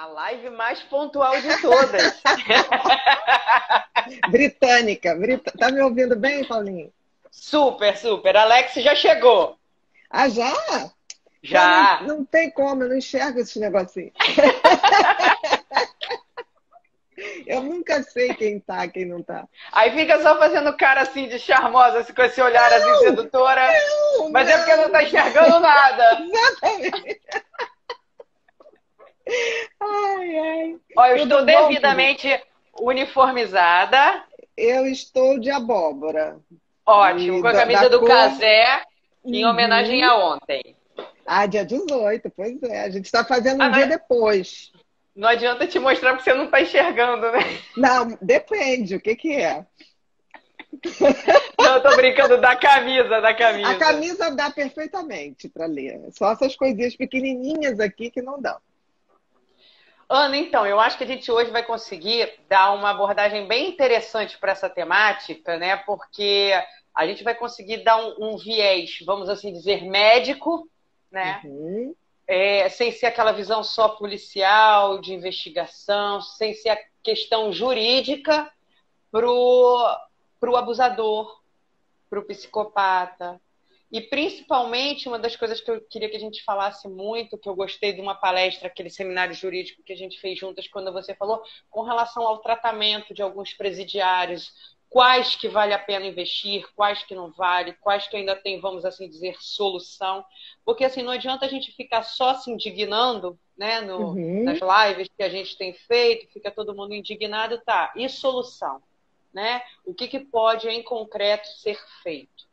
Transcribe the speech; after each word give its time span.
A 0.00 0.06
live 0.06 0.48
mais 0.48 0.80
pontual 0.84 1.38
de 1.42 1.60
todas. 1.60 2.22
Britânica. 4.30 5.14
Brit... 5.14 5.44
Tá 5.58 5.70
me 5.70 5.82
ouvindo 5.82 6.16
bem, 6.16 6.42
Paulinho? 6.42 6.90
Super, 7.30 7.94
super. 7.98 8.34
Alex 8.34 8.72
já 8.76 8.94
chegou. 8.94 9.58
Ah, 10.08 10.26
já? 10.30 10.54
Já. 11.42 12.00
Não, 12.00 12.16
não, 12.16 12.24
tem 12.24 12.50
como, 12.50 12.82
eu 12.82 12.88
não 12.88 12.96
enxergo 12.96 13.40
esse 13.40 13.60
negocinho. 13.60 14.10
eu 17.46 17.62
nunca 17.62 18.02
sei 18.02 18.32
quem 18.32 18.58
tá, 18.58 18.88
quem 18.88 19.04
não 19.04 19.22
tá. 19.22 19.46
Aí 19.70 19.90
fica 19.90 20.22
só 20.22 20.38
fazendo 20.38 20.74
cara 20.78 21.02
assim 21.02 21.28
de 21.28 21.38
charmosa, 21.38 21.98
assim, 21.98 22.14
com 22.14 22.22
esse 22.22 22.40
olhar 22.40 22.72
assim, 22.72 22.86
não, 22.86 22.94
assim 22.94 23.04
sedutora. 23.04 23.70
Não, 24.16 24.30
mas 24.30 24.48
é 24.48 24.56
porque 24.56 24.76
não 24.76 24.90
tá 24.90 25.02
enxergando 25.02 25.60
nada. 25.60 26.22
Exatamente. 26.24 27.20
Ai, 29.80 30.38
ai. 30.38 30.76
Olha, 30.96 31.10
eu 31.12 31.24
estou 31.24 31.44
devidamente 31.44 32.28
uniformizada. 32.80 34.24
Eu 34.56 34.86
estou 34.86 35.38
de 35.38 35.50
abóbora. 35.50 36.38
Ótimo, 36.84 37.38
e 37.38 37.40
com 37.40 37.48
a 37.48 37.52
camisa 37.52 37.88
do 37.88 38.00
cor... 38.00 38.08
Casé, 38.08 38.82
em 39.24 39.44
uhum. 39.44 39.50
homenagem 39.50 40.02
a 40.02 40.16
ontem. 40.16 40.76
Ah, 41.26 41.46
dia 41.46 41.64
18, 41.64 42.30
pois 42.30 42.62
é. 42.62 42.82
A 42.82 42.90
gente 42.90 43.04
está 43.04 43.24
fazendo 43.24 43.60
um 43.60 43.66
ah, 43.66 43.70
dia 43.70 43.86
depois. 43.86 44.72
Não 45.14 45.28
adianta 45.28 45.66
te 45.66 45.78
mostrar 45.78 46.14
porque 46.14 46.24
você 46.24 46.34
não 46.34 46.46
está 46.46 46.60
enxergando, 46.60 47.30
né? 47.30 47.40
Não, 47.76 48.18
depende. 48.20 48.96
O 48.96 49.00
que, 49.00 49.14
que 49.14 49.36
é? 49.36 49.64
Não, 51.58 51.74
eu 51.74 51.82
tô 51.82 51.96
brincando 51.96 52.40
da 52.40 52.56
camisa, 52.56 53.20
da 53.20 53.34
camisa. 53.34 53.70
A 53.70 53.78
camisa 53.78 54.30
dá 54.30 54.50
perfeitamente 54.50 55.48
para 55.48 55.66
ler. 55.66 56.00
Só 56.12 56.32
essas 56.32 56.56
coisinhas 56.56 56.96
pequenininhas 56.96 57.80
aqui 57.80 58.10
que 58.10 58.22
não 58.22 58.40
dão. 58.40 58.56
Ana, 60.12 60.36
então, 60.36 60.66
eu 60.66 60.80
acho 60.80 60.98
que 60.98 61.04
a 61.04 61.06
gente 61.06 61.30
hoje 61.30 61.52
vai 61.52 61.62
conseguir 61.62 62.28
dar 62.48 62.72
uma 62.72 62.90
abordagem 62.90 63.46
bem 63.46 63.68
interessante 63.68 64.36
para 64.36 64.50
essa 64.50 64.68
temática, 64.68 65.56
né? 65.56 65.76
Porque 65.76 66.50
a 66.92 67.06
gente 67.06 67.22
vai 67.22 67.32
conseguir 67.32 67.84
dar 67.84 67.96
um, 67.96 68.32
um 68.32 68.36
viés, 68.36 68.98
vamos 69.06 69.28
assim 69.28 69.52
dizer, 69.52 69.84
médico, 69.84 70.68
né? 71.12 71.40
Uhum. 71.44 71.94
É, 72.26 72.68
sem 72.68 72.90
ser 72.90 73.06
aquela 73.06 73.30
visão 73.30 73.62
só 73.62 73.90
policial, 73.90 75.00
de 75.00 75.14
investigação, 75.14 76.20
sem 76.20 76.54
ser 76.54 76.70
a 76.70 76.78
questão 77.04 77.52
jurídica 77.52 78.50
para 79.12 79.30
o 79.30 80.56
abusador, 80.56 81.40
para 82.08 82.18
o 82.18 82.24
psicopata, 82.24 83.40
e 83.92 84.00
principalmente, 84.00 85.08
uma 85.08 85.18
das 85.18 85.34
coisas 85.34 85.60
que 85.60 85.68
eu 85.70 85.80
queria 85.80 86.08
que 86.08 86.16
a 86.16 86.20
gente 86.20 86.44
falasse 86.44 86.88
muito, 86.88 87.36
que 87.36 87.48
eu 87.48 87.56
gostei 87.56 87.92
de 87.92 88.00
uma 88.00 88.14
palestra, 88.14 88.68
aquele 88.68 88.88
seminário 88.88 89.34
jurídico 89.34 89.82
que 89.82 89.92
a 89.92 89.96
gente 89.96 90.20
fez 90.20 90.38
juntas, 90.38 90.68
quando 90.68 90.92
você 90.92 91.12
falou, 91.14 91.42
com 91.68 91.82
relação 91.82 92.22
ao 92.26 92.38
tratamento 92.38 93.12
de 93.12 93.20
alguns 93.20 93.52
presidiários, 93.52 94.52
quais 94.88 95.34
que 95.34 95.48
vale 95.48 95.74
a 95.74 95.78
pena 95.78 96.06
investir, 96.06 96.68
quais 96.76 97.02
que 97.02 97.16
não 97.16 97.32
vale, 97.32 97.72
quais 97.80 98.06
que 98.06 98.16
ainda 98.16 98.36
tem, 98.36 98.60
vamos 98.60 98.84
assim 98.84 99.08
dizer, 99.08 99.36
solução. 99.40 100.24
Porque 100.64 100.84
assim, 100.84 101.02
não 101.02 101.12
adianta 101.12 101.46
a 101.46 101.48
gente 101.48 101.72
ficar 101.72 102.04
só 102.04 102.34
se 102.34 102.50
indignando, 102.50 103.36
né, 103.56 103.80
no, 103.80 104.12
uhum. 104.12 104.44
nas 104.44 104.58
lives 104.60 105.08
que 105.16 105.22
a 105.22 105.28
gente 105.28 105.56
tem 105.56 105.72
feito, 105.72 106.32
fica 106.32 106.50
todo 106.50 106.74
mundo 106.74 106.94
indignado, 106.94 107.60
tá? 107.64 107.92
E 107.96 108.08
solução, 108.08 108.80
né? 109.32 109.62
O 109.84 109.92
que, 109.94 110.06
que 110.06 110.20
pode 110.20 110.68
em 110.68 110.82
concreto 110.82 111.46
ser 111.48 111.78
feito? 112.02 112.49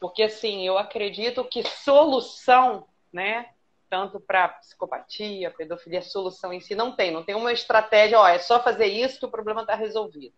Porque, 0.00 0.24
assim, 0.24 0.66
eu 0.66 0.78
acredito 0.78 1.44
que 1.44 1.62
solução, 1.62 2.86
né? 3.12 3.50
Tanto 3.90 4.20
para 4.20 4.48
psicopatia, 4.48 5.50
pedofilia, 5.50 6.02
solução 6.02 6.52
em 6.52 6.60
si 6.60 6.74
não 6.74 6.92
tem. 6.92 7.10
Não 7.10 7.24
tem 7.24 7.34
uma 7.34 7.52
estratégia, 7.52 8.20
ó, 8.20 8.28
é 8.28 8.38
só 8.38 8.62
fazer 8.62 8.86
isso 8.86 9.18
que 9.18 9.26
o 9.26 9.30
problema 9.30 9.62
está 9.62 9.74
resolvido. 9.74 10.34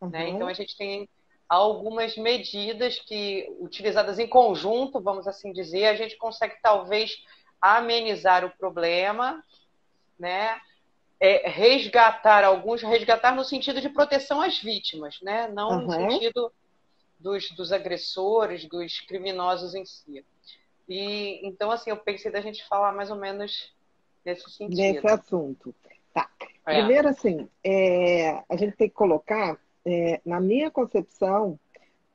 Né? 0.00 0.06
Uhum. 0.06 0.10
Né? 0.10 0.28
Então, 0.30 0.48
a 0.48 0.52
gente 0.52 0.76
tem 0.76 1.08
algumas 1.48 2.16
medidas 2.16 2.98
que, 2.98 3.46
utilizadas 3.60 4.18
em 4.18 4.26
conjunto, 4.26 5.00
vamos 5.00 5.28
assim 5.28 5.52
dizer, 5.52 5.86
a 5.86 5.94
gente 5.94 6.16
consegue 6.16 6.56
talvez 6.60 7.22
amenizar 7.60 8.44
o 8.44 8.50
problema, 8.50 9.42
né? 10.18 10.60
É, 11.18 11.48
resgatar 11.48 12.44
alguns, 12.44 12.82
resgatar 12.82 13.34
no 13.34 13.42
sentido 13.42 13.80
de 13.80 13.88
proteção 13.88 14.42
às 14.42 14.58
vítimas, 14.58 15.18
né? 15.22 15.48
Não 15.48 15.70
uhum. 15.70 15.80
no 15.82 15.92
sentido 15.92 16.52
dos, 17.18 17.50
dos 17.52 17.72
agressores, 17.72 18.64
dos 18.66 19.00
criminosos 19.00 19.74
em 19.74 19.84
si. 19.84 20.24
E 20.88 21.46
então, 21.46 21.70
assim, 21.70 21.90
eu 21.90 21.96
pensei 21.96 22.30
da 22.30 22.40
gente 22.40 22.66
falar 22.66 22.92
mais 22.92 23.10
ou 23.10 23.16
menos 23.16 23.74
nesse 24.24 24.48
sentido. 24.50 24.76
Nesse 24.76 25.06
assunto. 25.06 25.74
Tá. 26.12 26.30
É. 26.66 26.78
Primeiro, 26.78 27.08
assim, 27.08 27.48
é, 27.62 28.42
a 28.48 28.56
gente 28.56 28.76
tem 28.76 28.88
que 28.88 28.94
colocar, 28.94 29.58
é, 29.84 30.20
na 30.24 30.40
minha 30.40 30.70
concepção, 30.70 31.58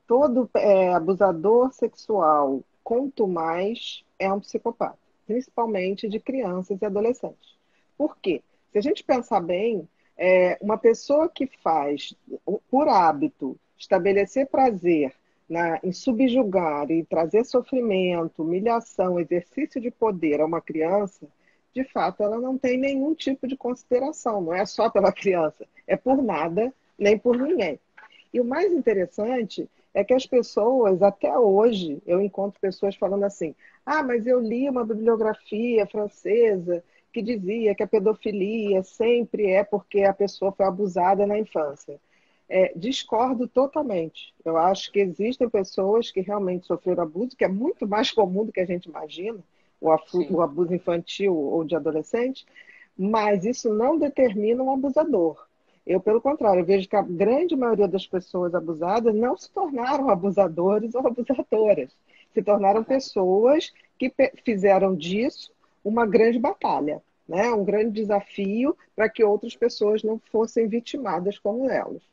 todo 0.08 0.50
é, 0.56 0.94
abusador 0.94 1.72
sexual, 1.72 2.64
quanto 2.84 3.28
mais, 3.28 4.04
é 4.20 4.32
um 4.32 4.40
psicopata, 4.40 4.98
principalmente 5.26 6.10
de 6.10 6.20
crianças 6.20 6.82
e 6.82 6.86
adolescentes. 6.86 7.56
Por 7.98 8.18
quê? 8.18 8.42
Se 8.72 8.78
a 8.78 8.82
gente 8.82 9.04
pensar 9.04 9.40
bem, 9.40 9.88
é, 10.18 10.58
uma 10.62 10.78
pessoa 10.78 11.30
que 11.30 11.48
faz, 11.62 12.14
por 12.70 12.88
hábito, 12.88 13.58
estabelecer 13.82 14.48
prazer 14.48 15.14
na, 15.50 15.80
em 15.84 15.92
subjugar 15.92 16.90
e 16.92 17.04
trazer 17.04 17.44
sofrimento, 17.44 18.44
humilhação, 18.44 19.20
exercício 19.20 19.82
de 19.82 19.92
poder 19.92 20.40
a 20.40 20.46
uma 20.46 20.62
criança, 20.62 21.28
de 21.74 21.84
fato 21.84 22.24
ela 22.24 22.40
não 22.40 22.58
tem 22.58 22.78
nenhum 22.78 23.14
tipo 23.14 23.48
de 23.48 23.58
consideração, 23.58 24.42
não 24.42 24.54
é 24.54 24.66
só 24.66 24.90
pela 24.90 25.12
criança, 25.14 25.66
é 25.88 25.98
por 25.98 26.22
nada, 26.22 26.74
nem 26.98 27.18
por 27.18 27.38
ninguém. 27.38 27.80
E 28.34 28.40
o 28.40 28.46
mais 28.46 28.72
interessante 28.72 29.68
é 29.94 30.04
que 30.04 30.14
as 30.14 30.26
pessoas, 30.26 31.02
até 31.02 31.38
hoje, 31.38 32.02
eu 32.06 32.22
encontro 32.22 32.62
pessoas 32.62 32.96
falando 32.96 33.26
assim: 33.26 33.54
ah, 33.86 34.04
mas 34.04 34.26
eu 34.26 34.40
li 34.40 34.70
uma 34.70 34.86
bibliografia 34.86 35.86
francesa 35.86 36.82
que 37.12 37.22
dizia 37.22 37.76
que 37.76 37.84
a 37.84 37.88
pedofilia 37.88 38.84
sempre 38.84 39.48
é 39.48 39.66
porque 39.66 40.04
a 40.04 40.14
pessoa 40.14 40.54
foi 40.54 40.66
abusada 40.66 41.28
na 41.28 41.38
infância. 41.38 42.00
É, 42.54 42.74
discordo 42.76 43.48
totalmente. 43.48 44.34
Eu 44.44 44.58
acho 44.58 44.92
que 44.92 45.00
existem 45.00 45.50
pessoas 45.50 46.12
que 46.12 46.20
realmente 46.20 46.68
sofreram 46.68 47.04
abuso, 47.04 47.34
que 47.34 47.46
é 47.46 47.48
muito 47.48 47.88
mais 47.88 48.12
comum 48.12 48.44
do 48.44 48.52
que 48.52 48.60
a 48.60 48.66
gente 48.66 48.90
imagina, 48.90 49.40
o, 49.80 49.90
o 50.30 50.42
abuso 50.42 50.76
infantil 50.76 51.34
ou 51.34 51.64
de 51.64 51.78
adolescente, 51.78 52.46
mas 52.98 53.46
isso 53.46 53.74
não 53.74 53.98
determina 53.98 54.62
um 54.62 54.74
abusador. 54.74 55.48
Eu, 55.88 56.02
pelo 56.02 56.20
contrário, 56.20 56.66
vejo 56.66 56.90
que 56.90 56.96
a 56.98 57.02
grande 57.02 57.56
maioria 57.56 57.88
das 57.88 58.06
pessoas 58.06 58.54
abusadas 58.54 59.16
não 59.16 59.38
se 59.38 59.50
tornaram 59.50 60.10
abusadores 60.10 60.94
ou 60.94 61.08
abusadoras. 61.08 61.96
Se 62.34 62.44
tornaram 62.44 62.84
pessoas 62.84 63.72
que 63.98 64.14
fizeram 64.44 64.94
disso 64.94 65.54
uma 65.86 66.06
grande 66.06 66.38
batalha, 66.38 67.02
né? 67.26 67.50
um 67.54 67.64
grande 67.64 67.92
desafio 67.92 68.76
para 68.94 69.08
que 69.08 69.24
outras 69.24 69.56
pessoas 69.56 70.04
não 70.04 70.20
fossem 70.20 70.68
vitimadas 70.68 71.40
como 71.40 71.70
elas. 71.70 72.12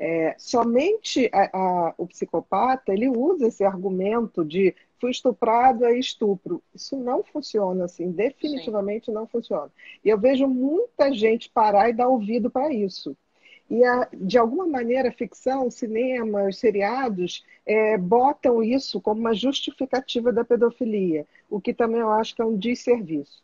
É, 0.00 0.36
somente 0.38 1.28
a, 1.32 1.50
a, 1.52 1.94
o 1.98 2.06
psicopata 2.06 2.92
ele 2.92 3.08
usa 3.08 3.48
esse 3.48 3.64
argumento 3.64 4.44
de 4.44 4.72
fui 5.00 5.10
estuprado 5.10 5.84
é 5.84 5.98
estupro. 5.98 6.62
Isso 6.72 6.96
não 6.96 7.24
funciona 7.24 7.84
assim, 7.84 8.12
definitivamente 8.12 9.06
Sim. 9.06 9.12
não 9.12 9.26
funciona. 9.26 9.70
E 10.04 10.08
eu 10.08 10.18
vejo 10.18 10.46
muita 10.46 11.12
gente 11.12 11.50
parar 11.50 11.90
e 11.90 11.92
dar 11.92 12.08
ouvido 12.08 12.48
para 12.48 12.72
isso. 12.72 13.16
E, 13.68 13.84
a, 13.84 14.08
de 14.12 14.38
alguma 14.38 14.66
maneira, 14.66 15.12
ficção, 15.12 15.70
cinema, 15.70 16.44
os 16.44 16.58
seriados 16.58 17.44
é, 17.66 17.98
botam 17.98 18.62
isso 18.62 19.00
como 19.00 19.20
uma 19.20 19.34
justificativa 19.34 20.32
da 20.32 20.44
pedofilia, 20.44 21.26
o 21.50 21.60
que 21.60 21.74
também 21.74 22.00
eu 22.00 22.10
acho 22.10 22.34
que 22.34 22.40
é 22.40 22.44
um 22.44 22.56
desserviço. 22.56 23.42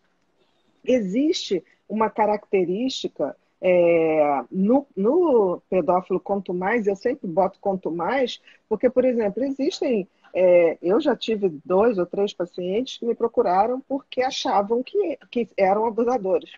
Existe 0.84 1.62
uma 1.88 2.08
característica 2.08 3.36
é, 3.60 4.44
no, 4.50 4.86
no, 4.96 5.62
pedófilo 5.70 6.20
quanto 6.20 6.52
mais, 6.52 6.86
eu 6.86 6.96
sempre 6.96 7.26
boto 7.26 7.58
quanto 7.60 7.90
mais, 7.90 8.40
porque, 8.68 8.90
por 8.90 9.04
exemplo, 9.04 9.42
existem. 9.44 10.08
É, 10.36 10.76
eu 10.82 11.00
já 11.00 11.14
tive 11.14 11.48
dois 11.64 11.96
ou 11.96 12.04
três 12.04 12.34
pacientes 12.34 12.98
que 12.98 13.06
me 13.06 13.14
procuraram 13.14 13.80
porque 13.80 14.20
achavam 14.20 14.82
que, 14.82 15.16
que 15.30 15.48
eram 15.56 15.86
abusadores. 15.86 16.50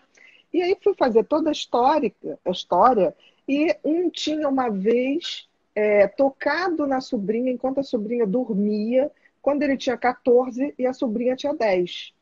E 0.51 0.61
aí 0.61 0.75
fui 0.83 0.95
fazer 0.95 1.23
toda 1.25 1.49
a 1.49 1.51
história, 1.51 2.11
a 2.43 2.49
história 2.49 3.15
e 3.47 3.75
um 3.83 4.09
tinha 4.09 4.49
uma 4.49 4.69
vez 4.69 5.47
é, 5.75 6.07
tocado 6.07 6.87
na 6.87 6.99
sobrinha 6.99 7.51
enquanto 7.51 7.79
a 7.79 7.83
sobrinha 7.83 8.25
dormia, 8.25 9.11
quando 9.41 9.61
ele 9.61 9.77
tinha 9.77 9.95
14 9.95 10.73
e 10.77 10.85
a 10.87 10.91
sobrinha 10.91 11.35
tinha 11.35 11.53
10. 11.53 12.13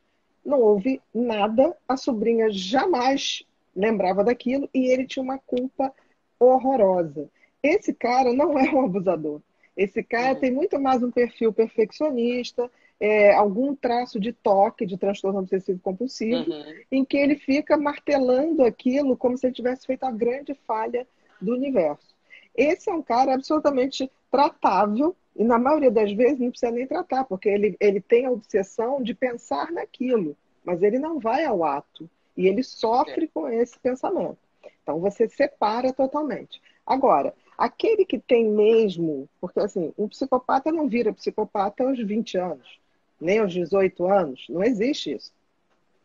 Não 0.46 0.60
houve 0.60 1.02
nada, 1.14 1.76
a 1.88 1.96
sobrinha 1.96 2.52
jamais 2.52 3.44
lembrava 3.76 4.24
daquilo 4.24 4.70
e 4.74 4.88
ele 4.92 5.06
tinha 5.06 5.24
uma 5.24 5.38
culpa 5.38 5.94
horrorosa. 6.40 7.30
Esse 7.62 7.94
cara 7.94 8.34
não 8.34 8.58
é 8.58 8.70
um 8.72 8.86
abusador. 8.86 9.42
Esse 9.76 10.02
cara 10.04 10.34
uhum. 10.34 10.40
tem 10.40 10.52
muito 10.52 10.80
mais 10.80 11.04
um 11.04 11.12
perfil 11.12 11.52
perfeccionista, 11.52 12.72
é, 13.00 13.34
algum 13.34 13.76
traço 13.76 14.20
de 14.20 14.32
toque, 14.32 14.86
de 14.86 14.98
transtorno 14.98 15.40
obsessivo 15.40 15.80
compulsivo, 15.80 16.50
uhum. 16.50 16.64
em 16.92 17.04
que 17.04 17.18
ele 17.18 17.36
fica 17.36 17.76
martelando 17.76 18.64
aquilo 18.64 19.18
como 19.18 19.38
se 19.38 19.48
ele 19.48 19.54
tivesse 19.54 19.86
feito 19.86 20.04
a 20.06 20.12
grande 20.12 20.54
falha 20.66 21.06
do 21.42 21.54
universo. 21.54 22.16
Esse 22.56 22.90
é 22.90 22.94
um 22.94 23.02
cara 23.02 23.34
absolutamente 23.34 24.10
tratável, 24.32 25.14
e 25.36 25.44
na 25.44 25.60
maioria 25.60 25.92
das 25.92 26.12
vezes 26.14 26.40
não 26.40 26.50
precisa 26.50 26.72
nem 26.72 26.88
tratar, 26.88 27.26
porque 27.26 27.50
ele, 27.50 27.76
ele 27.80 28.00
tem 28.00 28.26
a 28.26 28.32
obsessão 28.32 29.04
de 29.04 29.14
pensar 29.14 29.72
naquilo, 29.72 30.38
mas 30.64 30.82
ele 30.82 30.98
não 30.98 31.20
vai 31.20 31.44
ao 31.44 31.66
ato. 31.66 32.10
E 32.36 32.48
ele 32.48 32.64
sofre 32.64 33.26
é. 33.26 33.30
com 33.34 33.48
esse 33.48 33.78
pensamento. 33.80 34.38
Então 34.82 35.00
você 35.00 35.28
separa 35.28 35.94
totalmente. 35.94 36.62
Agora, 36.86 37.34
aquele 37.58 38.06
que 38.06 38.20
tem 38.20 38.48
mesmo, 38.48 39.28
porque 39.42 39.60
assim, 39.60 39.94
um 39.98 40.08
psicopata 40.08 40.72
não 40.72 40.88
vira 40.88 41.14
psicopata 41.14 41.84
aos 41.84 42.00
20 42.00 42.38
anos, 42.38 42.80
nem 43.20 43.40
aos 43.40 43.54
18 43.54 44.06
anos, 44.06 44.46
não 44.50 44.64
existe 44.64 45.14
isso. 45.14 45.34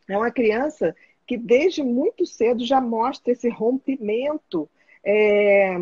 É 0.09 0.17
uma 0.17 0.31
criança 0.31 0.95
que 1.27 1.37
desde 1.37 1.83
muito 1.83 2.27
cedo 2.27 2.65
já 2.65 2.81
mostra 2.81 3.33
esse 3.33 3.49
rompimento 3.49 4.69
é, 5.05 5.77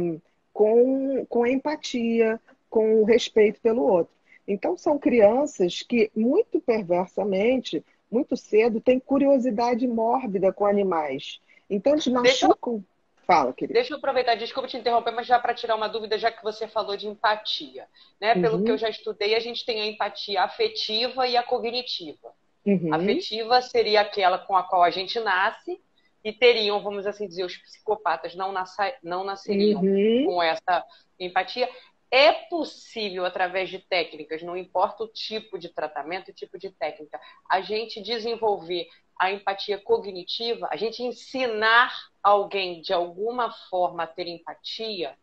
com, 0.53 1.25
com 1.27 1.47
empatia, 1.47 2.41
com 2.69 3.05
respeito 3.05 3.61
pelo 3.61 3.83
outro. 3.83 4.13
Então, 4.47 4.77
são 4.77 4.99
crianças 4.99 5.83
que, 5.83 6.11
muito 6.17 6.61
perversamente, 6.61 7.85
muito 8.11 8.37
cedo, 8.37 8.81
têm 8.81 8.99
curiosidade 8.99 9.87
mórbida 9.87 10.53
com 10.53 10.67
animais. 10.67 11.41
Então, 11.69 11.93
eles 11.93 12.07
machucam. 12.07 12.75
Eu... 12.75 12.85
Fala, 13.27 13.53
querido. 13.53 13.75
Deixa 13.75 13.93
eu 13.93 13.99
aproveitar, 13.99 14.37
desculpa 14.37 14.67
te 14.67 14.79
interromper, 14.79 15.11
mas 15.11 15.27
já 15.27 15.39
para 15.39 15.53
tirar 15.53 15.77
uma 15.77 15.87
dúvida, 15.87 16.17
já 16.17 16.33
que 16.33 16.43
você 16.43 16.67
falou 16.67 16.97
de 16.97 17.07
empatia. 17.07 17.87
Né? 18.19 18.35
Pelo 18.35 18.57
uhum. 18.57 18.65
que 18.65 18.71
eu 18.71 18.79
já 18.79 18.89
estudei, 18.89 19.35
a 19.35 19.39
gente 19.39 19.67
tem 19.67 19.83
a 19.83 19.87
empatia 19.87 20.43
afetiva 20.43 21.29
e 21.29 21.37
a 21.37 21.43
cognitiva. 21.43 22.33
Uhum. 22.65 22.93
Afetiva 22.93 23.61
seria 23.61 24.01
aquela 24.01 24.39
com 24.39 24.57
a 24.57 24.63
qual 24.63 24.83
a 24.83 24.89
gente 24.89 25.21
nasce, 25.21 25.79
e 26.25 26.33
teriam, 26.33 26.83
vamos 26.83 27.07
assim 27.07 27.29
dizer, 27.29 27.45
os 27.45 27.57
psicopatas 27.57 28.35
não, 28.35 28.51
nasce, 28.51 28.95
não 29.03 29.25
nasceriam 29.25 29.81
uhum. 29.81 30.25
com 30.27 30.43
essa 30.43 30.85
empatia. 31.19 31.69
É 32.11 32.33
possível, 32.33 33.25
através 33.27 33.69
de 33.69 33.79
técnicas, 33.79 34.43
não 34.43 34.57
importa 34.57 35.05
o 35.05 35.09
tipo 35.09 35.59
de 35.59 35.69
tratamento, 35.69 36.31
o 36.31 36.35
tipo 36.35 36.59
de 36.59 36.71
técnica, 36.71 37.21
a 37.49 37.61
gente 37.61 38.01
desenvolver 38.01 38.89
a 39.19 39.31
empatia 39.31 39.79
cognitiva, 39.79 40.69
a 40.71 40.77
gente 40.77 41.03
ensinar 41.03 41.93
alguém 42.23 42.81
de 42.81 42.93
alguma 42.93 43.51
forma 43.69 44.05
a 44.05 44.07
ter 44.07 44.27
empatia. 44.29 45.17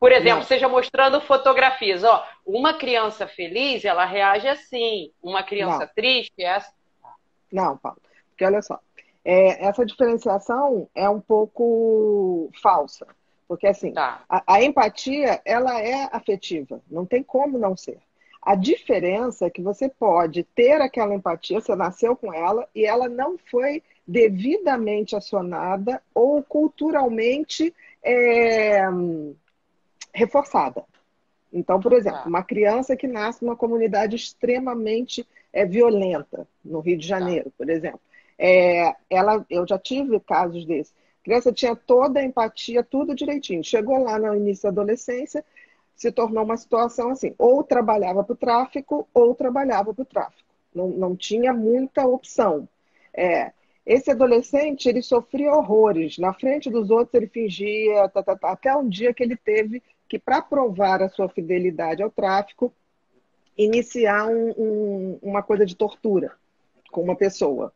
Por 0.00 0.10
exemplo, 0.10 0.38
não. 0.38 0.46
seja 0.46 0.66
mostrando 0.66 1.20
fotografias. 1.20 2.02
Ó, 2.02 2.26
uma 2.46 2.72
criança 2.72 3.28
feliz, 3.28 3.84
ela 3.84 4.06
reage 4.06 4.48
assim. 4.48 5.12
Uma 5.22 5.42
criança 5.42 5.80
não. 5.80 5.94
triste 5.94 6.32
é 6.38 6.54
assim. 6.54 6.72
Não, 7.52 7.76
Paulo. 7.76 8.00
Porque 8.30 8.44
olha 8.46 8.62
só, 8.62 8.80
é, 9.22 9.66
essa 9.66 9.84
diferenciação 9.84 10.88
é 10.94 11.06
um 11.08 11.20
pouco 11.20 12.50
falsa. 12.62 13.06
Porque, 13.50 13.66
assim, 13.66 13.90
tá. 13.90 14.22
a, 14.28 14.44
a, 14.46 14.62
empatia, 14.62 15.42
ela 15.44 15.82
é 15.82 16.08
afetiva. 16.12 16.80
Não 16.88 17.04
tem 17.04 17.20
como 17.20 17.58
não 17.58 17.76
ser. 17.76 17.98
A 18.40 18.54
diferença 18.54 19.46
é 19.46 19.50
que 19.50 19.60
você 19.60 19.88
pode 19.88 20.44
ter 20.44 20.80
aquela 20.80 21.16
empatia, 21.16 21.60
você 21.60 21.74
nasceu 21.74 22.14
com 22.14 22.32
ela, 22.32 22.68
e 22.72 22.86
ela 22.86 23.08
não 23.08 23.36
foi 23.36 23.82
devidamente 24.06 25.16
acionada 25.16 26.00
ou 26.14 26.44
culturalmente 26.44 27.74
é, 28.04 28.82
reforçada. 30.14 30.84
Então, 31.52 31.80
por 31.80 31.92
exemplo, 31.92 32.20
tá. 32.20 32.28
uma 32.28 32.44
criança 32.44 32.94
que 32.94 33.08
nasce 33.08 33.44
numa 33.44 33.56
comunidade 33.56 34.14
extremamente 34.14 35.26
é, 35.52 35.66
violenta, 35.66 36.46
no 36.64 36.78
Rio 36.78 36.96
de. 36.96 37.04
Janeiro, 37.04 37.46
tá. 37.46 37.54
por 37.58 37.68
exemplo, 37.68 38.00
é, 38.38 38.94
ela, 39.10 39.44
eu 39.50 39.66
já 39.66 39.76
tive 39.76 40.20
casos 40.20 40.64
desses. 40.64 40.94
A 41.20 41.24
criança 41.24 41.52
tinha 41.52 41.76
toda 41.76 42.20
a 42.20 42.24
empatia, 42.24 42.82
tudo 42.82 43.14
direitinho. 43.14 43.62
Chegou 43.62 44.02
lá 44.02 44.18
no 44.18 44.34
início 44.34 44.64
da 44.64 44.68
adolescência, 44.70 45.44
se 45.94 46.10
tornou 46.10 46.44
uma 46.44 46.56
situação 46.56 47.10
assim: 47.10 47.34
ou 47.38 47.62
trabalhava 47.62 48.24
para 48.24 48.32
o 48.32 48.36
tráfico, 48.36 49.08
ou 49.12 49.34
trabalhava 49.34 49.92
para 49.92 50.02
o 50.02 50.06
tráfico. 50.06 50.48
Não, 50.74 50.88
não 50.88 51.16
tinha 51.16 51.52
muita 51.52 52.06
opção. 52.06 52.68
É, 53.12 53.52
esse 53.84 54.10
adolescente, 54.10 54.88
ele 54.88 55.02
sofria 55.02 55.52
horrores. 55.52 56.16
Na 56.16 56.32
frente 56.32 56.70
dos 56.70 56.90
outros, 56.90 57.14
ele 57.14 57.26
fingia, 57.26 58.08
tá, 58.08 58.22
tá, 58.22 58.36
tá, 58.36 58.52
até 58.52 58.74
um 58.74 58.88
dia 58.88 59.12
que 59.12 59.22
ele 59.22 59.36
teve 59.36 59.82
que, 60.08 60.18
para 60.18 60.40
provar 60.40 61.02
a 61.02 61.08
sua 61.08 61.28
fidelidade 61.28 62.02
ao 62.02 62.10
tráfico, 62.10 62.72
iniciar 63.56 64.26
um, 64.26 64.50
um, 64.56 65.18
uma 65.22 65.42
coisa 65.42 65.66
de 65.66 65.76
tortura 65.76 66.32
com 66.90 67.02
uma 67.02 67.16
pessoa. 67.16 67.72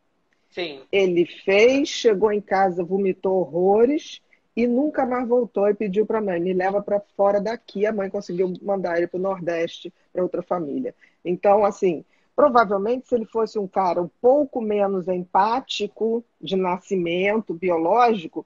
Sim. 0.49 0.81
Ele 0.91 1.25
fez, 1.25 1.89
chegou 1.89 2.31
em 2.31 2.41
casa, 2.41 2.83
vomitou 2.83 3.39
horrores 3.39 4.21
e 4.55 4.65
nunca 4.65 5.05
mais 5.05 5.27
voltou 5.27 5.67
e 5.67 5.73
pediu 5.73 6.05
para 6.05 6.19
a 6.19 6.21
mãe: 6.21 6.39
me 6.39 6.53
leva 6.53 6.81
para 6.81 7.01
fora 7.17 7.41
daqui. 7.41 7.85
A 7.85 7.91
mãe 7.91 8.09
conseguiu 8.09 8.53
mandar 8.61 8.97
ele 8.97 9.07
para 9.07 9.17
o 9.17 9.21
Nordeste, 9.21 9.93
para 10.13 10.23
outra 10.23 10.41
família. 10.41 10.95
Então, 11.23 11.65
assim, 11.65 12.05
provavelmente, 12.35 13.07
se 13.07 13.15
ele 13.15 13.25
fosse 13.25 13.59
um 13.59 13.67
cara 13.67 14.01
um 14.01 14.09
pouco 14.21 14.61
menos 14.61 15.07
empático, 15.07 16.23
de 16.39 16.55
nascimento, 16.55 17.53
biológico, 17.53 18.45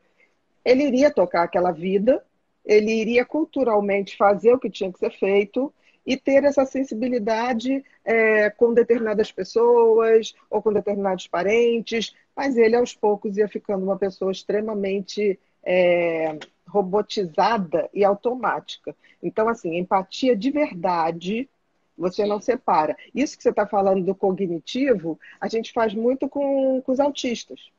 ele 0.66 0.84
iria 0.84 1.12
tocar 1.12 1.44
aquela 1.44 1.72
vida, 1.72 2.24
ele 2.66 2.92
iria 2.92 3.25
culturalmente 3.25 4.18
fazer 4.18 4.54
o 4.54 4.60
que 4.60 4.69
tinha 4.69 4.92
que 4.92 5.00
ser 5.00 5.12
feito 5.12 5.74
e 6.06 6.18
ter 6.18 6.44
essa 6.44 6.66
sensibilidade 6.66 7.84
é, 8.04 8.50
com 8.50 8.74
determinadas 8.74 9.31
pessoas 9.31 10.34
ou 10.50 10.62
com 10.62 10.74
determinados 10.74 11.28
parentes, 11.28 12.16
mas 12.36 12.57
ele 12.57 12.75
aos 12.75 12.96
poucos 12.96 13.38
ia 13.38 13.48
ficando 13.48 13.84
uma 13.84 13.98
pessoa 13.98 14.31
extremamente 14.31 15.40
é, 15.63 16.38
robotizada 16.68 17.90
e 17.94 18.04
automática. 18.04 18.96
Então, 19.22 19.48
assim, 19.48 19.78
empatia 19.78 20.36
de 20.36 20.51
verdade 20.51 21.50
você 22.00 22.25
não 22.25 22.40
separa. 22.40 22.95
Isso 23.13 23.36
que 23.36 23.44
você 23.44 23.50
está 23.50 23.68
falando 23.68 24.06
do 24.06 24.16
cognitivo, 24.16 25.19
a 25.40 25.50
gente 25.50 25.74
faz 25.74 25.94
muito 25.94 26.30
com, 26.30 26.81
com 26.81 26.92
os 26.92 27.00
autistas. 27.00 27.69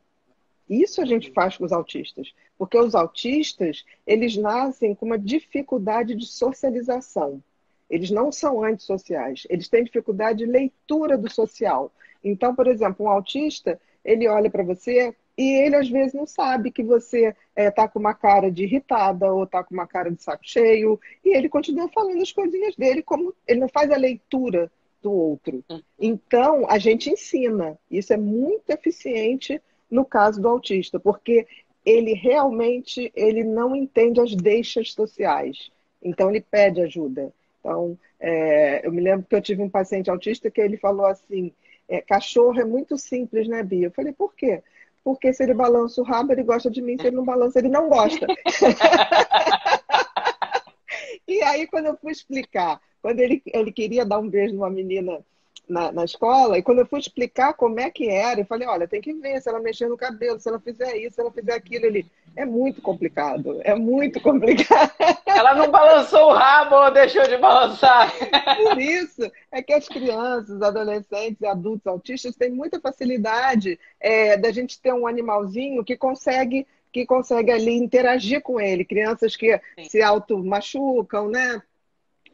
Isso 0.69 1.01
a 1.01 1.05
gente 1.05 1.33
faz 1.33 1.57
com 1.57 1.65
os 1.65 1.73
autistas, 1.73 2.33
porque 2.57 2.79
os 2.79 2.95
autistas, 2.95 3.85
eles 4.07 4.37
nascem 4.37 4.95
com 4.95 5.07
uma 5.07 5.19
dificuldade 5.19 6.15
de 6.15 6.27
socialização. 6.27 7.43
Eles 7.91 8.11
não 8.11 8.31
são 8.31 8.63
antissociais, 8.63 9.47
eles 9.51 9.69
têm 9.69 9.85
dificuldade 9.85 10.39
de 10.39 10.47
leitura 10.47 11.19
do 11.19 11.31
social. 11.31 11.93
Então, 12.23 12.55
por 12.55 12.69
exemplo, 12.69 13.07
um 13.07 13.09
autista, 13.09 13.81
ele 14.05 14.29
olha 14.29 14.49
para 14.49 14.63
você 14.63 15.15
e 15.37 15.55
ele 15.55 15.75
às 15.75 15.89
vezes 15.89 16.13
não 16.13 16.27
sabe 16.27 16.71
que 16.71 16.83
você 16.83 17.35
está 17.57 17.83
eh, 17.83 17.87
é, 17.87 17.89
com 17.89 17.99
uma 17.99 18.15
cara 18.15 18.51
de 18.51 18.65
irritada 18.65 19.33
ou 19.33 19.45
está 19.45 19.65
com 19.65 19.73
uma 19.75 19.87
cara 19.87 20.11
de 20.11 20.23
saco 20.23 20.43
cheio, 20.45 21.01
e 21.25 21.35
ele 21.35 21.49
continua 21.49 21.89
falando 21.89 22.21
as 22.21 22.31
coisinhas 22.31 22.77
dele, 22.77 23.03
como 23.03 23.35
ele 23.47 23.61
não 23.61 23.69
faz 23.69 23.91
a 23.91 23.97
leitura 23.97 24.71
do 25.03 25.11
outro. 25.11 25.65
Então, 25.99 26.67
a 26.69 26.79
gente 26.79 27.11
ensina. 27.11 27.79
Isso 27.91 28.13
é 28.13 28.17
muito 28.17 28.69
eficiente 28.69 29.61
no 29.91 30.05
caso 30.05 30.41
do 30.41 30.49
autista, 30.49 31.01
porque 31.01 31.47
ele 31.85 32.13
realmente 32.13 33.11
ele 33.17 33.43
não 33.43 33.75
entende 33.75 34.21
as 34.21 34.35
deixas 34.35 34.93
sociais. 34.93 35.71
Então, 36.03 36.29
ele 36.29 36.43
pede 36.43 36.83
ajuda. 36.83 37.33
Então, 37.61 37.97
é, 38.19 38.87
eu 38.87 38.91
me 38.91 39.01
lembro 39.01 39.27
que 39.27 39.35
eu 39.35 39.43
tive 39.43 39.63
um 39.63 39.71
paciente 39.71 40.11
autista 40.11 40.51
que 40.51 40.61
ele 40.61 40.77
falou 40.77 41.07
assim: 41.07 41.53
é, 41.89 42.01
cachorro 42.01 42.59
é 42.59 42.65
muito 42.65 42.99
simples, 42.99 43.47
né, 43.47 43.63
Bia? 43.63 43.87
Eu 43.87 43.93
falei, 43.93 44.13
por 44.13 44.35
quê? 44.35 44.63
Porque 45.05 45.33
se 45.33 45.43
ele 45.43 45.55
balança 45.55 46.01
o 46.01 46.05
rabo, 46.05 46.33
ele 46.33 46.43
gosta 46.43 46.71
de 46.71 46.83
mim, 46.83 46.99
se 46.99 47.07
ele 47.07 47.17
não 47.17 47.25
balança, 47.25 47.59
ele 47.59 47.69
não 47.69 47.89
gosta. 47.89 48.27
e 51.27 51.43
aí, 51.43 51.67
quando 51.67 51.87
eu 51.87 51.97
fui 51.97 52.13
explicar, 52.13 52.81
quando 53.01 53.21
ele, 53.21 53.43
ele 53.47 53.73
queria 53.73 54.05
dar 54.05 54.19
um 54.19 54.29
beijo 54.29 54.55
numa 54.55 54.71
menina 54.71 55.25
na, 55.71 55.93
na, 55.93 56.05
escola, 56.05 56.59
e 56.59 56.63
quando 56.63 56.81
eu 56.81 56.87
fui 56.87 56.99
explicar 56.99 57.55
como 57.55 57.79
é 57.79 57.91
que 57.91 58.09
era, 58.09 58.41
eu 58.41 58.45
falei, 58.45 58.67
olha, 58.67 58.89
tem 58.89 59.01
que 59.01 59.13
ver 59.15 59.41
se 59.41 59.49
ela 59.49 59.61
mexer 59.61 59.89
no 59.89 59.97
cabelo, 59.97 60.39
se 60.41 60.49
ela 60.49 60.59
fizer 60.59 60.97
isso, 60.97 61.15
se 61.15 61.21
ela 61.21 61.31
fizer 61.31 61.55
aquilo. 61.55 61.87
Ele, 61.87 62.05
é 62.37 62.45
muito 62.45 62.83
complicado, 62.83 63.61
é 63.63 63.75
muito 63.75 64.21
complicado. 64.23 64.93
Ela 65.25 65.55
não 65.55 65.71
balançou 65.71 66.31
o 66.31 66.35
rabo 66.35 66.77
ou 66.77 66.91
deixou 66.91 67.27
de 67.27 67.37
balançar. 67.37 68.13
Por 68.57 68.79
isso 68.79 69.31
é 69.51 69.63
que 69.63 69.73
as 69.73 69.89
crianças, 69.89 70.61
adolescentes 70.61 71.41
e 71.41 71.47
adultos 71.47 71.87
autistas 71.87 72.37
têm 72.37 72.51
muita 72.51 72.81
facilidade 72.81 73.79
é, 74.01 74.37
da 74.37 74.51
gente 74.51 74.81
ter 74.81 74.93
um 74.93 75.07
animalzinho 75.07 75.85
que 75.85 75.97
consegue 75.97 76.67
que 76.93 77.07
consegue 77.07 77.53
ali 77.53 77.77
interagir 77.77 78.43
com 78.43 78.61
ele. 78.61 78.85
Crianças 78.85 79.37
que 79.37 79.57
Sim. 79.77 79.89
se 79.89 80.03
auto-machucam, 80.03 81.29
né? 81.29 81.63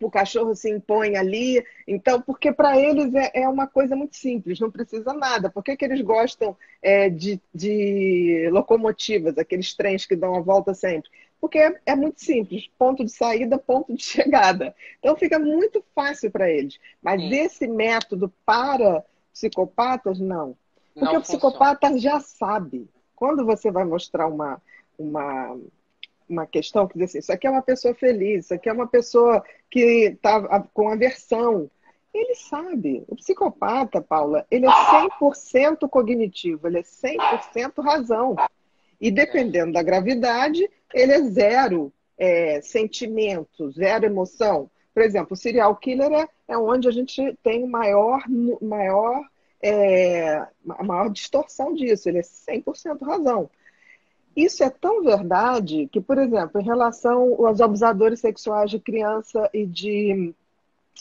O 0.01 0.11
cachorro 0.11 0.55
se 0.55 0.71
impõe 0.71 1.17
ali. 1.17 1.65
Então, 1.87 2.21
porque 2.21 2.53
para 2.53 2.79
eles 2.79 3.15
é, 3.15 3.31
é, 3.35 3.49
uma 3.49 3.67
coisa 3.67 3.97
muito 3.97 4.17
simples, 4.17 4.61
não 4.61 4.71
precisa 4.71 5.13
nada. 5.13 5.51
Por 5.51 5.63
que, 5.63 5.77
que 5.77 5.85
eles 5.85 6.01
gostam 6.01 6.57
é, 6.83 7.09
de, 7.09 7.41
de, 7.55 8.49
locomotivas, 8.51 9.39
aqueles 9.39 9.75
trens 9.75 10.07
que 10.07 10.17
dão 10.17 10.35
a 10.35 10.41
volta 10.41 10.75
sempre? 10.75 11.11
porque 11.39 11.59
é, 11.59 11.81
é, 11.87 11.95
muito 11.95 12.25
simples, 12.25 12.69
ponto 12.79 13.05
de 13.05 13.11
saída, 13.11 13.59
ponto 13.59 13.95
de 13.95 14.03
chegada. 14.05 14.75
Então 14.99 15.17
fica 15.17 15.39
muito 15.39 15.85
fácil 15.95 16.31
para 16.31 16.51
eles. 16.51 16.79
Mas 17.01 17.21
Sim. 17.21 17.35
esse 17.35 17.67
método 17.69 18.33
para 18.45 19.05
psicopatas, 19.33 20.19
não. 20.19 20.57
Porque 20.95 21.13
não 21.13 21.21
o 21.21 21.23
psicopata 21.23 21.99
já 21.99 22.21
sabe. 22.21 22.89
Quando 23.15 23.45
você 23.45 23.71
vai 23.71 23.85
mostrar 23.85 24.27
uma, 24.27 24.61
uma, 24.99 25.57
uma 26.29 26.47
questão 26.47 26.87
que 26.87 26.99
diz 26.99 27.11
assim, 27.11 27.19
isso 27.19 27.33
aqui 27.33 27.47
é 27.47 27.51
uma 27.51 27.63
pessoa 27.63 27.95
feliz, 27.95 28.47
isso 28.47 28.55
aqui 28.55 28.69
é 28.69 28.73
uma 28.73 28.87
pessoa 28.87 29.45
que 29.71 29.81
está 29.81 30.61
com 30.73 30.89
aversão. 30.89 31.71
Ele 32.13 32.35
sabe. 32.35 33.05
O 33.09 33.17
psicopata, 33.17 34.01
Paula, 34.01 34.47
ele 34.51 34.67
é 34.67 34.71
100% 34.71 35.89
cognitivo, 35.89 36.67
ele 36.67 36.79
é 36.79 36.83
100% 36.83 37.83
razão. 37.83 38.35
E 39.01 39.11
dependendo 39.11 39.73
da 39.73 39.83
gravidade, 39.83 40.69
ele 40.95 41.13
é 41.13 41.23
zero 41.23 41.93
é, 42.19 42.61
sentimento, 42.63 43.71
zero 43.71 44.07
emoção. 44.07 44.71
Por 44.95 45.03
exemplo, 45.03 45.35
o 45.35 45.37
serial 45.37 45.77
killer 45.77 46.11
é, 46.11 46.29
é 46.49 46.57
onde 46.57 46.89
a 46.89 46.91
gente 46.91 47.37
tem 47.43 47.67
maior, 47.67 48.23
maior, 48.63 49.23
é, 49.63 50.43
maior 50.65 51.11
distorção 51.11 51.75
disso, 51.75 52.09
ele 52.09 52.19
é 52.19 52.23
100% 52.23 53.03
razão. 53.03 53.51
Isso 54.37 54.63
é 54.63 54.69
tão 54.69 55.03
verdade 55.03 55.89
que, 55.91 56.01
por 56.01 56.19
exemplo, 56.19 56.61
em 56.61 56.65
relação 56.65 57.47
aos 57.47 57.61
abusadores 57.61 58.21
sexuais 58.21 58.71
de 58.71 58.79
criança 58.79 59.49
e 59.53 59.65
de, 59.65 60.35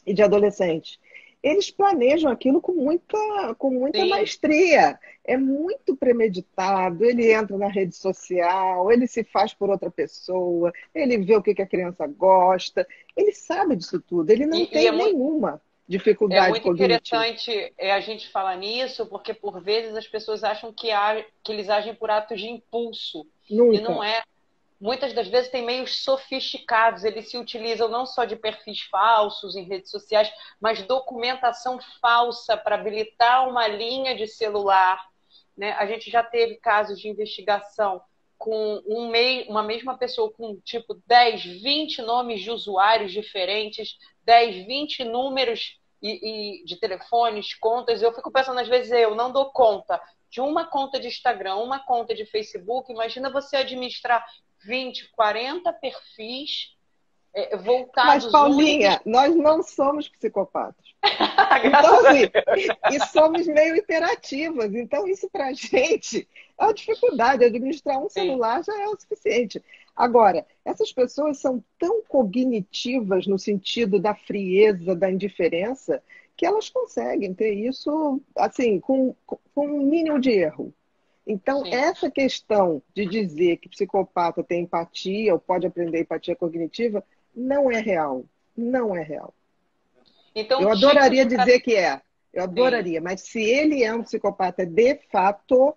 e 0.05 0.13
de 0.13 0.23
adolescente, 0.23 0.97
eles 1.43 1.69
planejam 1.69 2.31
aquilo 2.31 2.59
com 2.61 2.71
muita, 2.71 3.53
com 3.59 3.69
muita 3.69 4.03
maestria. 4.05 4.97
É 5.23 5.37
muito 5.37 5.95
premeditado. 5.95 7.05
Ele 7.05 7.31
entra 7.31 7.55
na 7.57 7.67
rede 7.67 7.95
social, 7.95 8.91
ele 8.91 9.05
se 9.05 9.23
faz 9.23 9.53
por 9.53 9.69
outra 9.69 9.91
pessoa, 9.91 10.73
ele 10.93 11.17
vê 11.19 11.35
o 11.35 11.43
que, 11.43 11.53
que 11.53 11.61
a 11.61 11.67
criança 11.67 12.07
gosta. 12.07 12.87
Ele 13.15 13.31
sabe 13.31 13.75
disso 13.75 14.01
tudo. 14.01 14.31
Ele 14.31 14.47
não 14.47 14.57
e, 14.57 14.65
tem 14.65 14.85
e 14.85 14.87
é 14.87 14.91
nenhuma 14.91 15.51
muito, 15.51 15.61
dificuldade 15.87 16.47
É 16.47 16.49
muito 16.49 16.63
cognitiva. 16.63 16.95
interessante 17.27 17.73
é, 17.77 17.91
a 17.91 17.99
gente 17.99 18.29
falar 18.29 18.55
nisso, 18.57 19.05
porque 19.05 19.33
por 19.33 19.61
vezes 19.61 19.95
as 19.95 20.07
pessoas 20.07 20.43
acham 20.43 20.73
que, 20.73 20.89
que 21.43 21.51
eles 21.51 21.69
agem 21.69 21.93
por 21.93 22.09
atos 22.09 22.39
de 22.39 22.47
impulso. 22.47 23.25
Nunca. 23.49 23.77
E 23.77 23.81
não 23.81 24.03
é 24.03 24.23
muitas 24.79 25.13
das 25.13 25.27
vezes 25.27 25.49
tem 25.49 25.65
meios 25.65 26.03
sofisticados, 26.03 27.03
eles 27.03 27.29
se 27.29 27.37
utilizam 27.37 27.87
não 27.87 28.05
só 28.05 28.25
de 28.25 28.35
perfis 28.35 28.81
falsos 28.81 29.55
em 29.55 29.63
redes 29.63 29.89
sociais, 29.89 30.31
mas 30.59 30.83
documentação 30.83 31.79
falsa 32.01 32.57
para 32.57 32.75
habilitar 32.75 33.47
uma 33.47 33.67
linha 33.67 34.15
de 34.15 34.27
celular. 34.27 35.03
Né? 35.57 35.71
A 35.73 35.85
gente 35.85 36.11
já 36.11 36.21
teve 36.21 36.55
casos 36.57 36.99
de 36.99 37.07
investigação 37.07 38.01
com 38.37 38.81
um 38.85 39.09
mei, 39.09 39.45
uma 39.47 39.63
mesma 39.63 39.97
pessoa 39.97 40.31
com 40.31 40.59
tipo 40.61 41.01
10, 41.05 41.43
20 41.43 42.01
nomes 42.01 42.41
de 42.41 42.51
usuários 42.51 43.11
diferentes, 43.11 43.97
10, 44.23 44.65
20 44.65 45.03
números 45.05 45.79
e, 46.01 46.59
e 46.61 46.65
de 46.65 46.75
telefones, 46.77 47.53
contas. 47.53 48.01
Eu 48.01 48.13
fico 48.13 48.31
pensando, 48.31 48.59
às 48.59 48.67
vezes, 48.67 48.91
eu 48.91 49.15
não 49.15 49.31
dou 49.31 49.51
conta 49.51 50.01
de 50.29 50.41
uma 50.41 50.65
conta 50.65 50.99
de 50.99 51.07
Instagram, 51.07 51.55
uma 51.55 51.79
conta 51.79 52.13
de 52.13 52.25
Facebook. 52.25 52.91
Imagina 52.91 53.29
você 53.29 53.57
administrar 53.57 54.25
20, 54.65 55.11
40 55.11 55.71
perfis 55.73 56.74
é, 57.35 57.57
voltados. 57.57 58.23
Mas, 58.23 58.31
Paulinha, 58.31 59.01
nós 59.05 59.35
não 59.35 59.61
somos 59.61 60.07
psicopatas. 60.07 60.85
então, 61.65 62.07
assim, 62.07 62.31
e 62.93 62.99
somos 63.07 63.45
meio 63.45 63.75
interativas. 63.75 64.73
Então, 64.73 65.05
isso 65.05 65.29
para 65.29 65.47
a 65.47 65.53
gente 65.53 66.25
é 66.57 66.63
uma 66.63 66.73
dificuldade. 66.73 67.43
Administrar 67.43 67.99
um 67.99 68.09
celular 68.09 68.63
Sim. 68.63 68.71
já 68.71 68.81
é 68.81 68.87
o 68.87 68.97
suficiente. 68.97 69.61
Agora, 69.93 70.45
essas 70.63 70.93
pessoas 70.93 71.37
são 71.39 71.61
tão 71.77 72.01
cognitivas 72.03 73.27
no 73.27 73.37
sentido 73.37 73.99
da 73.99 74.15
frieza, 74.15 74.95
da 74.95 75.11
indiferença, 75.11 76.01
que 76.37 76.45
elas 76.45 76.69
conseguem 76.69 77.33
ter 77.33 77.53
isso 77.53 78.21
assim 78.37 78.79
com, 78.79 79.13
com 79.25 79.67
um 79.67 79.83
mínimo 79.83 80.19
de 80.21 80.31
erro. 80.31 80.73
Então, 81.27 81.65
Sim. 81.65 81.73
essa 81.73 82.09
questão 82.09 82.81
de 82.93 83.05
dizer 83.05 83.57
que 83.57 83.67
psicopata 83.67 84.43
tem 84.43 84.63
empatia 84.63 85.33
ou 85.33 85.39
pode 85.39 85.65
aprender 85.65 86.01
empatia 86.01 86.35
cognitiva 86.35 87.03
não 87.35 87.71
é 87.71 87.79
real. 87.79 88.25
Não 88.55 88.95
é 88.95 89.03
real. 89.03 89.33
Então, 90.33 90.61
eu 90.61 90.71
adoraria 90.71 91.25
tipo 91.25 91.37
dizer 91.39 91.59
que 91.61 91.75
é. 91.75 92.01
Eu 92.33 92.43
adoraria, 92.43 92.99
Sim. 92.99 93.03
mas 93.03 93.21
se 93.21 93.41
ele 93.41 93.83
é 93.83 93.93
um 93.93 94.03
psicopata 94.03 94.65
de 94.65 94.95
fato, 95.09 95.73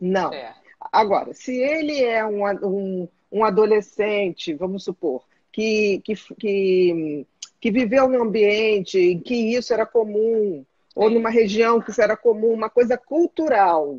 não. 0.00 0.32
É. 0.32 0.54
Agora, 0.90 1.34
se 1.34 1.54
ele 1.54 2.02
é 2.02 2.24
um, 2.24 2.44
um, 2.66 3.08
um 3.30 3.44
adolescente, 3.44 4.54
vamos 4.54 4.84
supor, 4.84 5.22
que, 5.52 6.00
que, 6.02 6.14
que, 6.34 7.26
que 7.60 7.70
viveu 7.70 8.08
num 8.08 8.22
ambiente 8.22 8.98
em 8.98 9.20
que 9.20 9.34
isso 9.34 9.72
era 9.72 9.84
comum, 9.84 10.64
ou 10.94 11.10
numa 11.10 11.30
região 11.30 11.80
que 11.80 11.90
isso 11.90 12.02
era 12.02 12.16
comum, 12.16 12.52
uma 12.52 12.70
coisa 12.70 12.96
cultural, 12.96 13.98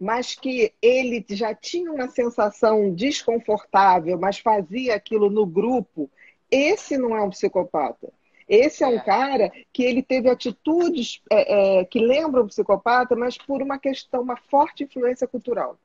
mas 0.00 0.34
que 0.34 0.72
ele 0.82 1.24
já 1.30 1.54
tinha 1.54 1.92
uma 1.92 2.08
sensação 2.08 2.92
desconfortável, 2.92 4.18
mas 4.18 4.38
fazia 4.38 4.94
aquilo 4.94 5.30
no 5.30 5.46
grupo, 5.46 6.10
esse 6.50 6.96
não 6.96 7.16
é 7.16 7.22
um 7.22 7.30
psicopata. 7.30 8.12
Esse 8.48 8.84
é 8.84 8.86
um 8.86 8.96
é. 8.96 9.00
cara 9.00 9.52
que 9.72 9.82
ele 9.82 10.02
teve 10.02 10.28
atitudes 10.28 11.20
é, 11.30 11.80
é, 11.80 11.84
que 11.84 11.98
lembram 11.98 12.44
um 12.44 12.48
psicopata, 12.48 13.16
mas 13.16 13.38
por 13.38 13.62
uma 13.62 13.78
questão, 13.78 14.20
uma 14.20 14.36
forte 14.36 14.84
influência 14.84 15.26
cultural. 15.26 15.78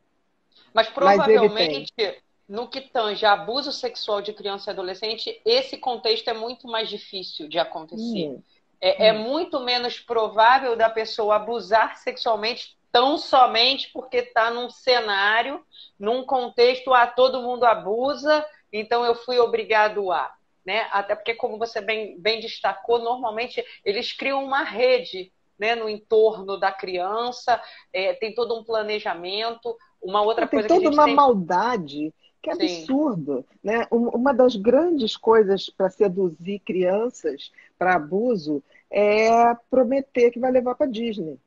Mas 0.73 0.89
provavelmente, 0.89 1.93
mas 1.97 2.15
no 2.47 2.67
que 2.67 2.81
tange 2.81 3.25
abuso 3.25 3.71
sexual 3.71 4.21
de 4.21 4.33
criança 4.33 4.69
e 4.69 4.73
adolescente, 4.73 5.39
esse 5.45 5.77
contexto 5.77 6.27
é 6.29 6.33
muito 6.33 6.67
mais 6.67 6.89
difícil 6.89 7.47
de 7.47 7.59
acontecer. 7.59 8.29
Hum. 8.29 8.41
É, 8.81 9.07
é, 9.07 9.13
muito 9.13 9.59
menos 9.59 9.99
provável 9.99 10.75
da 10.75 10.89
pessoa 10.89 11.35
abusar 11.35 11.97
sexualmente 11.97 12.77
tão 12.91 13.17
somente 13.17 13.91
porque 13.93 14.17
está 14.17 14.49
num 14.49 14.69
cenário, 14.69 15.63
num 15.99 16.25
contexto, 16.25 16.93
a 16.93 17.03
ah, 17.03 17.07
todo 17.07 17.41
mundo 17.41 17.65
abusa, 17.65 18.43
então 18.71 19.05
eu 19.05 19.13
fui 19.13 19.37
obrigado 19.37 20.11
a. 20.11 20.33
Né? 20.69 20.87
Até 20.91 21.15
porque, 21.15 21.33
como 21.33 21.57
você 21.57 21.81
bem, 21.81 22.15
bem 22.19 22.39
destacou, 22.39 22.99
normalmente 22.99 23.65
eles 23.83 24.13
criam 24.13 24.45
uma 24.45 24.61
rede 24.61 25.31
né, 25.57 25.73
no 25.73 25.89
entorno 25.89 26.59
da 26.59 26.71
criança, 26.71 27.59
é, 27.91 28.13
tem 28.13 28.35
todo 28.35 28.55
um 28.55 28.63
planejamento. 28.63 29.75
Uma 29.99 30.21
outra 30.21 30.45
tem 30.45 30.59
coisa 30.59 30.67
toda 30.67 30.81
que 30.81 30.85
a 30.85 30.89
gente 30.91 30.99
uma 30.99 31.05
tem... 31.05 31.15
maldade 31.15 32.13
que 32.39 32.51
é 32.51 32.53
absurdo. 32.53 33.43
Né? 33.63 33.87
Uma 33.89 34.31
das 34.31 34.55
grandes 34.55 35.17
coisas 35.17 35.71
para 35.71 35.89
seduzir 35.89 36.59
crianças 36.59 37.51
para 37.75 37.95
abuso 37.95 38.61
é 38.91 39.55
prometer 39.71 40.29
que 40.29 40.39
vai 40.39 40.51
levar 40.51 40.75
para 40.75 40.85
Disney. 40.85 41.39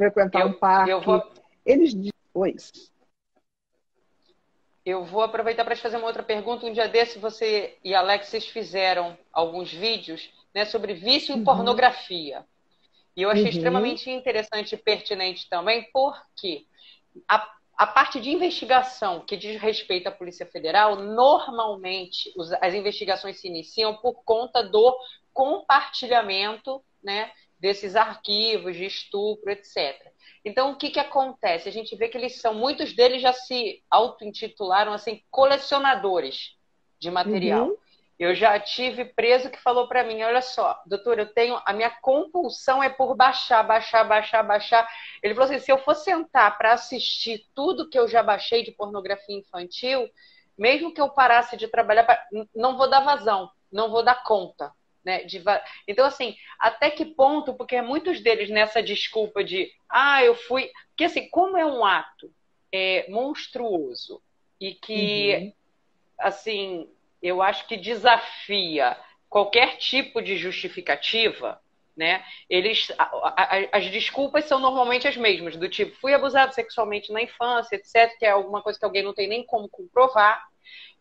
Frequentar 0.00 0.40
eu, 0.40 0.48
um 0.48 0.52
parque. 0.54 0.90
Eu 0.90 1.00
vou... 1.02 1.22
Eles. 1.66 1.94
Oi. 2.32 2.56
Eu 4.84 5.04
vou 5.04 5.22
aproveitar 5.22 5.62
para 5.62 5.76
te 5.76 5.82
fazer 5.82 5.98
uma 5.98 6.06
outra 6.06 6.22
pergunta. 6.22 6.64
Um 6.64 6.72
dia 6.72 6.88
desse, 6.88 7.18
você 7.18 7.76
e 7.84 7.94
Alexis 7.94 8.46
fizeram 8.46 9.16
alguns 9.30 9.70
vídeos 9.70 10.30
né, 10.54 10.64
sobre 10.64 10.94
vício 10.94 11.34
uhum. 11.34 11.42
em 11.42 11.44
pornografia. 11.44 12.46
E 13.14 13.22
eu 13.22 13.28
achei 13.30 13.44
uhum. 13.44 13.50
extremamente 13.50 14.10
interessante 14.10 14.74
e 14.74 14.78
pertinente 14.78 15.48
também, 15.50 15.86
porque 15.92 16.64
a, 17.28 17.46
a 17.76 17.86
parte 17.86 18.20
de 18.20 18.30
investigação 18.30 19.20
que 19.20 19.36
diz 19.36 19.60
respeito 19.60 20.06
à 20.06 20.12
Polícia 20.12 20.46
Federal, 20.46 20.96
normalmente 20.96 22.32
os, 22.36 22.50
as 22.54 22.72
investigações 22.72 23.38
se 23.38 23.48
iniciam 23.48 23.96
por 23.96 24.24
conta 24.24 24.62
do 24.62 24.96
compartilhamento 25.34 26.82
né, 27.02 27.30
desses 27.60 27.94
arquivos 27.94 28.74
de 28.74 28.86
estupro, 28.86 29.50
etc. 29.50 30.10
Então, 30.44 30.72
o 30.72 30.76
que, 30.76 30.90
que 30.90 30.98
acontece? 30.98 31.68
A 31.68 31.72
gente 31.72 31.94
vê 31.94 32.08
que 32.08 32.16
eles 32.16 32.40
são, 32.40 32.54
muitos 32.54 32.94
deles 32.94 33.20
já 33.20 33.32
se 33.32 33.82
auto-intitularam 33.90 34.92
assim, 34.92 35.22
colecionadores 35.30 36.56
de 36.98 37.10
material. 37.10 37.68
Uhum. 37.68 37.76
Eu 38.18 38.34
já 38.34 38.60
tive 38.60 39.06
preso 39.06 39.48
que 39.48 39.58
falou 39.62 39.88
para 39.88 40.04
mim: 40.04 40.22
olha 40.22 40.42
só, 40.42 40.78
doutor, 40.84 41.18
eu 41.18 41.32
tenho. 41.32 41.58
A 41.64 41.72
minha 41.72 41.88
compulsão 41.88 42.82
é 42.82 42.90
por 42.90 43.16
baixar, 43.16 43.62
baixar, 43.62 44.04
baixar, 44.04 44.42
baixar. 44.42 44.86
Ele 45.22 45.34
falou 45.34 45.48
assim: 45.48 45.58
se 45.58 45.72
eu 45.72 45.78
for 45.78 45.94
sentar 45.94 46.58
para 46.58 46.74
assistir 46.74 47.46
tudo 47.54 47.88
que 47.88 47.98
eu 47.98 48.06
já 48.06 48.22
baixei 48.22 48.62
de 48.62 48.72
pornografia 48.72 49.38
infantil, 49.38 50.06
mesmo 50.56 50.92
que 50.92 51.00
eu 51.00 51.08
parasse 51.08 51.56
de 51.56 51.66
trabalhar, 51.66 52.06
não 52.54 52.76
vou 52.76 52.90
dar 52.90 53.00
vazão, 53.00 53.50
não 53.72 53.90
vou 53.90 54.02
dar 54.02 54.22
conta. 54.22 54.70
Né, 55.02 55.24
de... 55.24 55.42
Então, 55.88 56.04
assim, 56.04 56.36
até 56.58 56.90
que 56.90 57.06
ponto, 57.06 57.54
porque 57.54 57.80
muitos 57.80 58.20
deles 58.20 58.50
nessa 58.50 58.82
desculpa 58.82 59.42
de 59.42 59.72
ah, 59.88 60.22
eu 60.22 60.34
fui. 60.34 60.70
Porque 60.90 61.04
assim, 61.04 61.28
como 61.30 61.56
é 61.56 61.64
um 61.64 61.84
ato 61.84 62.30
é, 62.72 63.06
monstruoso 63.08 64.22
e 64.60 64.74
que, 64.74 65.36
uhum. 65.36 65.52
assim, 66.18 66.90
eu 67.22 67.42
acho 67.42 67.66
que 67.66 67.76
desafia 67.76 68.96
qualquer 69.28 69.76
tipo 69.78 70.20
de 70.20 70.36
justificativa, 70.36 71.60
né? 71.96 72.24
Eles, 72.48 72.92
as 73.72 73.90
desculpas 73.90 74.44
são 74.44 74.58
normalmente 74.58 75.08
as 75.08 75.16
mesmas, 75.16 75.56
do 75.56 75.68
tipo, 75.68 75.96
fui 75.96 76.12
abusado 76.14 76.54
sexualmente 76.54 77.12
na 77.12 77.22
infância, 77.22 77.76
etc., 77.76 78.18
que 78.18 78.26
é 78.26 78.30
alguma 78.30 78.62
coisa 78.62 78.78
que 78.78 78.84
alguém 78.84 79.02
não 79.02 79.14
tem 79.14 79.28
nem 79.28 79.44
como 79.44 79.68
comprovar. 79.68 80.49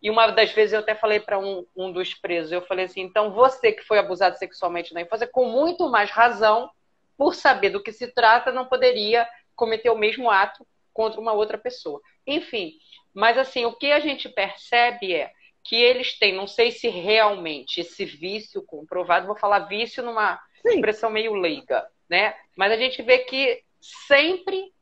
E 0.02 0.10
uma 0.10 0.28
das 0.28 0.52
vezes 0.52 0.74
eu 0.74 0.80
até 0.80 0.96
falei 0.96 1.20
para 1.20 1.38
um, 1.38 1.66
um 1.76 1.92
dos 1.92 2.14
presos, 2.14 2.52
eu 2.52 2.62
falei 2.62 2.86
assim, 2.86 3.02
então 3.02 3.32
você 3.34 3.72
que 3.72 3.84
foi 3.84 4.00
abusado 4.00 4.38
sexualmente 4.38 4.94
na 4.94 5.02
infância, 5.02 5.28
com 5.28 5.46
muito 5.46 5.90
mais 5.90 6.10
razão, 6.10 6.70
por 7.18 7.36
saber 7.36 7.70
do 7.70 7.84
que 7.84 7.92
se 7.92 8.08
trata, 8.14 8.52
não 8.52 8.66
poderia 8.66 9.28
cometer 9.56 9.90
o 9.90 9.98
mesmo 9.98 10.30
ato 10.30 10.66
contra 10.94 11.20
uma 11.20 11.34
outra 11.34 11.58
pessoa. 11.58 12.02
Enfim, 12.26 12.74
mas 13.14 13.38
assim, 13.38 13.66
o 13.66 13.74
que 13.74 13.92
a 13.92 14.00
gente 14.00 14.30
percebe 14.30 15.14
é 15.14 15.32
que 15.64 15.76
eles 15.76 16.18
têm, 16.18 16.34
não 16.34 16.48
sei 16.48 16.72
se 16.72 16.88
realmente 16.88 17.82
esse 17.82 18.06
vício 18.06 18.64
comprovado, 18.66 19.28
vou 19.28 19.36
falar 19.38 19.60
vício 19.60 20.02
numa 20.02 20.40
Sim. 20.66 20.76
expressão 20.76 21.10
meio 21.10 21.34
leiga, 21.34 21.86
né? 22.10 22.36
Mas 22.56 22.72
a 22.72 22.78
gente 22.78 23.02
vê 23.02 23.20
que 23.20 23.62
sempre 23.82 24.74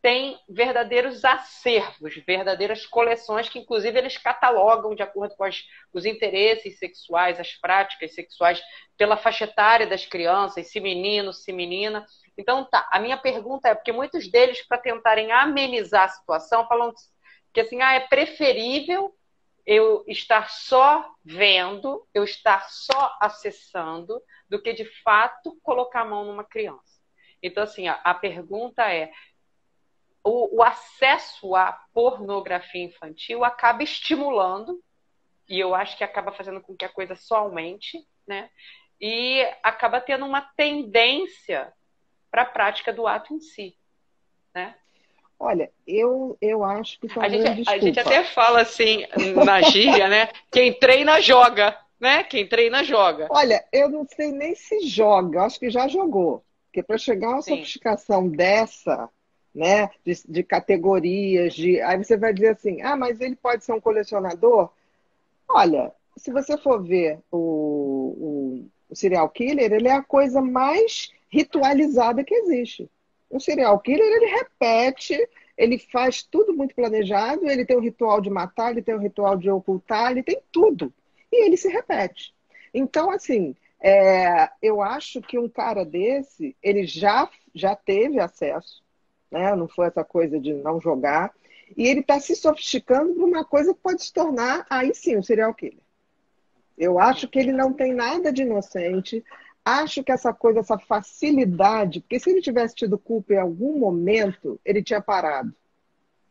tem 0.00 0.38
verdadeiros 0.48 1.24
acervos, 1.24 2.14
verdadeiras 2.24 2.86
coleções 2.86 3.48
que, 3.48 3.58
inclusive, 3.58 3.98
eles 3.98 4.16
catalogam 4.16 4.94
de 4.94 5.02
acordo 5.02 5.34
com 5.36 5.44
as, 5.44 5.64
os 5.92 6.06
interesses 6.06 6.78
sexuais, 6.78 7.40
as 7.40 7.54
práticas 7.54 8.14
sexuais, 8.14 8.62
pela 8.96 9.16
faixa 9.16 9.44
etária 9.44 9.86
das 9.86 10.06
crianças, 10.06 10.70
se 10.70 10.80
menino, 10.80 11.32
se 11.32 11.52
menina. 11.52 12.06
Então, 12.36 12.64
tá. 12.64 12.88
A 12.92 13.00
minha 13.00 13.16
pergunta 13.16 13.68
é 13.68 13.74
porque 13.74 13.92
muitos 13.92 14.30
deles, 14.30 14.64
para 14.66 14.78
tentarem 14.78 15.32
amenizar 15.32 16.04
a 16.04 16.08
situação, 16.08 16.68
falam 16.68 16.92
que 17.52 17.60
assim, 17.60 17.82
ah, 17.82 17.94
é 17.94 18.00
preferível 18.00 19.12
eu 19.66 20.04
estar 20.06 20.48
só 20.48 21.12
vendo, 21.24 22.06
eu 22.14 22.24
estar 22.24 22.68
só 22.70 23.16
acessando, 23.20 24.22
do 24.48 24.62
que 24.62 24.72
de 24.72 24.84
fato 25.02 25.58
colocar 25.62 26.02
a 26.02 26.04
mão 26.04 26.24
numa 26.24 26.44
criança. 26.44 26.98
Então, 27.42 27.62
assim, 27.62 27.86
a, 27.86 27.94
a 28.04 28.14
pergunta 28.14 28.82
é: 28.90 29.10
o, 30.24 30.58
o, 30.58 30.62
acesso 30.62 31.54
à 31.54 31.72
pornografia 31.92 32.84
infantil 32.84 33.44
acaba 33.44 33.82
estimulando, 33.82 34.82
e 35.48 35.58
eu 35.58 35.74
acho 35.74 35.96
que 35.96 36.04
acaba 36.04 36.32
fazendo 36.32 36.60
com 36.60 36.76
que 36.76 36.84
a 36.84 36.88
coisa 36.88 37.14
só 37.14 37.36
aumente, 37.36 38.06
né? 38.26 38.50
E 39.00 39.40
acaba 39.62 40.00
tendo 40.00 40.26
uma 40.26 40.42
tendência 40.56 41.72
para 42.30 42.42
a 42.42 42.46
prática 42.46 42.92
do 42.92 43.06
ato 43.06 43.32
em 43.32 43.40
si, 43.40 43.76
né? 44.54 44.74
Olha, 45.40 45.70
eu, 45.86 46.36
eu 46.40 46.64
acho 46.64 46.98
que 46.98 47.06
a 47.18 47.28
gente, 47.28 47.68
a 47.70 47.78
gente 47.78 48.00
até 48.00 48.24
fala 48.24 48.60
assim 48.60 49.06
na 49.46 49.62
gíria, 49.62 50.08
né? 50.08 50.28
Quem 50.50 50.72
treina 50.72 51.20
joga, 51.20 51.78
né? 52.00 52.24
Quem 52.24 52.46
treina 52.46 52.82
joga. 52.82 53.28
Olha, 53.30 53.64
eu 53.72 53.88
não 53.88 54.04
sei 54.04 54.32
nem 54.32 54.56
se 54.56 54.80
joga, 54.80 55.44
acho 55.44 55.60
que 55.60 55.70
já 55.70 55.86
jogou. 55.86 56.44
Porque 56.66 56.82
para 56.82 56.98
chegar 56.98 57.28
a 57.28 57.32
uma 57.34 57.42
Sim. 57.42 57.56
sofisticação 57.56 58.28
dessa, 58.28 59.08
né, 59.58 59.90
de, 60.04 60.14
de, 60.28 60.42
categorias, 60.44 61.52
de 61.52 61.80
aí 61.80 61.98
você 61.98 62.16
vai 62.16 62.32
dizer 62.32 62.50
assim, 62.50 62.80
ah, 62.80 62.96
mas 62.96 63.20
ele 63.20 63.34
pode 63.34 63.64
ser 63.64 63.72
um 63.72 63.80
colecionador? 63.80 64.70
Olha, 65.48 65.92
se 66.16 66.30
você 66.30 66.56
for 66.56 66.80
ver 66.80 67.18
o, 67.28 67.38
o, 67.38 68.66
o 68.88 68.94
serial 68.94 69.28
killer, 69.28 69.72
ele 69.72 69.88
é 69.88 69.92
a 69.92 70.02
coisa 70.02 70.40
mais 70.40 71.10
ritualizada 71.28 72.22
que 72.22 72.34
existe. 72.34 72.88
Um 73.28 73.40
serial 73.40 73.80
killer, 73.80 74.06
ele 74.06 74.26
repete, 74.26 75.28
ele 75.56 75.76
faz 75.76 76.22
tudo 76.22 76.54
muito 76.54 76.72
planejado, 76.72 77.50
ele 77.50 77.64
tem 77.64 77.76
o 77.76 77.80
um 77.80 77.82
ritual 77.82 78.20
de 78.20 78.30
matar, 78.30 78.70
ele 78.70 78.82
tem 78.82 78.94
o 78.94 78.98
um 78.98 79.02
ritual 79.02 79.36
de 79.36 79.50
ocultar, 79.50 80.12
ele 80.12 80.22
tem 80.22 80.40
tudo. 80.52 80.92
E 81.32 81.44
ele 81.44 81.56
se 81.56 81.68
repete. 81.68 82.32
Então, 82.72 83.10
assim, 83.10 83.56
é, 83.80 84.48
eu 84.62 84.80
acho 84.80 85.20
que 85.20 85.36
um 85.36 85.48
cara 85.48 85.84
desse, 85.84 86.54
ele 86.62 86.86
já, 86.86 87.28
já 87.52 87.74
teve 87.74 88.20
acesso, 88.20 88.82
né? 89.30 89.54
não 89.54 89.68
foi 89.68 89.86
essa 89.86 90.04
coisa 90.04 90.38
de 90.38 90.52
não 90.54 90.80
jogar, 90.80 91.32
e 91.76 91.86
ele 91.86 92.00
está 92.00 92.18
se 92.18 92.34
sofisticando 92.34 93.14
para 93.14 93.24
uma 93.24 93.44
coisa 93.44 93.74
que 93.74 93.80
pode 93.80 94.02
se 94.02 94.12
tornar, 94.12 94.66
aí 94.70 94.94
sim, 94.94 95.16
um 95.16 95.22
serial 95.22 95.54
killer. 95.54 95.78
Eu 96.76 96.98
acho 96.98 97.28
que 97.28 97.38
ele 97.38 97.52
não 97.52 97.72
tem 97.72 97.92
nada 97.92 98.32
de 98.32 98.42
inocente, 98.42 99.24
acho 99.64 100.02
que 100.02 100.12
essa 100.12 100.32
coisa, 100.32 100.60
essa 100.60 100.78
facilidade, 100.78 102.00
porque 102.00 102.18
se 102.18 102.30
ele 102.30 102.40
tivesse 102.40 102.74
tido 102.74 102.98
culpa 102.98 103.34
em 103.34 103.38
algum 103.38 103.78
momento, 103.78 104.58
ele 104.64 104.82
tinha 104.82 105.00
parado. 105.00 105.52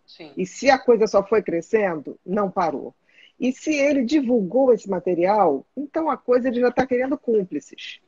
Sim. 0.06 0.32
E 0.38 0.46
se 0.46 0.70
a 0.70 0.80
coisa 0.80 1.06
só 1.06 1.22
foi 1.22 1.44
crescendo, 1.44 2.18
não 2.26 2.50
parou. 2.50 2.96
E 3.40 3.52
se 3.52 3.76
ele 3.76 4.04
divulgou 4.04 4.74
esse 4.74 4.90
material, 4.90 5.66
então 5.76 6.10
a 6.10 6.18
coisa 6.18 6.48
ele 6.48 6.62
já 6.62 6.70
está 6.70 6.88
querendo 6.88 7.18
cúmplices. 7.18 8.00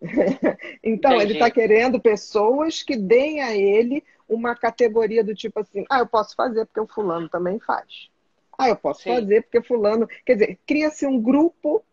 então, 0.82 1.12
Entendi. 1.12 1.24
ele 1.24 1.32
está 1.34 1.50
querendo 1.50 2.00
pessoas 2.00 2.82
que 2.82 2.96
deem 2.96 3.42
a 3.42 3.54
ele 3.54 4.02
uma 4.30 4.54
categoria 4.54 5.22
do 5.24 5.34
tipo 5.34 5.60
assim: 5.60 5.84
ah, 5.90 5.98
eu 5.98 6.06
posso 6.06 6.34
fazer 6.34 6.64
porque 6.64 6.80
o 6.80 6.86
fulano 6.86 7.28
também 7.28 7.58
faz. 7.58 8.08
Ah, 8.56 8.68
eu 8.68 8.76
posso 8.76 9.02
Sim. 9.02 9.14
fazer 9.14 9.42
porque 9.42 9.60
fulano. 9.60 10.08
Quer 10.24 10.34
dizer, 10.34 10.58
cria-se 10.66 11.06
um 11.06 11.20
grupo 11.20 11.84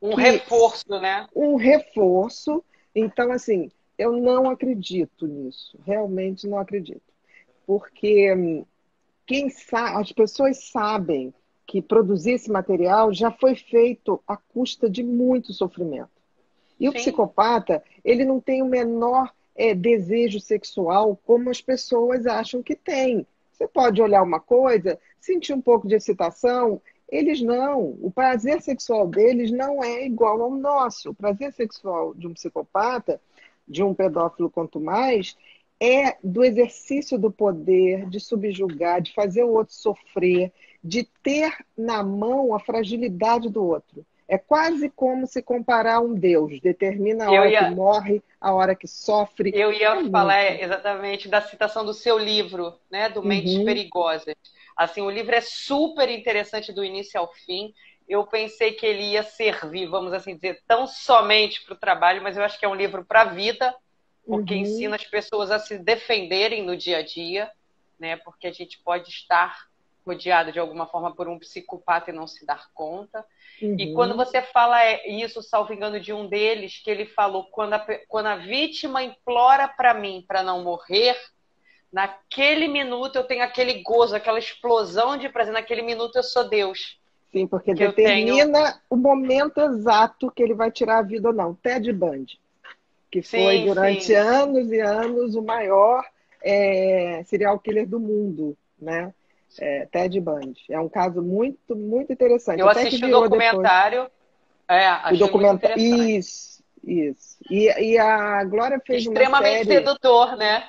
um 0.00 0.14
que, 0.14 0.20
reforço, 0.20 1.00
né? 1.00 1.26
Um 1.34 1.56
reforço. 1.56 2.62
Então, 2.94 3.32
assim, 3.32 3.70
eu 3.96 4.12
não 4.12 4.50
acredito 4.50 5.26
nisso. 5.26 5.78
Realmente 5.84 6.46
não 6.46 6.58
acredito. 6.58 7.02
Porque 7.66 8.32
hum, 8.34 8.64
quem 9.24 9.48
sabe, 9.48 10.00
as 10.00 10.12
pessoas 10.12 10.68
sabem 10.70 11.32
que 11.66 11.82
produzir 11.82 12.32
esse 12.32 12.50
material 12.50 13.12
já 13.12 13.30
foi 13.30 13.56
feito 13.56 14.22
à 14.26 14.36
custa 14.36 14.88
de 14.88 15.02
muito 15.02 15.52
sofrimento. 15.52 16.10
E 16.78 16.84
Sim. 16.84 16.88
o 16.88 16.92
psicopata, 16.92 17.82
ele 18.04 18.24
não 18.24 18.40
tem 18.40 18.62
o 18.62 18.66
menor 18.66 19.32
é, 19.56 19.74
desejo 19.74 20.40
sexual 20.40 21.18
como 21.24 21.50
as 21.50 21.60
pessoas 21.60 22.26
acham 22.26 22.62
que 22.62 22.76
tem. 22.76 23.26
Você 23.52 23.66
pode 23.66 24.02
olhar 24.02 24.22
uma 24.22 24.38
coisa, 24.38 24.98
sentir 25.20 25.52
um 25.52 25.60
pouco 25.60 25.88
de 25.88 25.94
excitação 25.94 26.80
eles 27.08 27.40
não. 27.40 27.96
O 28.00 28.10
prazer 28.10 28.60
sexual 28.60 29.06
deles 29.06 29.50
não 29.50 29.82
é 29.82 30.04
igual 30.04 30.42
ao 30.42 30.50
nosso. 30.50 31.10
O 31.10 31.14
prazer 31.14 31.52
sexual 31.52 32.14
de 32.14 32.26
um 32.26 32.34
psicopata, 32.34 33.20
de 33.66 33.82
um 33.82 33.94
pedófilo 33.94 34.50
quanto 34.50 34.80
mais, 34.80 35.36
é 35.80 36.16
do 36.22 36.42
exercício 36.44 37.18
do 37.18 37.30
poder, 37.30 38.08
de 38.08 38.18
subjugar, 38.18 39.00
de 39.00 39.12
fazer 39.12 39.44
o 39.44 39.52
outro 39.52 39.74
sofrer, 39.74 40.52
de 40.82 41.04
ter 41.22 41.52
na 41.76 42.02
mão 42.02 42.54
a 42.54 42.60
fragilidade 42.60 43.50
do 43.50 43.64
outro. 43.64 44.04
É 44.28 44.36
quase 44.36 44.90
como 44.90 45.26
se 45.26 45.40
comparar 45.40 45.96
a 45.96 46.00
um 46.00 46.12
Deus, 46.12 46.60
determina 46.60 47.26
a 47.26 47.30
hora 47.30 47.48
ia... 47.48 47.64
que 47.64 47.74
morre, 47.74 48.22
a 48.40 48.52
hora 48.52 48.74
que 48.74 48.88
sofre. 48.88 49.52
Eu 49.54 49.72
ia 49.72 49.90
é 49.90 50.10
falar 50.10 50.42
muito. 50.42 50.64
exatamente 50.64 51.28
da 51.28 51.40
citação 51.40 51.84
do 51.84 51.94
seu 51.94 52.18
livro, 52.18 52.74
né, 52.90 53.08
do 53.08 53.22
Mentes 53.22 53.54
uhum. 53.54 53.64
Perigosas. 53.64 54.34
Assim, 54.76 55.00
o 55.00 55.10
livro 55.10 55.34
é 55.34 55.40
super 55.40 56.08
interessante 56.10 56.72
do 56.72 56.84
início 56.84 57.18
ao 57.20 57.32
fim. 57.32 57.72
Eu 58.08 58.26
pensei 58.26 58.72
que 58.72 58.84
ele 58.84 59.12
ia 59.12 59.22
servir, 59.22 59.86
vamos 59.86 60.12
assim 60.12 60.34
dizer, 60.34 60.60
tão 60.66 60.86
somente 60.86 61.64
para 61.64 61.74
o 61.74 61.78
trabalho, 61.78 62.22
mas 62.22 62.36
eu 62.36 62.42
acho 62.42 62.58
que 62.58 62.64
é 62.64 62.68
um 62.68 62.74
livro 62.74 63.04
para 63.04 63.22
a 63.22 63.26
vida, 63.26 63.74
porque 64.26 64.54
uhum. 64.54 64.60
ensina 64.60 64.96
as 64.96 65.04
pessoas 65.04 65.50
a 65.52 65.58
se 65.58 65.78
defenderem 65.78 66.64
no 66.64 66.76
dia 66.76 66.98
a 66.98 67.02
dia, 67.02 67.50
né? 67.98 68.16
Porque 68.16 68.48
a 68.48 68.52
gente 68.52 68.78
pode 68.82 69.08
estar 69.08 69.66
rodeado 70.06 70.52
de 70.52 70.58
alguma 70.58 70.86
forma 70.86 71.14
por 71.14 71.28
um 71.28 71.38
psicopata 71.38 72.10
e 72.10 72.14
não 72.14 72.26
se 72.26 72.46
dar 72.46 72.70
conta. 72.72 73.24
Uhum. 73.60 73.76
E 73.78 73.92
quando 73.92 74.16
você 74.16 74.40
fala 74.40 74.82
é, 74.82 75.08
isso, 75.08 75.42
salvo 75.42 75.72
engano, 75.72 75.98
de 75.98 76.12
um 76.12 76.28
deles, 76.28 76.80
que 76.82 76.90
ele 76.90 77.06
falou: 77.06 77.44
quando 77.50 77.74
a, 77.74 77.86
quando 78.06 78.26
a 78.26 78.36
vítima 78.36 79.02
implora 79.02 79.66
para 79.66 79.92
mim 79.92 80.24
para 80.26 80.42
não 80.42 80.62
morrer, 80.62 81.16
naquele 81.92 82.68
minuto 82.68 83.16
eu 83.16 83.24
tenho 83.24 83.42
aquele 83.42 83.82
gozo, 83.82 84.14
aquela 84.14 84.38
explosão 84.38 85.16
de 85.16 85.28
prazer, 85.28 85.52
naquele 85.52 85.82
minuto 85.82 86.16
eu 86.16 86.22
sou 86.22 86.48
Deus. 86.48 87.00
Sim, 87.32 87.46
porque 87.46 87.74
determina 87.74 88.62
tenho... 88.62 88.80
o 88.88 88.96
momento 88.96 89.60
exato 89.60 90.30
que 90.30 90.42
ele 90.42 90.54
vai 90.54 90.70
tirar 90.70 90.98
a 90.98 91.02
vida 91.02 91.28
ou 91.28 91.34
não. 91.34 91.54
Ted 91.54 91.92
Bundy, 91.92 92.38
que 93.10 93.20
sim, 93.20 93.42
foi 93.42 93.64
durante 93.64 94.04
sim. 94.04 94.14
anos 94.14 94.70
e 94.70 94.80
anos 94.80 95.34
o 95.34 95.42
maior 95.42 96.04
é, 96.40 97.22
serial 97.24 97.58
killer 97.58 97.88
do 97.88 97.98
mundo, 97.98 98.56
né? 98.80 99.12
É, 99.58 99.86
Ted 99.86 100.20
Bundy. 100.20 100.64
É 100.70 100.80
um 100.80 100.88
caso 100.88 101.22
muito, 101.22 101.74
muito 101.74 102.12
interessante. 102.12 102.60
Eu 102.60 102.68
Até 102.68 102.82
assisti 102.82 103.04
o 103.04 103.10
documentário. 103.10 104.02
Depois... 104.02 104.16
É, 104.68 105.14
o 105.14 105.16
documentário. 105.18 105.78
Isso, 105.78 106.62
isso. 106.84 107.36
E, 107.50 107.66
e 107.66 107.98
a 107.98 108.44
Glória 108.44 108.80
fez 108.84 109.04
Extremamente 109.04 109.58
uma 109.58 109.64
série... 109.64 109.86
sedutor, 109.86 110.36
né? 110.36 110.68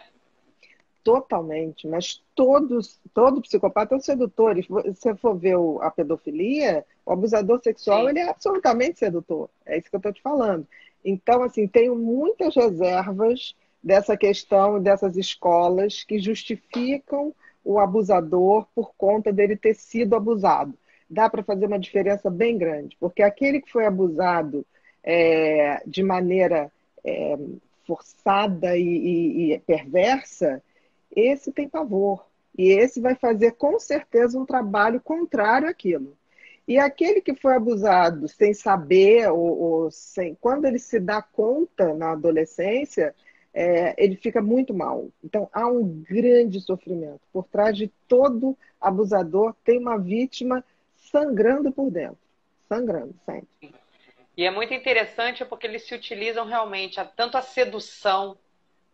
Totalmente, 1.03 1.87
mas 1.87 2.21
todos, 2.35 2.99
todo 3.13 3.41
psicopata 3.41 3.95
é 3.95 3.97
um 3.97 4.01
sedutor. 4.01 4.55
Se 4.61 4.67
você 4.67 5.15
for 5.15 5.37
ver 5.37 5.55
a 5.79 5.89
pedofilia, 5.89 6.85
o 7.05 7.13
abusador 7.13 7.61
sexual 7.63 8.01
Sim. 8.01 8.09
ele 8.09 8.19
é 8.19 8.29
absolutamente 8.29 8.99
sedutor. 8.99 9.49
É 9.65 9.77
isso 9.77 9.89
que 9.89 9.95
eu 9.95 9.99
estou 9.99 10.11
te 10.11 10.21
falando. 10.21 10.67
Então, 11.05 11.41
assim, 11.43 11.65
tenho 11.65 11.95
muitas 11.95 12.53
reservas 12.53 13.55
dessa 13.81 14.17
questão, 14.17 14.81
dessas 14.81 15.15
escolas 15.15 16.03
que 16.03 16.19
justificam 16.19 17.33
o 17.67 17.79
abusador 17.79 18.65
por 18.73 18.93
conta 18.97 19.31
dele 19.33 19.57
ter 19.57 19.75
sido 19.75 20.15
abusado. 20.15 20.73
Dá 21.09 21.29
para 21.29 21.43
fazer 21.43 21.65
uma 21.65 21.77
diferença 21.77 22.29
bem 22.29 22.57
grande, 22.57 22.95
porque 22.97 23.21
aquele 23.21 23.61
que 23.61 23.69
foi 23.69 23.85
abusado 23.85 24.65
é, 25.03 25.81
de 25.85 26.01
maneira 26.01 26.71
é, 27.03 27.37
forçada 27.85 28.77
e, 28.77 28.83
e, 28.83 29.53
e 29.53 29.59
perversa, 29.59 30.63
esse 31.13 31.51
tem 31.51 31.67
pavor. 31.67 32.25
E 32.57 32.69
esse 32.69 33.01
vai 33.01 33.15
fazer 33.15 33.51
com 33.51 33.77
certeza 33.79 34.39
um 34.39 34.45
trabalho 34.45 35.01
contrário 35.01 35.67
àquilo. 35.67 36.15
E 36.65 36.79
aquele 36.79 37.21
que 37.21 37.35
foi 37.35 37.55
abusado 37.55 38.27
sem 38.29 38.53
saber, 38.53 39.29
ou, 39.29 39.59
ou 39.59 39.91
sem, 39.91 40.35
quando 40.35 40.65
ele 40.65 40.79
se 40.79 40.99
dá 40.99 41.21
conta 41.21 41.93
na 41.93 42.11
adolescência, 42.11 43.13
é, 43.53 43.95
ele 43.97 44.15
fica 44.15 44.41
muito 44.41 44.73
mal. 44.73 45.07
Então 45.23 45.49
há 45.51 45.67
um 45.67 46.03
grande 46.07 46.61
sofrimento. 46.61 47.21
Por 47.31 47.45
trás 47.45 47.75
de 47.75 47.87
todo 48.07 48.57
abusador 48.79 49.55
tem 49.63 49.79
uma 49.79 49.97
vítima 49.97 50.63
sangrando 50.95 51.71
por 51.71 51.89
dentro. 51.89 52.17
Sangrando, 52.67 53.15
sempre. 53.25 53.47
E 54.35 54.45
é 54.45 54.51
muito 54.51 54.73
interessante 54.73 55.43
porque 55.43 55.65
eles 55.65 55.87
se 55.87 55.95
utilizam 55.95 56.45
realmente, 56.45 56.99
tanto 57.15 57.37
a 57.37 57.41
sedução 57.41 58.37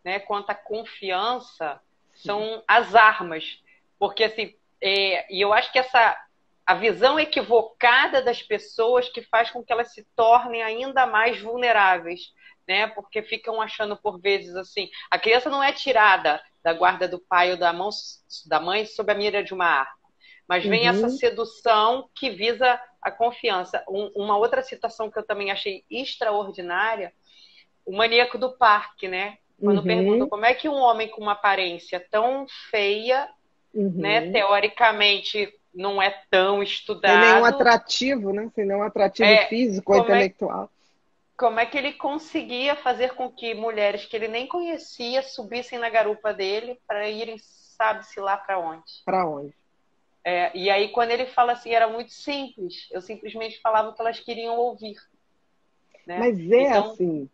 né, 0.04 0.20
quanto 0.20 0.50
a 0.50 0.56
confiança 0.56 1.82
são 2.14 2.64
as 2.68 2.96
armas. 2.96 3.62
Porque, 4.00 4.24
assim, 4.24 4.54
é, 4.80 5.34
e 5.34 5.42
eu 5.42 5.52
acho 5.52 5.72
que 5.72 5.80
essa 5.80 6.18
a 6.66 6.76
visão 6.76 7.20
equivocada 7.20 8.22
das 8.22 8.42
pessoas 8.42 9.10
que 9.10 9.22
faz 9.22 9.52
com 9.52 9.64
que 9.64 9.72
elas 9.72 9.94
se 9.94 10.08
tornem 10.16 10.64
ainda 10.64 11.06
mais 11.06 11.42
vulneráveis, 11.42 12.32
né? 12.68 12.88
Porque 12.88 13.22
ficam 13.22 13.62
achando 13.62 13.98
por 13.98 14.20
vezes 14.20 14.56
assim, 14.56 14.90
a 15.12 15.20
criança 15.20 15.50
não 15.50 15.62
é 15.62 15.74
tirada 15.74 16.42
da 16.64 16.74
guarda 16.74 17.08
do 17.08 17.20
pai 17.20 17.52
ou 17.52 17.58
da 17.58 17.74
mão 17.74 17.90
da 18.48 18.60
mãe 18.60 18.86
sob 18.86 19.12
a 19.12 19.16
mira 19.16 19.44
de 19.44 19.54
uma 19.54 19.66
arma, 19.66 19.92
mas 20.48 20.64
vem 20.64 20.90
uhum. 20.90 20.96
essa 20.96 21.10
sedução 21.10 22.10
que 22.16 22.30
visa 22.30 22.80
a 23.02 23.12
confiança. 23.12 23.84
Um, 23.90 24.12
uma 24.16 24.38
outra 24.38 24.62
situação 24.62 25.12
que 25.12 25.20
eu 25.20 25.26
também 25.26 25.52
achei 25.52 25.84
extraordinária, 25.90 27.14
o 27.86 27.92
maníaco 27.92 28.38
do 28.38 28.58
parque, 28.58 29.10
né? 29.10 29.38
Quando 29.60 29.80
uhum. 29.80 29.84
perguntam 29.84 30.30
como 30.30 30.46
é 30.46 30.54
que 30.54 30.70
um 30.70 30.76
homem 30.76 31.10
com 31.10 31.22
uma 31.22 31.34
aparência 31.34 32.00
tão 32.10 32.46
feia, 32.70 33.30
uhum. 33.74 33.94
né, 33.96 34.32
teoricamente 34.32 35.54
não 35.74 36.02
é 36.02 36.10
tão 36.30 36.62
estudado. 36.62 37.22
Sem 37.22 37.34
nenhum 37.34 37.46
atrativo, 37.46 38.34
né? 38.34 38.50
Sem 38.54 38.66
nenhum 38.66 38.84
atrativo 38.84 39.30
é, 39.30 39.48
físico 39.48 39.94
ou 39.94 40.00
é 40.00 40.02
intelectual. 40.02 40.66
É, 40.66 40.74
como 41.38 41.60
é 41.60 41.66
que 41.66 41.78
ele 41.78 41.94
conseguia 41.94 42.76
fazer 42.76 43.14
com 43.16 43.30
que 43.30 43.54
mulheres 43.54 44.06
que 44.06 44.16
ele 44.16 44.28
nem 44.28 44.48
conhecia 44.48 45.24
subissem 45.24 45.80
na 45.80 45.90
garupa 45.90 46.34
dele 46.34 46.80
para 46.88 47.10
irem, 47.10 47.38
sabe-se 47.40 48.20
lá 48.20 48.38
para 48.38 48.60
onde? 48.60 48.84
Para 49.04 49.26
onde? 49.28 49.54
É, 50.24 50.56
e 50.56 50.70
aí, 50.70 50.90
quando 50.90 51.12
ele 51.12 51.26
fala 51.26 51.52
assim, 51.52 51.72
era 51.72 51.88
muito 51.88 52.14
simples. 52.14 52.88
Eu 52.92 53.02
simplesmente 53.02 53.60
falava 53.60 53.90
o 53.90 53.94
que 53.94 54.02
elas 54.02 54.20
queriam 54.20 54.58
ouvir. 54.58 54.96
Né? 56.08 56.20
Mas 56.20 56.40
é 56.40 56.62
então, 56.62 56.92
assim. 56.92 57.30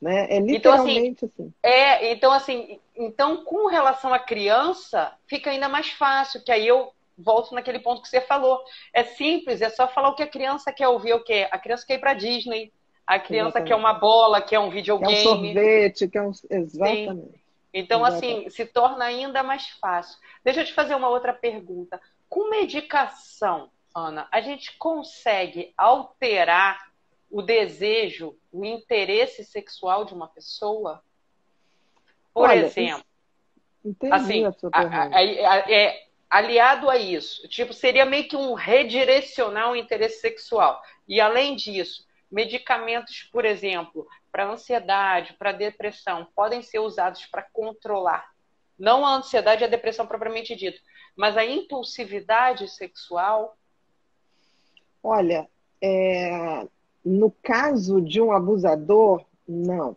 Né? 0.00 0.26
É 0.30 0.38
literalmente 0.38 1.24
então, 1.24 1.28
assim, 1.28 1.42
assim. 1.42 1.54
É, 1.62 2.12
então 2.12 2.32
assim, 2.32 2.80
então 2.94 3.44
com 3.44 3.68
relação 3.68 4.12
à 4.12 4.18
criança, 4.18 5.12
fica 5.26 5.50
ainda 5.50 5.68
mais 5.68 5.88
fácil, 5.90 6.42
que 6.42 6.52
aí 6.52 6.66
eu 6.66 6.92
volto 7.16 7.54
naquele 7.54 7.78
ponto 7.78 8.02
que 8.02 8.08
você 8.08 8.20
falou. 8.20 8.62
É 8.92 9.04
simples, 9.04 9.60
é 9.60 9.70
só 9.70 9.88
falar 9.88 10.10
o 10.10 10.14
que 10.14 10.22
a 10.22 10.28
criança 10.28 10.72
quer 10.72 10.88
ouvir, 10.88 11.14
o 11.14 11.22
que 11.22 11.48
a 11.50 11.58
criança 11.58 11.86
quer 11.86 11.94
ir 11.94 12.00
para 12.00 12.14
Disney, 12.14 12.72
a 13.06 13.18
criança 13.18 13.58
Exatamente. 13.58 13.68
quer 13.68 13.76
uma 13.76 13.92
bola, 13.92 14.40
quer 14.40 14.58
um 14.58 14.70
videogame, 14.70 15.14
quer 15.14 15.20
um 15.20 15.22
sorvete, 15.22 16.08
quer 16.08 16.22
um 16.22 16.32
Exatamente. 16.50 17.32
Sim. 17.32 17.44
Então, 17.72 18.04
assim, 18.04 18.16
Exatamente. 18.16 18.46
assim, 18.46 18.56
se 18.56 18.66
torna 18.66 19.04
ainda 19.04 19.42
mais 19.42 19.68
fácil. 19.80 20.18
Deixa 20.44 20.60
eu 20.60 20.64
te 20.64 20.72
fazer 20.72 20.94
uma 20.94 21.08
outra 21.08 21.32
pergunta. 21.32 22.00
Com 22.28 22.48
medicação, 22.48 23.68
Ana, 23.94 24.28
a 24.30 24.40
gente 24.40 24.76
consegue 24.78 25.74
alterar 25.76 26.92
o 27.30 27.42
desejo, 27.42 28.36
o 28.52 28.64
interesse 28.64 29.44
sexual 29.44 30.04
de 30.04 30.14
uma 30.14 30.28
pessoa? 30.28 31.02
Por 32.32 32.48
Olha, 32.48 32.66
exemplo, 32.66 33.04
entendi 33.84 34.12
assim, 34.12 34.44
a 34.44 34.52
sua 34.52 34.70
pergunta. 34.70 34.96
A, 34.96 35.18
a, 35.18 35.52
a, 35.52 35.72
é, 35.72 36.03
aliado 36.28 36.90
a 36.90 36.96
isso, 36.96 37.46
tipo, 37.48 37.72
seria 37.72 38.04
meio 38.04 38.28
que 38.28 38.36
um 38.36 38.54
redirecionar 38.54 39.70
o 39.70 39.76
interesse 39.76 40.20
sexual. 40.20 40.80
E 41.06 41.20
além 41.20 41.56
disso, 41.56 42.06
medicamentos, 42.30 43.22
por 43.32 43.44
exemplo, 43.44 44.06
para 44.32 44.50
ansiedade, 44.50 45.34
para 45.34 45.52
depressão, 45.52 46.26
podem 46.34 46.62
ser 46.62 46.80
usados 46.80 47.26
para 47.26 47.42
controlar 47.52 48.34
não 48.78 49.04
a 49.06 49.16
ansiedade 49.16 49.62
e 49.62 49.64
a 49.64 49.70
depressão 49.70 50.06
propriamente 50.06 50.54
dito, 50.54 50.80
mas 51.16 51.36
a 51.36 51.44
impulsividade 51.44 52.68
sexual? 52.68 53.56
Olha, 55.02 55.48
é, 55.80 56.66
no 57.04 57.30
caso 57.42 58.00
de 58.00 58.20
um 58.20 58.32
abusador, 58.32 59.24
não. 59.46 59.96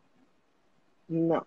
Não. 1.09 1.45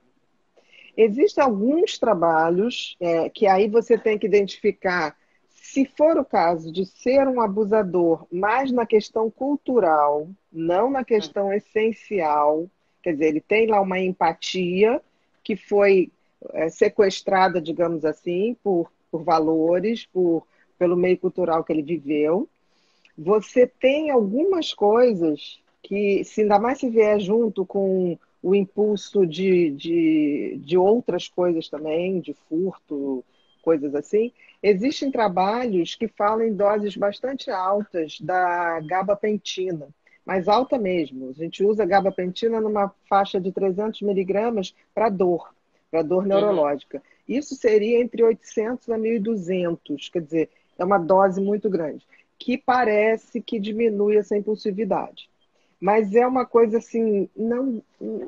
Existem 1.02 1.42
alguns 1.42 1.98
trabalhos 1.98 2.94
é, 3.00 3.30
que 3.30 3.46
aí 3.46 3.70
você 3.70 3.96
tem 3.96 4.18
que 4.18 4.26
identificar 4.26 5.16
se 5.48 5.86
for 5.86 6.18
o 6.18 6.24
caso 6.26 6.70
de 6.70 6.84
ser 6.84 7.26
um 7.26 7.40
abusador, 7.40 8.26
mais 8.30 8.70
na 8.70 8.84
questão 8.84 9.30
cultural, 9.30 10.28
não 10.52 10.90
na 10.90 11.02
questão 11.02 11.50
essencial, 11.54 12.68
quer 13.02 13.14
dizer, 13.14 13.28
ele 13.28 13.40
tem 13.40 13.66
lá 13.66 13.80
uma 13.80 13.98
empatia 13.98 15.00
que 15.42 15.56
foi 15.56 16.10
é, 16.52 16.68
sequestrada, 16.68 17.62
digamos 17.62 18.04
assim, 18.04 18.54
por, 18.62 18.92
por 19.10 19.22
valores, 19.22 20.04
por, 20.04 20.46
pelo 20.78 20.98
meio 20.98 21.16
cultural 21.16 21.64
que 21.64 21.72
ele 21.72 21.82
viveu. 21.82 22.46
Você 23.16 23.66
tem 23.66 24.10
algumas 24.10 24.74
coisas 24.74 25.62
que, 25.82 26.24
se 26.24 26.42
ainda 26.42 26.58
mais 26.58 26.78
se 26.78 26.90
vier 26.90 27.18
junto 27.20 27.64
com 27.64 28.18
o 28.42 28.54
impulso 28.54 29.26
de, 29.26 29.70
de, 29.70 30.60
de 30.64 30.78
outras 30.78 31.28
coisas 31.28 31.68
também, 31.68 32.20
de 32.20 32.34
furto, 32.48 33.24
coisas 33.62 33.94
assim, 33.94 34.32
existem 34.62 35.10
trabalhos 35.10 35.94
que 35.94 36.08
falam 36.08 36.46
em 36.46 36.54
doses 36.54 36.96
bastante 36.96 37.50
altas 37.50 38.18
da 38.20 38.80
gabapentina, 38.80 39.88
mais 40.24 40.48
alta 40.48 40.78
mesmo. 40.78 41.28
A 41.28 41.32
gente 41.32 41.62
usa 41.62 41.84
gabapentina 41.84 42.60
numa 42.60 42.94
faixa 43.08 43.40
de 43.40 43.52
300 43.52 44.00
miligramas 44.02 44.74
para 44.94 45.08
dor 45.08 45.50
para 45.90 46.02
dor 46.02 46.22
uhum. 46.22 46.28
neurológica. 46.28 47.02
Isso 47.28 47.54
seria 47.54 48.00
entre 48.00 48.22
800 48.22 48.88
a 48.90 48.96
1.200, 48.96 50.10
quer 50.10 50.22
dizer, 50.22 50.50
é 50.78 50.84
uma 50.84 50.98
dose 50.98 51.40
muito 51.40 51.68
grande, 51.68 52.06
que 52.38 52.56
parece 52.56 53.40
que 53.40 53.58
diminui 53.58 54.16
essa 54.16 54.36
impulsividade. 54.36 55.28
Mas 55.80 56.14
é 56.14 56.26
uma 56.26 56.44
coisa 56.44 56.78
assim, 56.78 57.28
não, 57.34 57.82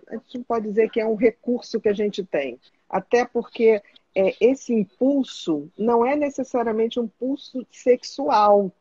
a 0.08 0.16
gente 0.16 0.38
não 0.38 0.44
pode 0.44 0.68
dizer 0.68 0.90
que 0.90 1.00
é 1.00 1.06
um 1.06 1.14
recurso 1.14 1.80
que 1.80 1.88
a 1.88 1.92
gente 1.92 2.24
tem, 2.24 2.58
até 2.88 3.26
porque 3.26 3.82
é, 4.14 4.34
esse 4.40 4.72
impulso 4.72 5.70
não 5.76 6.04
é 6.04 6.16
necessariamente 6.16 6.98
um 6.98 7.04
impulso 7.04 7.66
sexual, 7.70 8.72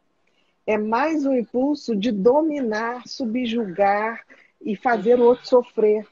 é 0.65 0.77
mais 0.77 1.25
um 1.25 1.33
impulso 1.33 1.95
de 1.95 2.11
dominar, 2.11 3.07
subjugar 3.07 4.25
e 4.61 4.75
fazer 4.75 5.19
o 5.19 5.23
outro 5.23 5.47
sofrer. 5.47 6.07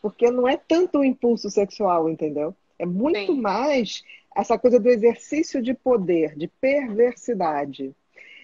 Porque 0.00 0.30
não 0.30 0.48
é 0.48 0.56
tanto 0.56 0.98
o 0.98 1.04
impulso 1.04 1.48
sexual, 1.50 2.08
entendeu? 2.08 2.54
É 2.78 2.84
muito 2.84 3.34
Sim. 3.34 3.40
mais 3.40 4.02
essa 4.34 4.58
coisa 4.58 4.80
do 4.80 4.88
exercício 4.88 5.62
de 5.62 5.74
poder, 5.74 6.34
de 6.36 6.48
perversidade. 6.48 7.94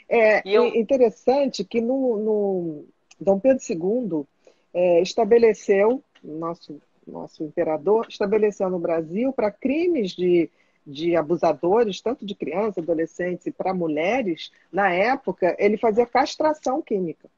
É 0.08 0.42
eu... 0.44 0.66
interessante 0.66 1.64
que 1.64 1.80
no, 1.80 2.18
no 2.18 2.84
Dom 3.20 3.38
Pedro 3.38 3.62
II 3.68 4.26
é, 4.72 5.00
estabeleceu, 5.00 6.02
nosso, 6.22 6.80
nosso 7.06 7.42
imperador, 7.44 8.06
estabeleceu 8.08 8.68
no 8.70 8.78
Brasil 8.78 9.32
para 9.32 9.50
crimes 9.50 10.12
de, 10.12 10.50
de 10.86 11.16
abusadores, 11.16 12.00
tanto 12.00 12.24
de 12.24 12.34
crianças, 12.34 12.78
adolescentes 12.78 13.46
e 13.46 13.50
para 13.50 13.74
mulheres, 13.74 14.50
na 14.72 14.92
época, 14.92 15.56
ele 15.58 15.76
fazia 15.76 16.06
castração 16.06 16.80
química. 16.80 17.28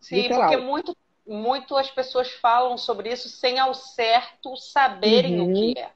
Sim, 0.00 0.22
literal. 0.22 0.50
porque 0.50 0.56
muito 0.56 0.96
muito 1.26 1.76
as 1.76 1.90
pessoas 1.90 2.30
falam 2.30 2.78
sobre 2.78 3.12
isso 3.12 3.28
sem 3.28 3.58
ao 3.58 3.74
certo 3.74 4.56
saberem 4.56 5.40
uhum. 5.40 5.50
o 5.50 5.54
que 5.54 5.78
é. 5.78 5.90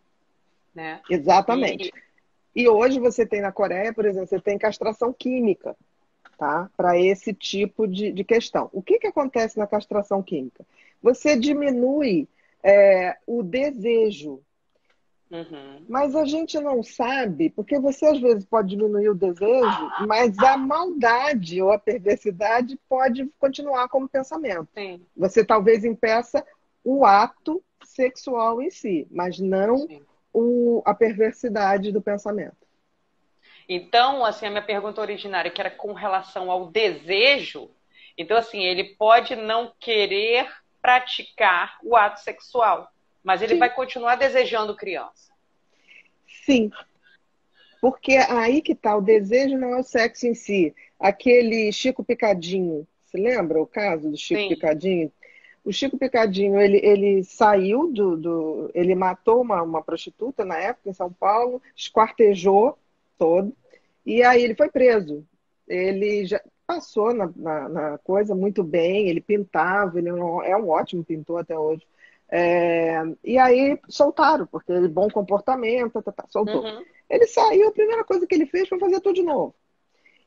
Né? 0.74 1.00
Exatamente. 1.08 1.92
E... 2.54 2.62
e... 2.62 2.68
hoje 2.68 2.98
você 2.98 3.24
tem 3.24 3.40
na 3.40 3.52
Coreia, 3.52 3.94
por 3.94 4.04
exemplo, 4.04 4.28
você 4.28 4.40
tem 4.40 4.58
castração 4.58 5.12
química, 5.12 5.76
tá? 6.40 6.70
Para 6.74 6.98
esse 6.98 7.35
tipo 7.35 7.87
de, 7.87 8.11
de 8.11 8.24
questão. 8.24 8.70
O 8.72 8.83
que, 8.83 8.98
que 8.98 9.07
acontece 9.07 9.59
na 9.59 9.66
castração 9.66 10.22
química? 10.22 10.64
Você 11.03 11.37
diminui 11.37 12.26
é, 12.64 13.18
o 13.26 13.42
desejo 13.42 14.40
Uhum. 15.31 15.85
Mas 15.88 16.16
a 16.16 16.24
gente 16.24 16.59
não 16.59 16.83
sabe, 16.83 17.50
porque 17.50 17.79
você 17.79 18.05
às 18.05 18.20
vezes 18.20 18.44
pode 18.44 18.70
diminuir 18.70 19.11
o 19.11 19.14
desejo, 19.14 19.88
mas 20.09 20.37
a 20.40 20.57
maldade 20.57 21.62
ou 21.62 21.70
a 21.70 21.79
perversidade 21.79 22.76
pode 22.88 23.31
continuar 23.38 23.88
como 23.88 24.09
pensamento. 24.09 24.66
Sim. 24.74 25.00
Você 25.16 25.44
talvez 25.44 25.85
impeça 25.85 26.44
o 26.83 27.05
ato 27.05 27.62
sexual 27.85 28.61
em 28.61 28.72
si, 28.72 29.07
mas 29.09 29.38
não 29.38 29.87
o, 30.33 30.83
a 30.85 30.92
perversidade 30.92 31.92
do 31.92 32.03
pensamento. 32.03 32.59
Então, 33.72 34.24
assim, 34.24 34.46
a 34.46 34.50
minha 34.50 34.64
pergunta 34.64 35.00
originária, 35.00 35.48
que 35.48 35.61
era 35.61 35.70
com 35.70 35.92
relação 35.92 36.50
ao 36.50 36.66
desejo, 36.66 37.70
Então, 38.18 38.37
assim, 38.37 38.61
ele 38.64 38.96
pode 38.96 39.37
não 39.37 39.72
querer 39.78 40.50
praticar 40.83 41.78
o 41.85 41.94
ato 41.94 42.20
sexual, 42.20 42.90
mas 43.22 43.40
ele 43.40 43.54
Sim. 43.54 43.61
vai 43.61 43.72
continuar 43.72 44.16
desejando 44.16 44.76
criança. 44.76 45.33
Sim. 46.44 46.68
Porque 47.80 48.16
aí 48.16 48.61
que 48.61 48.74
tá, 48.74 48.96
o 48.96 49.00
desejo 49.00 49.56
não 49.56 49.76
é 49.76 49.78
o 49.78 49.85
sexo 49.85 50.26
em 50.26 50.35
si. 50.35 50.74
Aquele 50.98 51.70
Chico 51.70 52.02
Picadinho, 52.02 52.87
se 53.04 53.16
lembra 53.16 53.62
o 53.62 53.66
caso 53.66 54.11
do 54.11 54.16
Chico 54.16 54.40
Sim. 54.40 54.48
Picadinho? 54.48 55.12
O 55.64 55.72
Chico 55.72 55.96
Picadinho, 55.96 56.61
ele, 56.61 56.80
ele 56.83 57.22
saiu 57.22 57.87
do, 57.92 58.16
do. 58.16 58.70
Ele 58.74 58.96
matou 58.96 59.40
uma, 59.40 59.62
uma 59.62 59.80
prostituta 59.80 60.44
na 60.44 60.59
época 60.59 60.90
em 60.90 60.92
São 60.92 61.12
Paulo, 61.12 61.62
esquartejou 61.76 62.76
todo, 63.16 63.54
e 64.10 64.24
aí 64.24 64.42
ele 64.42 64.56
foi 64.56 64.68
preso. 64.68 65.24
Ele 65.68 66.26
já 66.26 66.40
passou 66.66 67.14
na, 67.14 67.30
na, 67.36 67.68
na 67.68 67.98
coisa 67.98 68.34
muito 68.34 68.64
bem, 68.64 69.08
ele 69.08 69.20
pintava, 69.20 69.98
ele 69.98 70.08
é 70.08 70.56
um 70.56 70.68
ótimo 70.68 71.04
pintor 71.04 71.40
até 71.40 71.56
hoje. 71.56 71.86
É, 72.28 73.02
e 73.22 73.38
aí 73.38 73.78
soltaram, 73.88 74.46
porque 74.46 74.72
ele 74.72 74.88
bom 74.88 75.08
comportamento, 75.08 75.92
tá, 75.92 76.02
tá, 76.02 76.12
tá 76.12 76.24
soltou. 76.28 76.64
Uhum. 76.64 76.84
Ele 77.08 77.26
saiu, 77.26 77.68
a 77.68 77.72
primeira 77.72 78.04
coisa 78.04 78.26
que 78.26 78.34
ele 78.34 78.46
fez 78.46 78.68
foi 78.68 78.80
fazer 78.80 79.00
tudo 79.00 79.14
de 79.14 79.22
novo. 79.22 79.54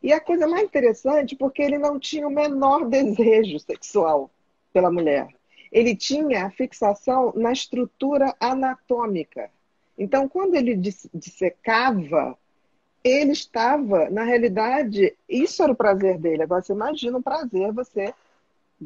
E 0.02 0.14
a 0.14 0.20
coisa 0.20 0.48
mais 0.48 0.64
interessante, 0.64 1.36
porque 1.36 1.62
ele 1.62 1.78
não 1.78 2.00
tinha 2.00 2.26
o 2.26 2.32
menor 2.32 2.86
desejo 2.90 3.60
sexual 3.60 4.32
pela 4.72 4.90
mulher. 4.92 5.28
Ele 5.72 5.94
tinha 5.94 6.46
a 6.46 6.52
fixação 6.52 7.34
na 7.36 7.52
estrutura 7.52 8.34
anatômica. 8.40 9.50
Então, 9.98 10.28
quando 10.30 10.56
ele 10.56 10.76
dissecava, 10.76 12.38
ele 13.04 13.32
estava, 13.32 14.10
na 14.10 14.24
realidade, 14.24 15.14
isso 15.28 15.62
era 15.62 15.72
o 15.72 15.76
prazer 15.76 16.18
dele. 16.18 16.44
Agora, 16.44 16.62
você 16.62 16.72
imagina 16.72 17.18
o 17.18 17.24
prazer 17.24 17.72
você 17.72 18.14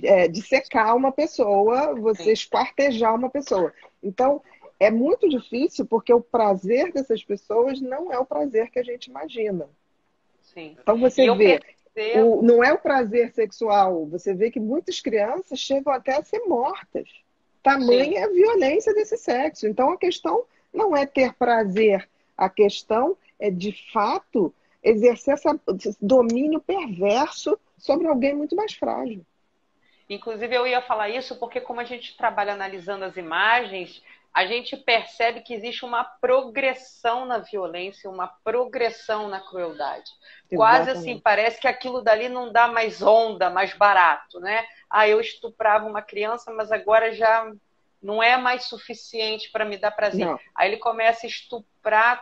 é, 0.03 0.27
dissecar 0.27 0.95
uma 0.95 1.12
pessoa, 1.12 1.93
você 1.95 2.32
esquartejar 2.32 3.13
uma 3.13 3.30
pessoa. 3.30 3.73
Então, 4.01 4.41
é 4.80 4.91
muito 4.91 5.27
difícil 5.27 5.86
porque 5.86 6.13
o 6.13 6.21
prazer 6.21 6.91
dessas 6.91 7.23
pessoas 7.23 7.82
não 7.82 8.12
é 8.12 8.17
o 8.17 8.25
prazer 8.25 8.69
que 8.69 8.80
a 8.80 8.84
gente 8.84 9.08
imagina. 9.08 9.67
Sim. 10.41 10.77
Então 10.80 10.97
você 10.97 11.32
vê, 11.36 11.60
o, 12.21 12.41
não 12.41 12.63
é 12.63 12.71
o 12.71 12.77
prazer 12.77 13.32
sexual, 13.32 14.06
você 14.06 14.34
vê 14.34 14.51
que 14.51 14.60
muitas 14.60 14.99
crianças 14.99 15.60
chegam 15.60 15.91
até 15.91 16.15
a 16.15 16.23
ser 16.23 16.39
mortas. 16.41 17.10
Tamanha 17.63 18.19
é 18.19 18.23
a 18.23 18.30
violência 18.30 18.93
desse 18.93 19.17
sexo. 19.17 19.67
Então 19.67 19.91
a 19.91 19.97
questão 19.97 20.43
não 20.73 20.95
é 20.95 21.06
ter 21.06 21.34
prazer, 21.34 22.08
a 22.38 22.49
questão 22.49 23.17
é 23.39 23.50
de 23.50 23.71
fato 23.91 24.54
exercer 24.84 25.36
esse 25.36 25.97
domínio 26.02 26.62
perverso 26.62 27.60
sobre 27.78 28.08
alguém 28.08 28.36
muito 28.36 28.56
mais 28.56 28.73
frágil. 28.73 29.26
Inclusive, 30.10 30.56
eu 30.56 30.65
ia 30.65 30.82
falar 30.82 31.10
isso 31.10 31.38
porque, 31.38 31.60
como 31.60 31.82
a 31.82 31.84
gente 31.84 32.15
trabalha 32.15 32.54
analisando 32.54 33.04
as 33.04 33.17
imagens, 33.17 34.02
a 34.34 34.45
gente 34.45 34.78
percebe 34.78 35.41
que 35.41 35.54
existe 35.54 35.84
uma 35.84 36.04
progressão 36.04 37.26
na 37.26 37.39
violência, 37.39 38.10
uma 38.10 38.28
progressão 38.28 39.28
na 39.28 39.39
crueldade. 39.39 40.10
Exatamente. 40.50 40.56
Quase 40.56 40.89
assim, 40.91 41.19
parece 41.19 41.60
que 41.60 41.67
aquilo 41.67 42.02
dali 42.02 42.30
não 42.30 42.52
dá 42.52 42.67
mais 42.67 43.02
onda, 43.02 43.50
mais 43.50 43.73
barato, 43.73 44.39
né? 44.39 44.65
Ah, 44.89 45.08
eu 45.08 45.19
estuprava 45.19 45.86
uma 45.86 46.02
criança, 46.02 46.54
mas 46.54 46.71
agora 46.71 47.12
já 47.12 47.52
não 48.02 48.21
é 48.21 48.38
mais 48.38 48.65
suficiente 48.65 49.52
para 49.52 49.65
me 49.65 49.78
dar 49.78 49.91
prazer. 49.91 50.26
Não. 50.26 50.39
Aí 50.56 50.69
ele 50.69 50.78
começa 50.78 51.26
a 51.26 51.30
estuprar 51.30 51.77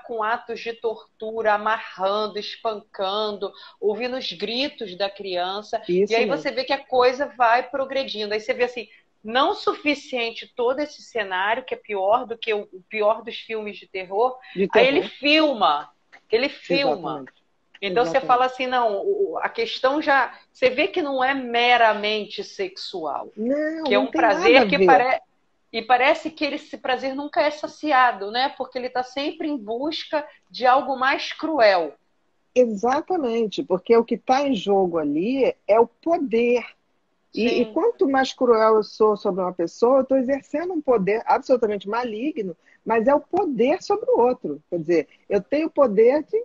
com 0.05 0.21
atos 0.21 0.59
de 0.59 0.73
tortura, 0.73 1.53
amarrando, 1.53 2.37
espancando, 2.37 3.51
ouvindo 3.79 4.17
os 4.17 4.31
gritos 4.31 4.97
da 4.97 5.09
criança. 5.09 5.81
Isso 5.87 6.13
e 6.13 6.15
aí 6.15 6.25
mesmo. 6.25 6.37
você 6.37 6.51
vê 6.51 6.63
que 6.63 6.73
a 6.73 6.85
coisa 6.85 7.27
vai 7.37 7.63
progredindo. 7.63 8.33
Aí 8.33 8.39
você 8.39 8.53
vê 8.53 8.65
assim, 8.65 8.87
não 9.23 9.55
suficiente 9.55 10.51
todo 10.55 10.79
esse 10.79 11.01
cenário, 11.01 11.63
que 11.63 11.73
é 11.73 11.77
pior 11.77 12.25
do 12.25 12.37
que 12.37 12.53
o, 12.53 12.67
pior 12.87 13.23
dos 13.23 13.35
filmes 13.37 13.77
de 13.77 13.87
terror, 13.87 14.37
de 14.55 14.67
terror. 14.67 14.87
aí 14.87 14.87
ele 14.87 15.07
filma. 15.07 15.89
Ele 16.31 16.49
filma. 16.49 16.91
Exatamente. 16.91 17.45
Então 17.81 18.03
Exatamente. 18.03 18.21
você 18.21 18.27
fala 18.27 18.45
assim, 18.45 18.67
não, 18.67 19.37
a 19.39 19.49
questão 19.49 20.01
já. 20.01 20.33
Você 20.51 20.69
vê 20.69 20.87
que 20.87 21.01
não 21.01 21.23
é 21.23 21.33
meramente 21.33 22.43
sexual. 22.43 23.31
Não, 23.35 23.83
que 23.83 23.93
é 23.93 23.99
um 23.99 24.07
prazer 24.07 24.67
que 24.67 24.85
parece. 24.85 25.21
E 25.71 25.81
parece 25.81 26.29
que 26.29 26.45
esse 26.45 26.77
prazer 26.77 27.15
nunca 27.15 27.41
é 27.41 27.51
saciado, 27.51 28.31
né? 28.31 28.49
Porque 28.57 28.77
ele 28.77 28.87
está 28.87 29.03
sempre 29.03 29.47
em 29.47 29.57
busca 29.57 30.25
de 30.49 30.65
algo 30.65 30.95
mais 30.95 31.33
cruel. 31.33 31.93
Exatamente, 32.53 33.61
porque 33.63 33.95
o 33.97 34.05
que 34.05 34.15
está 34.15 34.47
em 34.47 34.55
jogo 34.55 34.97
ali 34.97 35.53
é 35.67 35.77
o 35.79 35.87
poder. 35.87 36.63
E, 37.33 37.61
e, 37.61 37.65
quanto 37.73 38.07
mais 38.07 38.31
cruel 38.31 38.77
eu 38.77 38.83
sou 38.83 39.17
sobre 39.17 39.41
uma 39.41 39.51
pessoa, 39.51 39.97
eu 39.97 40.01
estou 40.03 40.17
exercendo 40.17 40.73
um 40.73 40.79
poder 40.79 41.21
absolutamente 41.25 41.89
maligno, 41.89 42.55
mas 42.85 43.07
é 43.07 43.13
o 43.13 43.19
poder 43.19 43.83
sobre 43.83 44.09
o 44.09 44.21
outro. 44.21 44.63
Quer 44.69 44.79
dizer, 44.79 45.07
eu 45.27 45.41
tenho 45.41 45.67
o 45.67 45.71
poder 45.71 46.23
de 46.23 46.41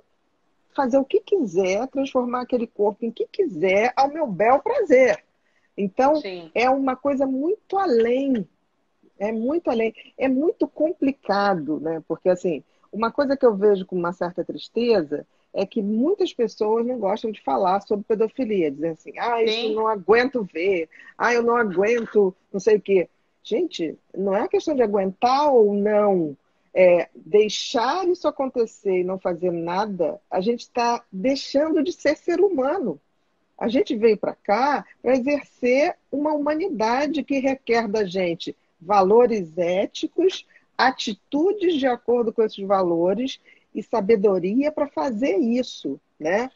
fazer 0.75 0.99
o 0.99 1.05
que 1.05 1.21
quiser, 1.21 1.87
transformar 1.87 2.41
aquele 2.41 2.67
corpo 2.67 3.05
em 3.05 3.13
que 3.13 3.27
quiser, 3.27 3.93
ao 3.95 4.09
meu 4.09 4.27
bel 4.27 4.59
prazer. 4.61 5.23
Então, 5.77 6.17
Sim. 6.17 6.51
é 6.55 6.69
uma 6.69 6.97
coisa 6.97 7.25
muito 7.25 7.79
além. 7.79 8.49
É 9.21 9.31
muito 9.31 9.71
além. 9.71 9.95
É 10.17 10.29
muito 10.29 10.67
complicado, 10.67 11.79
né? 11.79 12.03
Porque, 12.09 12.31
assim, 12.31 12.65
uma 12.91 13.13
coisa 13.13 13.37
que 13.37 13.45
eu 13.45 13.55
vejo 13.55 13.85
com 13.85 13.95
uma 13.95 14.13
certa 14.13 14.43
tristeza 14.43 15.27
é 15.53 15.67
que 15.67 15.83
muitas 15.83 16.33
pessoas 16.33 16.87
não 16.87 16.99
gostam 16.99 17.31
de 17.31 17.43
falar 17.43 17.81
sobre 17.83 18.05
pedofilia, 18.05 18.71
dizem 18.71 18.91
assim, 18.91 19.13
ah, 19.19 19.43
isso 19.43 19.69
Sim. 19.69 19.75
não 19.75 19.89
aguento 19.89 20.45
ver, 20.45 20.89
ah, 21.19 21.35
eu 21.35 21.43
não 21.43 21.57
aguento 21.57 22.35
não 22.53 22.61
sei 22.61 22.77
o 22.77 22.81
quê. 22.81 23.09
Gente, 23.43 23.99
não 24.17 24.35
é 24.35 24.49
questão 24.49 24.75
de 24.75 24.83
aguentar 24.83 25.53
ou 25.53 25.75
não. 25.75 26.37
É, 26.73 27.09
deixar 27.17 28.07
isso 28.07 28.29
acontecer 28.29 29.01
e 29.01 29.05
não 29.05 29.19
fazer 29.19 29.51
nada, 29.51 30.21
a 30.31 30.41
gente 30.41 30.61
está 30.61 31.03
deixando 31.11 31.83
de 31.83 31.93
ser 31.93 32.17
ser 32.17 32.41
humano. 32.41 33.01
A 33.59 33.67
gente 33.67 33.97
veio 33.97 34.17
para 34.17 34.37
cá 34.37 34.87
para 35.03 35.17
exercer 35.17 35.97
uma 36.13 36.33
humanidade 36.33 37.25
que 37.25 37.41
requer 37.41 37.89
da 37.89 38.05
gente 38.05 38.57
valores 38.81 39.57
éticos, 39.59 40.47
atitudes 40.77 41.75
de 41.75 41.87
acordo 41.87 42.33
com 42.33 42.43
esses 42.43 42.65
valores 42.67 43.41
e 43.75 43.83
sabedoria 43.83 44.73
para 44.73 44.89
fazer 44.89 45.37
isso, 45.37 46.01
né? 46.19 46.51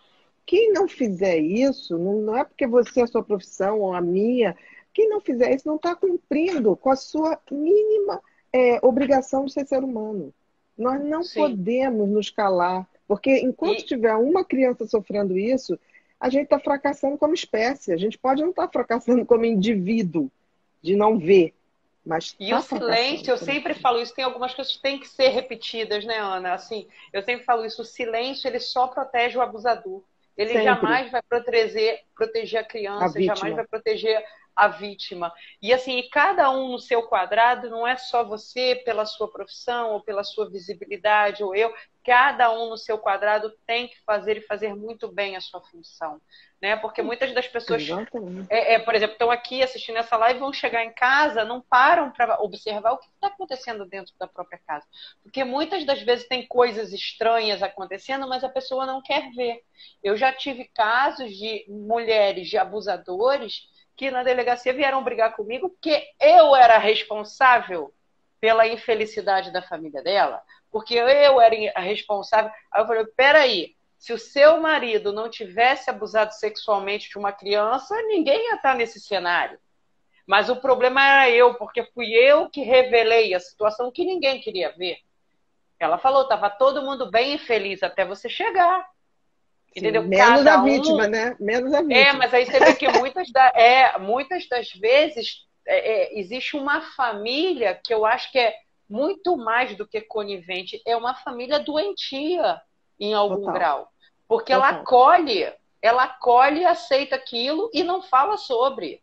Quem 0.46 0.72
não 0.72 0.87
fizer 0.87 1.38
isso, 1.38 1.96
não 1.96 2.37
é 2.37 2.44
porque 2.44 2.66
você 2.66 3.00
é 3.00 3.04
a 3.04 3.06
sua 3.06 3.22
profissão 3.22 3.80
ou 3.80 3.94
a 3.94 4.00
minha, 4.00 4.56
quem 4.92 5.08
não 5.08 5.20
fizer 5.20 5.54
isso 5.54 5.66
não 5.66 5.76
está 5.76 5.94
cumprindo 5.94 6.76
com 6.76 6.90
a 6.90 6.96
sua 6.96 7.38
mínima 7.50 8.22
é, 8.52 8.78
obrigação 8.87 9.44
de 9.44 9.52
ser 9.52 9.66
ser 9.66 9.82
humano. 9.82 10.32
Nós 10.76 11.02
não 11.04 11.22
Sim. 11.22 11.40
podemos 11.40 12.08
nos 12.08 12.30
calar, 12.30 12.88
porque 13.06 13.38
enquanto 13.38 13.80
e... 13.80 13.84
tiver 13.84 14.14
uma 14.14 14.44
criança 14.44 14.87
sofrendo 14.87 15.37
isso, 15.37 15.78
a 16.18 16.28
gente 16.28 16.44
está 16.44 16.58
fracassando 16.58 17.18
como 17.18 17.34
espécie. 17.34 17.92
A 17.92 17.96
gente 17.96 18.16
pode 18.16 18.42
não 18.42 18.50
estar 18.50 18.66
tá 18.66 18.72
fracassando 18.72 19.26
como 19.26 19.44
indivíduo 19.44 20.30
de 20.80 20.94
não 20.94 21.18
ver, 21.18 21.52
mas 22.05 22.37
e 22.38 22.53
o 22.53 22.61
silêncio, 22.61 23.31
eu 23.31 23.38
sempre 23.38 23.73
falo 23.75 24.01
isso, 24.01 24.14
tem 24.14 24.25
algumas 24.25 24.55
coisas 24.55 24.77
que 24.77 24.83
têm 24.83 24.99
que 24.99 25.09
ser 25.09 25.29
repetidas, 25.29 26.05
né, 26.05 26.19
Ana? 26.19 26.53
Assim, 26.53 26.87
eu 27.12 27.23
sempre 27.23 27.45
falo 27.45 27.64
isso, 27.64 27.83
o 27.83 27.85
silêncio 27.85 28.47
ele 28.47 28.61
só 28.61 28.87
protege 28.87 29.38
o 29.38 29.43
abusador. 29.43 30.03
Ele 30.37 30.51
sempre. 30.51 30.64
jamais 30.64 31.11
vai 31.11 31.23
proteger, 31.23 32.01
proteger 32.14 32.61
a 32.61 32.64
criança, 32.64 33.19
a 33.19 33.23
jamais 33.23 33.55
vai 33.55 33.67
proteger 33.67 34.23
a 34.55 34.69
vítima. 34.69 35.33
E 35.61 35.73
assim, 35.73 35.99
e 35.99 36.09
cada 36.09 36.51
um 36.51 36.73
no 36.73 36.79
seu 36.79 37.03
quadrado, 37.05 37.69
não 37.71 37.87
é 37.87 37.97
só 37.97 38.23
você 38.23 38.83
pela 38.85 39.05
sua 39.05 39.31
profissão 39.31 39.93
ou 39.93 40.01
pela 40.01 40.23
sua 40.23 40.49
visibilidade 40.49 41.43
ou 41.43 41.55
eu, 41.55 41.75
cada 42.05 42.53
um 42.53 42.71
no 42.71 42.77
seu 42.77 42.99
quadrado 42.99 43.53
tem 43.67 43.88
que 43.88 44.01
fazer 44.03 44.37
e 44.37 44.43
fazer 44.43 44.75
muito 44.75 45.11
bem 45.11 45.37
a 45.37 45.40
sua 45.40 45.61
função, 45.61 46.21
né? 46.64 46.77
Porque 46.77 47.03
muitas 47.03 47.35
das 47.35 47.46
pessoas, 47.46 47.87
é, 48.48 48.72
é, 48.72 48.79
por 48.79 48.94
exemplo, 48.94 49.12
estão 49.12 49.31
aqui 49.31 49.62
assistindo 49.62 49.98
essa 49.98 50.16
live, 50.16 50.40
vão 50.40 50.50
chegar 50.50 50.83
em 50.83 50.94
casa, 50.94 51.44
não 51.44 51.61
param 51.61 52.11
para 52.11 52.40
observar 52.40 52.92
o 52.92 52.96
que 52.96 53.05
está 53.05 53.27
acontecendo 53.27 53.85
dentro 53.85 54.14
da 54.18 54.27
própria 54.27 54.59
casa, 54.66 54.87
porque 55.22 55.44
muitas 55.44 55.85
das 55.85 56.00
vezes 56.00 56.27
tem 56.27 56.46
coisas 56.46 56.90
estranhas 56.90 57.62
acontecendo, 57.62 58.27
mas 58.27 58.42
a 58.42 58.48
pessoa 58.48 58.87
não 58.87 59.03
quer 59.03 59.31
ver. 59.33 59.62
Eu 60.03 60.16
já 60.16 60.33
tive 60.33 60.64
casos 60.64 61.37
de 61.37 61.66
mulheres 61.68 62.48
de 62.48 62.57
abusadores 62.57 63.68
que 63.94 64.11
na 64.11 64.22
delegacia 64.22 64.72
vieram 64.72 65.05
brigar 65.05 65.37
comigo 65.37 65.68
porque 65.68 66.03
eu 66.18 66.57
era 66.57 66.79
responsável 66.79 67.92
pela 68.40 68.66
infelicidade 68.66 69.53
da 69.53 69.61
família 69.61 70.03
dela, 70.03 70.40
porque 70.72 70.94
eu 70.94 71.38
era 71.42 71.55
a 71.74 71.81
responsável. 71.83 72.50
Aí 72.72 72.83
eu 72.83 72.87
falei: 72.87 73.05
peraí, 73.14 73.77
se 74.05 74.12
o 74.12 74.19
seu 74.19 74.61
marido 74.61 75.14
não 75.14 75.31
tivesse 75.31 75.88
abusado 75.88 76.35
sexualmente 76.35 77.09
de 77.09 77.17
uma 77.17 77.33
criança, 77.33 77.97
ninguém 78.03 78.49
ia 78.49 78.57
estar 78.57 78.75
nesse 78.75 79.01
cenário. 79.01 79.59
Mas 80.27 80.51
o 80.51 80.57
problema 80.57 81.03
era 81.03 81.31
eu, 81.31 81.55
porque 81.55 81.83
fui 81.85 82.12
eu 82.12 82.51
que 82.51 82.61
revelei 82.61 83.33
a 83.33 83.40
situação 83.40 83.90
que 83.90 84.05
ninguém 84.05 84.43
queria 84.43 84.71
ver. 84.77 84.99
Ela 85.81 85.97
falou: 85.97 86.25
estava 86.25 86.51
todo 86.51 86.83
mundo 86.83 87.11
bem 87.11 87.37
e 87.37 87.38
feliz 87.38 87.83
até 87.83 88.05
você 88.05 88.29
chegar. 88.29 88.87
Entendeu? 89.75 90.03
Sim, 90.03 90.09
menos 90.09 90.45
Cada 90.45 90.55
a 90.55 90.59
um... 90.59 90.64
vítima, 90.64 91.09
né? 91.09 91.35
Menos 91.40 91.73
a 91.73 91.79
é, 91.79 91.83
vítima. 91.83 92.01
É, 92.01 92.12
mas 92.12 92.35
aí 92.35 92.45
você 92.45 92.59
vê 92.59 92.75
que 92.75 92.93
muitas, 92.99 93.33
da... 93.33 93.47
é, 93.57 93.99
muitas 93.99 94.47
das 94.47 94.71
vezes 94.71 95.47
é, 95.67 95.79
é, 95.79 96.21
existe 96.21 96.59
uma 96.59 96.83
família 96.95 97.81
que 97.83 97.95
eu 97.95 98.05
acho 98.05 98.31
que 98.31 98.38
é 98.38 98.55
muito 98.87 99.35
mais 99.35 99.75
do 99.75 99.88
que 99.88 100.03
conivente, 100.03 100.83
é 100.87 100.95
uma 100.95 101.14
família 101.14 101.59
doentia 101.59 102.61
em 103.01 103.14
algum 103.14 103.37
Total. 103.37 103.55
grau. 103.55 103.93
Porque 104.26 104.52
ela 104.52 104.68
acolhe, 104.68 105.52
ela 105.80 106.04
acolhe 106.04 106.60
e 106.60 106.64
aceita 106.64 107.16
aquilo 107.16 107.70
e 107.72 107.82
não 107.82 108.02
fala 108.02 108.37
sobre. 108.37 109.02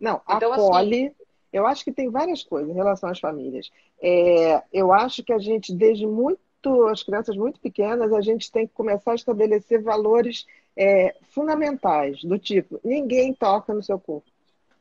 Não, 0.00 0.20
então, 0.28 0.52
assim, 0.52 0.66
acolhe. 0.66 1.06
Assim, 1.06 1.14
eu 1.52 1.66
acho 1.66 1.84
que 1.84 1.92
tem 1.92 2.10
várias 2.10 2.42
coisas 2.42 2.70
em 2.70 2.74
relação 2.74 3.10
às 3.10 3.20
famílias. 3.20 3.70
É, 4.00 4.62
eu 4.72 4.92
acho 4.92 5.22
que 5.22 5.32
a 5.32 5.38
gente, 5.38 5.72
desde 5.74 6.06
muito, 6.06 6.40
as 6.88 7.02
crianças 7.02 7.36
muito 7.36 7.60
pequenas, 7.60 8.12
a 8.12 8.20
gente 8.20 8.50
tem 8.50 8.66
que 8.66 8.72
começar 8.72 9.12
a 9.12 9.16
estabelecer 9.16 9.82
valores 9.82 10.46
é, 10.76 11.14
fundamentais, 11.30 12.24
do 12.24 12.38
tipo, 12.38 12.80
ninguém 12.82 13.34
toca 13.34 13.74
no 13.74 13.82
seu 13.82 13.98
corpo. 13.98 14.30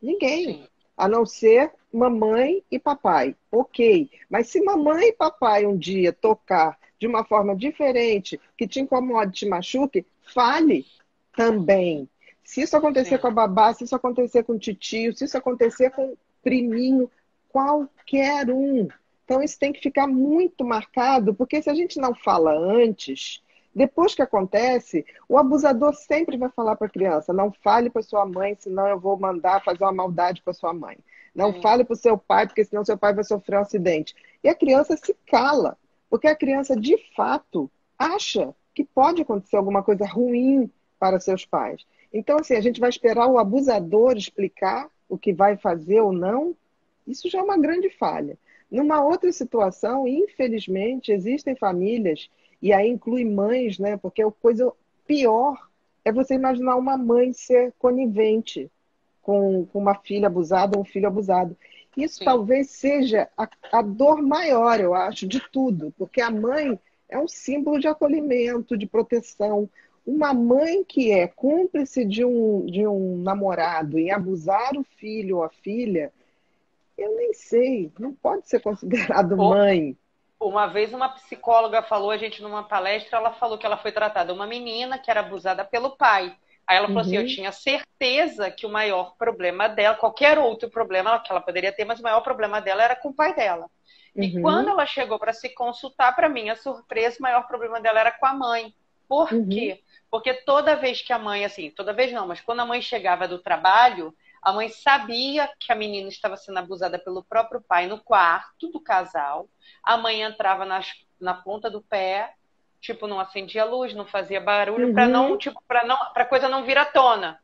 Ninguém. 0.02 0.46
Sim 0.46 0.72
a 1.02 1.08
não 1.08 1.26
ser 1.26 1.72
mamãe 1.92 2.64
e 2.70 2.78
papai. 2.78 3.36
Ok. 3.52 4.08
Mas 4.30 4.50
se 4.50 4.62
mamãe 4.62 5.08
e 5.08 5.14
papai 5.14 5.66
um 5.66 5.76
dia 5.76 6.14
tocar 6.14 6.78
de 7.02 7.08
uma 7.08 7.26
forma 7.26 7.56
diferente, 7.56 8.40
que 8.56 8.68
te 8.68 8.80
incomode, 8.80 9.34
te 9.34 9.48
machuque, 9.48 10.06
fale 10.22 10.86
também. 11.36 12.08
Se 12.44 12.62
isso 12.62 12.78
acontecer 12.78 13.16
Sim. 13.16 13.22
com 13.22 13.28
a 13.28 13.32
babá, 13.32 13.74
se 13.74 13.86
isso 13.86 13.96
acontecer 13.96 14.44
com 14.44 14.54
o 14.54 14.60
titio, 14.60 15.12
se 15.12 15.26
isso 15.26 15.36
acontecer 15.36 15.90
com 15.90 16.10
o 16.10 16.18
priminho, 16.44 17.10
qualquer 17.50 18.52
um. 18.52 18.88
Então 19.26 19.42
isso 19.42 19.58
tem 19.58 19.74
que 19.74 19.82
ficar 19.82 20.06
muito 20.06 20.64
marcado, 20.64 21.34
porque 21.34 21.60
se 21.60 21.72
a 21.72 21.74
gente 21.74 22.00
não 22.00 22.14
fala 22.14 22.54
antes, 22.54 23.42
depois 23.74 24.14
que 24.14 24.22
acontece, 24.22 25.04
o 25.28 25.40
abusador 25.40 25.96
sempre 25.96 26.38
vai 26.38 26.50
falar 26.50 26.76
para 26.76 26.86
a 26.86 26.92
criança: 26.92 27.34
não 27.34 27.52
fale 27.52 27.90
para 27.90 28.04
sua 28.04 28.28
mãe, 28.28 28.56
senão 28.60 28.88
eu 28.88 29.00
vou 29.00 29.18
mandar 29.18 29.64
fazer 29.64 29.84
uma 29.84 29.92
maldade 29.92 30.44
para 30.44 30.54
sua 30.54 30.72
mãe. 30.72 31.00
Não 31.34 31.62
fale 31.62 31.84
para 31.84 31.94
o 31.94 31.98
seu 31.98 32.16
pai, 32.16 32.46
porque 32.46 32.64
senão 32.64 32.86
seu 32.86 32.98
pai 32.98 33.12
vai 33.12 33.24
sofrer 33.24 33.58
um 33.58 33.62
acidente. 33.62 34.14
E 34.44 34.50
a 34.50 34.54
criança 34.54 34.96
se 34.98 35.16
cala, 35.26 35.78
porque 36.12 36.28
a 36.28 36.36
criança 36.36 36.76
de 36.76 36.98
fato 37.16 37.72
acha 37.98 38.54
que 38.76 38.84
pode 38.84 39.22
acontecer 39.22 39.56
alguma 39.56 39.82
coisa 39.82 40.06
ruim 40.06 40.70
para 41.00 41.22
seus 41.22 41.46
pais. 41.46 41.86
Então, 42.14 42.38
assim, 42.38 42.54
a 42.54 42.62
gente 42.62 42.82
vai 42.82 42.90
esperar 42.90 43.28
o 43.28 43.40
abusador 43.40 44.18
explicar 44.18 44.90
o 45.08 45.18
que 45.18 45.32
vai 45.32 45.56
fazer 45.56 46.02
ou 46.02 46.12
não. 46.12 46.54
Isso 47.08 47.30
já 47.30 47.40
é 47.40 47.42
uma 47.42 47.58
grande 47.58 47.90
falha. 47.90 48.38
Numa 48.70 49.02
outra 49.02 49.32
situação, 49.32 50.06
infelizmente, 50.06 51.14
existem 51.14 51.56
famílias 51.56 52.30
e 52.62 52.74
aí 52.74 52.90
inclui 52.90 53.24
mães, 53.24 53.80
né? 53.80 53.96
Porque 53.96 54.22
a 54.22 54.30
coisa 54.30 54.70
pior 55.08 55.58
é 56.04 56.12
você 56.12 56.34
imaginar 56.34 56.76
uma 56.76 56.98
mãe 56.98 57.32
ser 57.32 57.74
conivente 57.80 58.70
com, 59.22 59.66
com 59.68 59.80
uma 59.80 59.96
filha 59.96 60.28
abusada 60.28 60.78
ou 60.78 60.84
um 60.84 60.86
filho 60.86 61.08
abusado. 61.08 61.56
Isso 61.96 62.20
Sim. 62.20 62.26
talvez 62.26 62.70
seja 62.70 63.28
a, 63.38 63.48
a 63.72 63.82
dor 63.82 64.22
maior, 64.22 64.80
eu 64.80 64.94
acho, 64.94 65.28
de 65.28 65.40
tudo, 65.52 65.94
porque 65.98 66.22
a 66.22 66.32
mãe 66.32 66.80
é 67.10 67.20
um 67.20 67.28
símbolo 67.28 67.80
de 67.80 67.88
acolhimento, 67.88 68.78
de 68.78 68.86
proteção. 68.86 69.70
Uma 70.06 70.34
mãe 70.34 70.84
que 70.84 71.12
é 71.12 71.28
cúmplice 71.28 72.06
de 72.06 72.24
um, 72.24 72.66
de 72.66 72.88
um 72.88 73.18
namorado 73.18 74.00
em 74.00 74.12
abusar 74.12 74.76
o 74.78 74.84
filho 74.84 75.38
ou 75.38 75.44
a 75.44 75.50
filha, 75.50 76.12
eu 76.98 77.16
nem 77.16 77.34
sei, 77.34 77.92
não 78.00 78.14
pode 78.14 78.48
ser 78.48 78.62
considerado 78.62 79.36
mãe. 79.36 79.96
Uma 80.40 80.66
vez 80.66 80.92
uma 80.92 81.10
psicóloga 81.10 81.84
falou, 81.84 82.10
a 82.10 82.18
gente 82.18 82.42
numa 82.42 82.64
palestra, 82.64 83.20
ela 83.20 83.34
falou 83.34 83.58
que 83.58 83.66
ela 83.66 83.78
foi 83.78 83.92
tratada 83.92 84.34
uma 84.34 84.48
menina 84.48 84.98
que 84.98 85.12
era 85.12 85.20
abusada 85.20 85.64
pelo 85.64 85.92
pai. 85.92 86.36
Aí 86.72 86.78
ela 86.78 86.88
falou 86.88 87.02
uhum. 87.02 87.08
assim: 87.08 87.16
eu 87.18 87.24
uhum. 87.24 87.28
tinha 87.28 87.52
certeza 87.52 88.50
que 88.50 88.66
o 88.66 88.70
maior 88.70 89.18
problema 89.18 89.68
dela, 89.68 89.98
qualquer 89.98 90.40
outro 90.40 90.70
problema 90.70 91.20
que 91.20 91.30
ela 91.30 91.42
poderia 91.42 91.74
ter, 91.74 91.84
mas 91.84 92.00
o 92.00 92.04
maior 92.04 92.22
problema 92.22 92.62
dela 92.62 92.82
era 92.82 92.96
com 92.96 93.10
o 93.10 93.14
pai 93.14 93.36
dela. 93.36 93.70
Uhum. 94.16 94.24
E 94.24 94.42
quando 94.42 94.70
ela 94.70 94.86
chegou 94.86 95.20
para 95.20 95.34
se 95.34 95.50
consultar, 95.50 96.16
para 96.16 96.30
mim, 96.30 96.48
a 96.48 96.56
surpresa, 96.56 97.18
o 97.20 97.24
maior 97.24 97.46
problema 97.46 97.82
dela 97.82 98.00
era 98.00 98.12
com 98.12 98.26
a 98.26 98.34
mãe. 98.34 98.74
Por 99.06 99.34
uhum. 99.34 99.50
quê? 99.50 99.84
Porque 100.10 100.34
toda 100.34 100.78
vez 100.78 101.02
que 101.02 101.12
a 101.12 101.20
mãe, 101.20 101.44
assim, 101.44 101.70
toda 101.72 101.92
vez 101.92 102.14
não, 102.14 102.26
mas 102.26 102.40
quando 102.40 102.62
a 102.62 102.66
mãe 102.66 102.82
chegava 102.82 103.28
do 103.28 103.40
trabalho, 103.40 104.16
a 104.42 104.54
mãe 104.54 104.70
sabia 104.70 105.52
que 105.60 105.74
a 105.74 105.76
menina 105.76 106.08
estava 106.08 106.38
sendo 106.38 106.60
abusada 106.60 106.98
pelo 106.98 107.22
próprio 107.22 107.60
pai 107.60 107.86
no 107.86 108.00
quarto 108.00 108.70
do 108.72 108.80
casal. 108.80 109.50
A 109.84 109.98
mãe 109.98 110.22
entrava 110.22 110.64
nas, 110.64 110.88
na 111.20 111.34
ponta 111.34 111.70
do 111.70 111.82
pé, 111.82 112.34
tipo, 112.82 113.08
não 113.08 113.20
acendia 113.20 113.64
luz, 113.64 113.94
não 113.94 114.06
fazia 114.06 114.42
barulho, 114.42 114.88
uhum. 114.88 114.94
para 114.94 115.08
não, 115.08 115.38
tipo, 115.38 115.62
para 115.68 115.86
não, 115.86 115.98
para 116.14 116.26
coisa 116.26 116.50
não 116.50 116.66
vir 116.66 116.78
à 116.78 116.84
tona. 116.84 117.40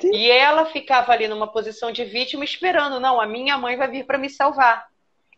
Sim. 0.00 0.10
E 0.14 0.30
ela 0.30 0.66
ficava 0.66 1.12
ali 1.12 1.28
numa 1.28 1.46
posição 1.46 1.92
de 1.92 2.04
vítima 2.04 2.44
esperando, 2.44 2.98
não, 2.98 3.20
a 3.20 3.26
minha 3.26 3.58
mãe 3.58 3.76
vai 3.76 3.88
vir 3.88 4.06
para 4.06 4.16
me 4.16 4.30
salvar. 4.30 4.88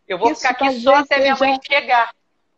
Eu 0.06 0.18
vou 0.18 0.30
Isso 0.30 0.42
ficar 0.42 0.66
aqui 0.66 0.80
só 0.80 0.96
até 0.96 1.18
minha 1.18 1.36
mãe 1.36 1.58
chegar. 1.62 2.14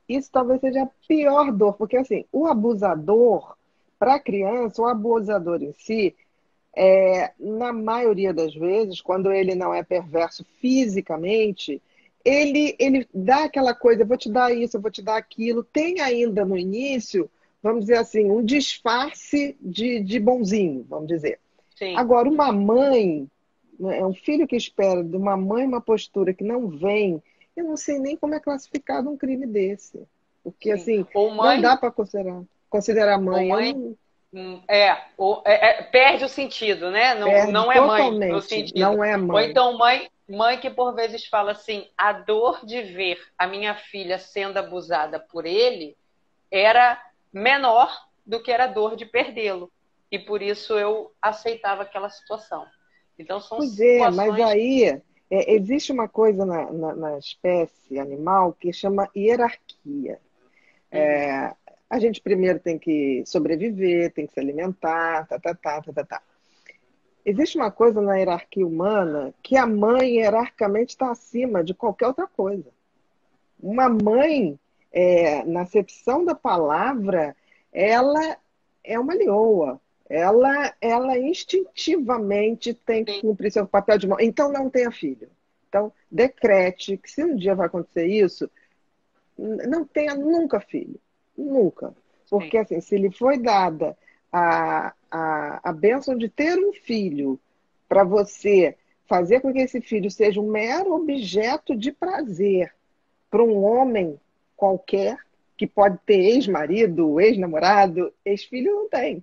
Isso 0.09 0.31
talvez 0.31 0.61
seja 0.61 0.83
a 0.83 0.89
pior 1.09 1.51
dor, 1.53 1.75
porque 1.75 1.97
assim, 1.97 2.25
o 2.31 2.47
abusador, 2.47 3.57
para 3.99 4.17
a 4.17 4.21
criança, 4.21 4.83
o 4.83 4.87
abusador 4.87 5.63
em 5.63 5.73
si, 5.73 6.15
é, 6.77 7.33
na 7.39 7.73
maioria 7.73 8.35
das 8.35 8.55
vezes, 8.55 9.01
quando 9.01 9.33
ele 9.33 9.55
não 9.55 9.73
é 9.73 9.83
perverso 9.83 10.45
fisicamente, 10.61 11.81
ele, 12.25 12.77
ele 12.79 13.09
dá 13.13 13.45
aquela 13.45 13.75
coisa, 13.75 14.03
eu 14.03 14.07
vou 14.07 14.17
te 14.17 14.31
dar 14.31 14.55
isso, 14.55 14.77
eu 14.77 14.81
vou 14.81 14.91
te 14.91 15.03
dar 15.03 15.17
aquilo. 15.17 15.63
Tem 15.65 16.01
ainda 16.01 16.45
no 16.45 16.57
início, 16.57 17.31
vamos 17.63 17.83
dizer 17.83 17.97
assim, 17.97 18.31
um 18.31 18.45
disfarce 18.45 19.57
de, 19.61 20.01
de 20.01 20.19
bonzinho, 20.21 20.85
vamos 20.89 21.09
dizer. 21.09 21.39
Sim. 21.77 21.97
Agora, 21.97 22.29
uma 22.29 22.53
mãe, 22.53 23.29
né, 23.79 23.99
é 23.99 24.07
um 24.07 24.15
filho 24.15 24.47
que 24.47 24.57
espera 24.57 25.03
de 25.03 25.17
uma 25.17 25.37
mãe 25.37 25.67
uma 25.67 25.81
postura 25.81 26.33
que 26.35 26.45
não 26.45 26.69
vem, 26.69 27.23
eu 27.57 27.65
não 27.65 27.77
sei 27.77 27.99
nem 27.99 28.17
como 28.17 28.35
é 28.35 28.41
classificado 28.41 29.11
um 29.11 29.17
crime 29.17 29.47
desse. 29.47 30.01
Porque, 30.43 30.77
Sim. 30.77 31.03
assim, 31.13 31.37
mãe, 31.37 31.57
não 31.57 31.63
dá 31.63 31.77
para 31.77 31.91
considerar, 31.91 32.43
considerar 32.69 33.19
mãe. 33.21 33.49
mãe 33.49 33.97
Hum, 34.35 34.63
é, 34.67 34.97
ou, 35.19 35.43
é, 35.45 35.81
é, 35.81 35.83
perde 35.83 36.25
o 36.25 36.29
sentido, 36.29 36.91
né? 36.91 37.15
Não, 37.15 37.53
não 37.53 37.71
é 37.71 37.81
mãe 37.81 38.11
no 38.31 38.41
sentido. 38.41 38.81
Não 38.81 39.05
é 39.05 39.15
mãe. 39.15 39.45
Ou 39.45 39.51
então 39.51 39.77
mãe, 39.77 40.09
mãe 40.33 40.59
que 40.59 40.71
por 40.71 40.95
vezes 40.95 41.27
fala 41.27 41.53
assim, 41.53 41.87
a 41.97 42.13
dor 42.13 42.65
de 42.65 42.81
ver 42.81 43.19
a 43.37 43.47
minha 43.47 43.75
filha 43.75 44.19
sendo 44.19 44.57
abusada 44.57 45.21
por 45.21 45.45
ele 45.45 45.95
era 46.51 47.01
menor 47.31 47.95
do 48.25 48.43
que 48.43 48.51
era 48.51 48.65
a 48.65 48.69
dor 48.69 48.97
de 48.97 49.05
perdê-lo. 49.05 49.71
E 50.11 50.19
por 50.19 50.41
isso 50.41 50.79
eu 50.79 51.13
aceitava 51.21 51.83
aquela 51.83 52.09
situação. 52.09 52.67
Então 53.19 53.41
são 53.41 53.59
pois 53.59 53.73
situações... 53.73 54.01
é, 54.01 54.11
mas 54.11 54.41
aí 54.41 54.85
é, 55.31 55.53
existe 55.53 55.93
uma 55.93 56.09
coisa 56.09 56.47
na, 56.47 56.73
na, 56.73 56.95
na, 56.95 57.19
espécie 57.19 57.99
animal 57.99 58.55
que 58.55 58.73
chama 58.73 59.11
hierarquia. 59.15 60.19
Uhum. 60.93 60.99
É, 60.99 61.55
a 61.91 61.99
gente 61.99 62.23
primeiro 62.23 62.59
tem 62.59 62.79
que 62.79 63.23
sobreviver, 63.27 64.13
tem 64.13 64.27
que 64.27 64.33
se 64.33 64.41
alimentar, 64.41 65.27
tá, 65.27 65.39
tá, 65.39 65.55
tá, 65.55 65.83
tá, 65.83 65.93
tá, 65.93 66.05
tá. 66.05 66.23
Existe 67.25 67.57
uma 67.57 67.71
coisa 67.71 68.01
na 68.01 68.17
hierarquia 68.17 68.67
humana 68.67 69.33
que 69.43 69.57
a 69.57 69.67
mãe 69.67 70.17
hierarquicamente 70.17 70.91
está 70.91 71.11
acima 71.11 71.63
de 71.63 71.73
qualquer 71.73 72.09
outra 72.09 72.27
coisa. 72.27 72.69
Uma 73.61 73.89
mãe, 73.89 74.59
é, 74.91 75.45
na 75.45 75.63
acepção 75.63 76.25
da 76.25 76.35
palavra, 76.35 77.37
ela 77.73 78.37
é 78.83 78.99
uma 78.99 79.15
leoa. 79.15 79.81
Ela, 80.09 80.75
ela 80.81 81.17
instintivamente 81.17 82.75
tem 82.75 83.05
que 83.05 83.21
cumprir 83.21 83.53
seu 83.53 83.67
papel 83.67 83.99
de 83.99 84.09
mãe. 84.09 84.27
Então 84.27 84.51
não 84.51 84.69
tenha 84.69 84.91
filho. 84.91 85.31
Então, 85.69 85.93
decrete 86.11 86.99
que 86.99 87.11
se 87.11 87.25
um 87.25 87.37
dia 87.37 87.55
vai 87.55 87.67
acontecer 87.67 88.07
isso, 88.07 88.51
não 89.39 89.87
tenha 89.87 90.15
nunca 90.15 90.61
filho. 90.61 91.01
Nunca. 91.39 91.95
Porque, 92.29 92.59
assim, 92.59 92.81
se 92.81 92.99
lhe 92.99 93.11
foi 93.11 93.39
dada 93.39 93.97
a, 94.33 94.95
a, 95.11 95.61
a 95.71 95.73
bênção 95.73 96.17
de 96.17 96.29
ter 96.29 96.59
um 96.59 96.73
filho 96.73 97.39
para 97.89 98.03
você 98.03 98.77
fazer 99.07 99.41
com 99.41 99.53
que 99.53 99.61
esse 99.61 99.81
filho 99.81 100.11
seja 100.11 100.41
um 100.41 100.51
mero 100.51 100.95
objeto 100.95 101.77
de 101.77 101.93
prazer 101.93 102.73
para 103.31 103.43
um 103.43 103.63
homem 103.63 104.19
qualquer, 104.57 105.19
que 105.57 105.67
pode 105.67 105.99
ter 106.07 106.19
ex-marido, 106.19 107.21
ex-namorado, 107.21 108.13
ex-filho 108.25 108.75
não 108.75 108.89
tem. 108.89 109.23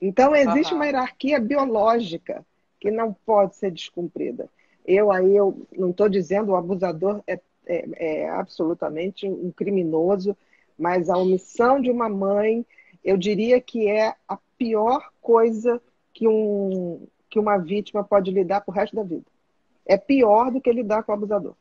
Então, 0.00 0.34
existe 0.34 0.72
uma 0.72 0.86
hierarquia 0.86 1.40
biológica 1.40 2.44
que 2.80 2.90
não 2.90 3.12
pode 3.12 3.56
ser 3.56 3.70
descumprida. 3.70 4.48
Eu 4.86 5.10
aí, 5.10 5.36
eu 5.36 5.66
não 5.76 5.90
estou 5.90 6.08
dizendo 6.08 6.52
o 6.52 6.56
abusador 6.56 7.22
é, 7.26 7.38
é, 7.66 8.22
é 8.22 8.28
absolutamente 8.28 9.28
um 9.28 9.50
criminoso, 9.50 10.36
mas 10.78 11.10
a 11.10 11.18
omissão 11.18 11.80
de 11.80 11.90
uma 11.90 12.08
mãe, 12.08 12.64
eu 13.04 13.16
diria 13.16 13.60
que 13.60 13.88
é 13.88 14.14
a 14.26 14.38
pior 14.56 15.10
coisa 15.20 15.80
que, 16.12 16.26
um, 16.26 17.06
que 17.30 17.38
uma 17.38 17.58
vítima 17.58 18.02
pode 18.02 18.30
lidar 18.30 18.60
pro 18.60 18.74
resto 18.74 18.96
da 18.96 19.02
vida. 19.02 19.24
É 19.86 19.96
pior 19.96 20.50
do 20.50 20.60
que 20.60 20.70
lidar 20.72 21.02
com 21.02 21.12
o 21.12 21.14
abusador. 21.14 21.54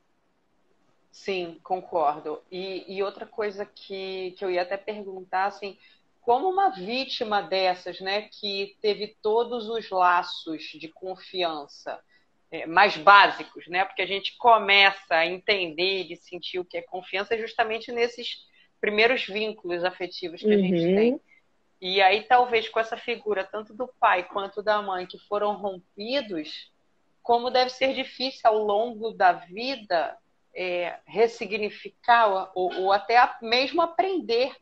Sim, 1.12 1.60
concordo. 1.64 2.42
E, 2.52 2.86
e 2.88 3.02
outra 3.02 3.26
coisa 3.26 3.66
que, 3.66 4.32
que 4.38 4.44
eu 4.44 4.52
ia 4.52 4.62
até 4.62 4.78
perguntar, 4.78 5.46
assim, 5.46 5.78
como 6.22 6.50
uma 6.50 6.70
vítima 6.70 7.42
dessas, 7.42 8.02
né, 8.02 8.24
que 8.24 8.76
teve 8.82 9.16
todos 9.22 9.70
os 9.70 9.90
laços 9.90 10.62
de 10.64 10.90
confiança 10.90 12.00
é, 12.52 12.66
mais 12.66 12.98
básicos, 12.98 13.66
né, 13.68 13.86
porque 13.86 14.02
a 14.02 14.06
gente 14.06 14.38
começa 14.38 15.16
a 15.16 15.26
entender 15.26 16.12
e 16.12 16.18
sentir 16.18 16.60
o 16.60 16.66
que 16.66 16.78
é 16.78 16.82
confiança 16.82 17.38
justamente 17.38 17.92
nesses 17.92 18.46
primeiros 18.80 19.26
vínculos 19.26 19.84
afetivos 19.84 20.42
que 20.42 20.52
a 20.52 20.58
gente 20.58 20.86
uhum. 20.86 20.96
tem. 20.96 21.22
E 21.80 22.02
aí, 22.02 22.24
talvez 22.24 22.68
com 22.70 22.80
essa 22.80 22.98
figura, 22.98 23.44
tanto 23.44 23.74
do 23.74 23.88
pai 24.00 24.24
quanto 24.24 24.64
da 24.64 24.82
mãe, 24.82 25.06
que 25.06 25.20
foram 25.28 25.54
rompidos, 25.54 26.72
como 27.22 27.52
deve 27.52 27.70
ser 27.70 27.94
difícil 27.94 28.42
ao 28.46 28.58
longo 28.58 29.12
da 29.12 29.34
vida 29.34 30.18
é, 30.56 30.96
ressignificar 31.06 32.52
ou, 32.56 32.74
ou, 32.80 32.92
até 32.92 33.18
mesmo 33.42 33.82
aprender 33.82 34.56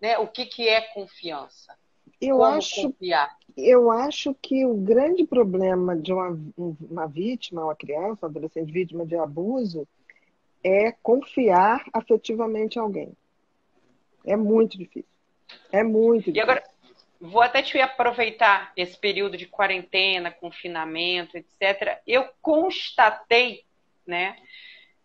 né, 0.00 0.18
o 0.18 0.26
que, 0.26 0.44
que 0.44 0.68
é 0.68 0.80
confiança. 0.80 1.74
Eu 2.20 2.42
acho, 2.42 2.82
confiar. 2.82 3.34
eu 3.56 3.90
acho 3.90 4.34
que 4.42 4.66
o 4.66 4.74
grande 4.74 5.24
problema 5.24 5.96
de 5.96 6.12
uma, 6.12 6.38
uma 6.56 7.06
vítima, 7.06 7.64
uma 7.64 7.76
criança, 7.76 8.26
um 8.26 8.28
adolescente 8.28 8.72
vítima 8.72 9.06
de 9.06 9.16
abuso, 9.16 9.86
é 10.62 10.92
confiar 11.02 11.84
afetivamente 11.92 12.76
em 12.76 12.82
alguém. 12.82 13.16
É 14.24 14.36
muito 14.36 14.76
difícil. 14.76 15.08
É 15.72 15.82
muito 15.82 16.18
difícil. 16.18 16.36
E 16.36 16.40
agora, 16.40 16.62
vou 17.20 17.42
até 17.42 17.62
te 17.62 17.80
aproveitar 17.80 18.72
esse 18.76 18.96
período 18.96 19.36
de 19.36 19.46
quarentena, 19.46 20.30
confinamento, 20.30 21.36
etc. 21.36 22.00
Eu 22.06 22.28
constatei, 22.40 23.64
né, 24.06 24.36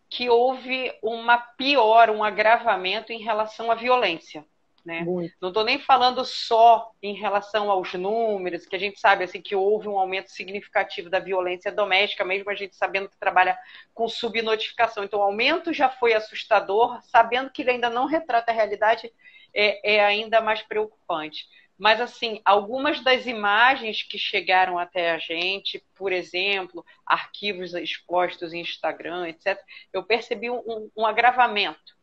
que 0.10 0.30
houve 0.30 0.94
uma 1.02 1.38
pior, 1.38 2.10
um 2.10 2.24
agravamento 2.24 3.12
em 3.12 3.22
relação 3.22 3.72
à 3.72 3.76
violência. 3.76 4.46
Né? 4.86 5.06
Não 5.40 5.48
estou 5.48 5.64
nem 5.64 5.80
falando 5.80 6.26
só 6.26 6.92
em 7.02 7.14
relação 7.14 7.72
aos 7.72 7.94
números, 7.94 8.66
que 8.66 8.76
a 8.76 8.80
gente 8.80 9.00
sabe 9.00 9.24
assim 9.24 9.42
que 9.42 9.56
houve 9.56 9.88
um 9.88 9.98
aumento 9.98 10.30
significativo 10.30 11.10
da 11.10 11.20
violência 11.20 11.72
doméstica, 11.72 12.26
mesmo 12.26 12.50
a 12.50 12.56
gente 12.56 12.76
sabendo 12.76 13.08
que 13.08 13.18
trabalha 13.18 13.58
com 13.94 14.10
subnotificação. 14.10 15.04
Então, 15.04 15.20
o 15.20 15.24
aumento 15.24 15.72
já 15.72 15.90
foi 15.90 16.14
assustador, 16.14 17.02
sabendo 17.04 17.50
que 17.50 17.62
ele 17.62 17.72
ainda 17.72 17.90
não 17.90 18.06
retrata 18.06 18.52
a 18.52 18.56
realidade, 18.56 19.10
é, 19.54 19.96
é 19.96 20.04
ainda 20.04 20.42
mais 20.42 20.62
preocupante. 20.62 21.48
Mas, 21.78 22.02
assim, 22.02 22.42
algumas 22.44 23.02
das 23.02 23.26
imagens 23.26 24.04
que 24.04 24.18
chegaram 24.18 24.78
até 24.78 25.12
a 25.12 25.18
gente, 25.18 25.82
por 25.96 26.12
exemplo, 26.12 26.86
arquivos 27.06 27.74
expostos 27.74 28.54
em 28.54 28.60
Instagram, 28.60 29.30
etc., 29.30 29.58
eu 29.94 30.04
percebi 30.04 30.50
um, 30.50 30.90
um 30.96 31.06
agravamento 31.06 31.94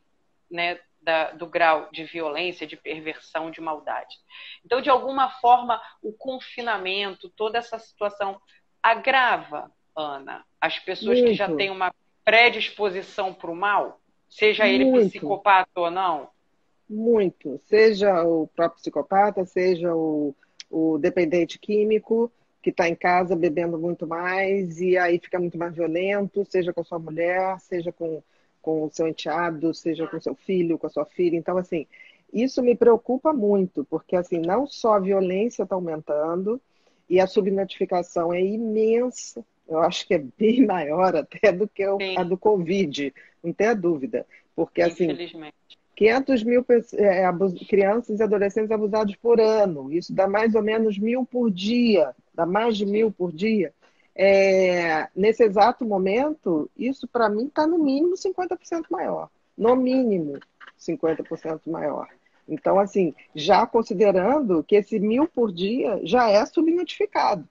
né, 0.51 0.81
da, 1.01 1.31
do 1.33 1.47
grau 1.47 1.89
de 1.93 2.05
violência, 2.05 2.67
de 2.67 2.77
perversão, 2.77 3.51
de 3.51 3.61
maldade. 3.61 4.17
Então, 4.65 4.81
de 4.81 4.91
alguma 4.91 5.31
forma, 5.41 5.81
o 6.03 6.13
confinamento, 6.13 7.31
toda 7.31 7.59
essa 7.59 7.79
situação 7.79 8.41
agrava, 8.83 9.71
Ana, 9.97 10.45
as 10.61 10.79
pessoas 10.79 11.19
Muito. 11.19 11.31
que 11.31 11.35
já 11.35 11.55
têm 11.55 11.71
uma 11.71 11.93
predisposição 12.25 13.33
para 13.33 13.51
o 13.51 13.57
mal, 13.57 14.01
seja 14.29 14.69
ele 14.69 14.85
Muito. 14.85 15.09
psicopata 15.09 15.81
ou 15.81 15.91
não. 15.91 16.29
Muito. 16.89 17.59
Seja 17.67 18.23
o 18.25 18.47
próprio 18.49 18.81
psicopata, 18.81 19.45
seja 19.45 19.95
o, 19.95 20.35
o 20.71 20.99
dependente 20.99 21.59
químico, 21.59 22.31
que 22.63 22.71
está 22.71 22.89
em 22.89 22.95
casa 22.95 23.35
bebendo 23.35 23.79
muito 23.79 24.07
mais 24.07 24.81
e 24.81 24.99
aí 24.99 25.19
fica 25.19 25.39
muito 25.39 25.57
mais 25.57 25.75
violento, 25.75 26.45
seja 26.45 26.73
com 26.73 26.83
a 26.83 26.85
sua 26.85 26.99
mulher, 26.99 27.59
seja 27.61 27.91
com 27.91 28.23
com 28.63 28.85
o 28.85 28.91
seu 28.91 29.07
enteado, 29.07 29.75
seja 29.75 30.07
com 30.07 30.17
o 30.17 30.21
seu 30.21 30.35
filho, 30.35 30.79
com 30.79 30.87
a 30.87 30.91
sua 30.91 31.05
filha. 31.05 31.37
Então, 31.37 31.57
assim, 31.57 31.87
isso 32.33 32.63
me 32.63 32.75
preocupa 32.75 33.33
muito, 33.33 33.85
porque, 33.85 34.17
assim, 34.17 34.39
não 34.39 34.67
só 34.67 34.95
a 34.95 35.01
violência 35.01 35.63
está 35.63 35.75
aumentando 35.75 36.61
e 37.09 37.21
a 37.21 37.27
subnotificação 37.27 38.33
é 38.33 38.43
imensa. 38.43 39.45
Eu 39.69 39.79
acho 39.81 40.07
que 40.07 40.15
é 40.15 40.19
bem 40.19 40.65
maior 40.67 41.17
até 41.17 41.53
do 41.53 41.67
que 41.67 41.83
a 42.17 42.23
do 42.23 42.37
Covid, 42.37 43.13
não 43.43 43.53
tenha 43.53 43.75
dúvida. 43.75 44.27
Porque, 44.55 44.83
assim, 44.83 45.09
500 45.97 46.43
mil 46.45 46.65
é, 46.95 47.25
crianças 47.69 48.21
e 48.21 48.23
adolescentes 48.23 48.71
abusados 48.71 49.17
por 49.17 49.41
ano. 49.41 49.93
Isso 49.93 50.15
dá 50.15 50.27
mais 50.27 50.55
ou 50.55 50.63
menos 50.63 50.99
mil 50.99 51.27
por 51.27 51.51
dia. 51.51 52.15
Dá 52.35 52.47
mais 52.47 52.77
de 52.77 52.87
mil 52.87 53.11
por 53.11 53.33
dia 53.33 53.73
é, 54.23 55.09
nesse 55.17 55.43
exato 55.43 55.83
momento, 55.83 56.71
isso 56.77 57.09
para 57.09 57.27
mim 57.31 57.47
está 57.47 57.67
no 57.67 57.79
mínimo 57.79 58.17
50% 58.17 58.85
maior. 58.91 59.31
No 59.57 59.75
mínimo 59.75 60.39
50% 60.79 61.63
maior. 61.65 62.07
Então, 62.47 62.79
assim, 62.79 63.15
já 63.35 63.67
considerando 63.67 64.63
que 64.63 64.77
esse 64.77 65.01
mil 65.01 65.27
por 65.27 65.51
dia 65.51 65.99
já 66.03 66.29
é 66.29 66.45
subnotificado. 66.45 67.49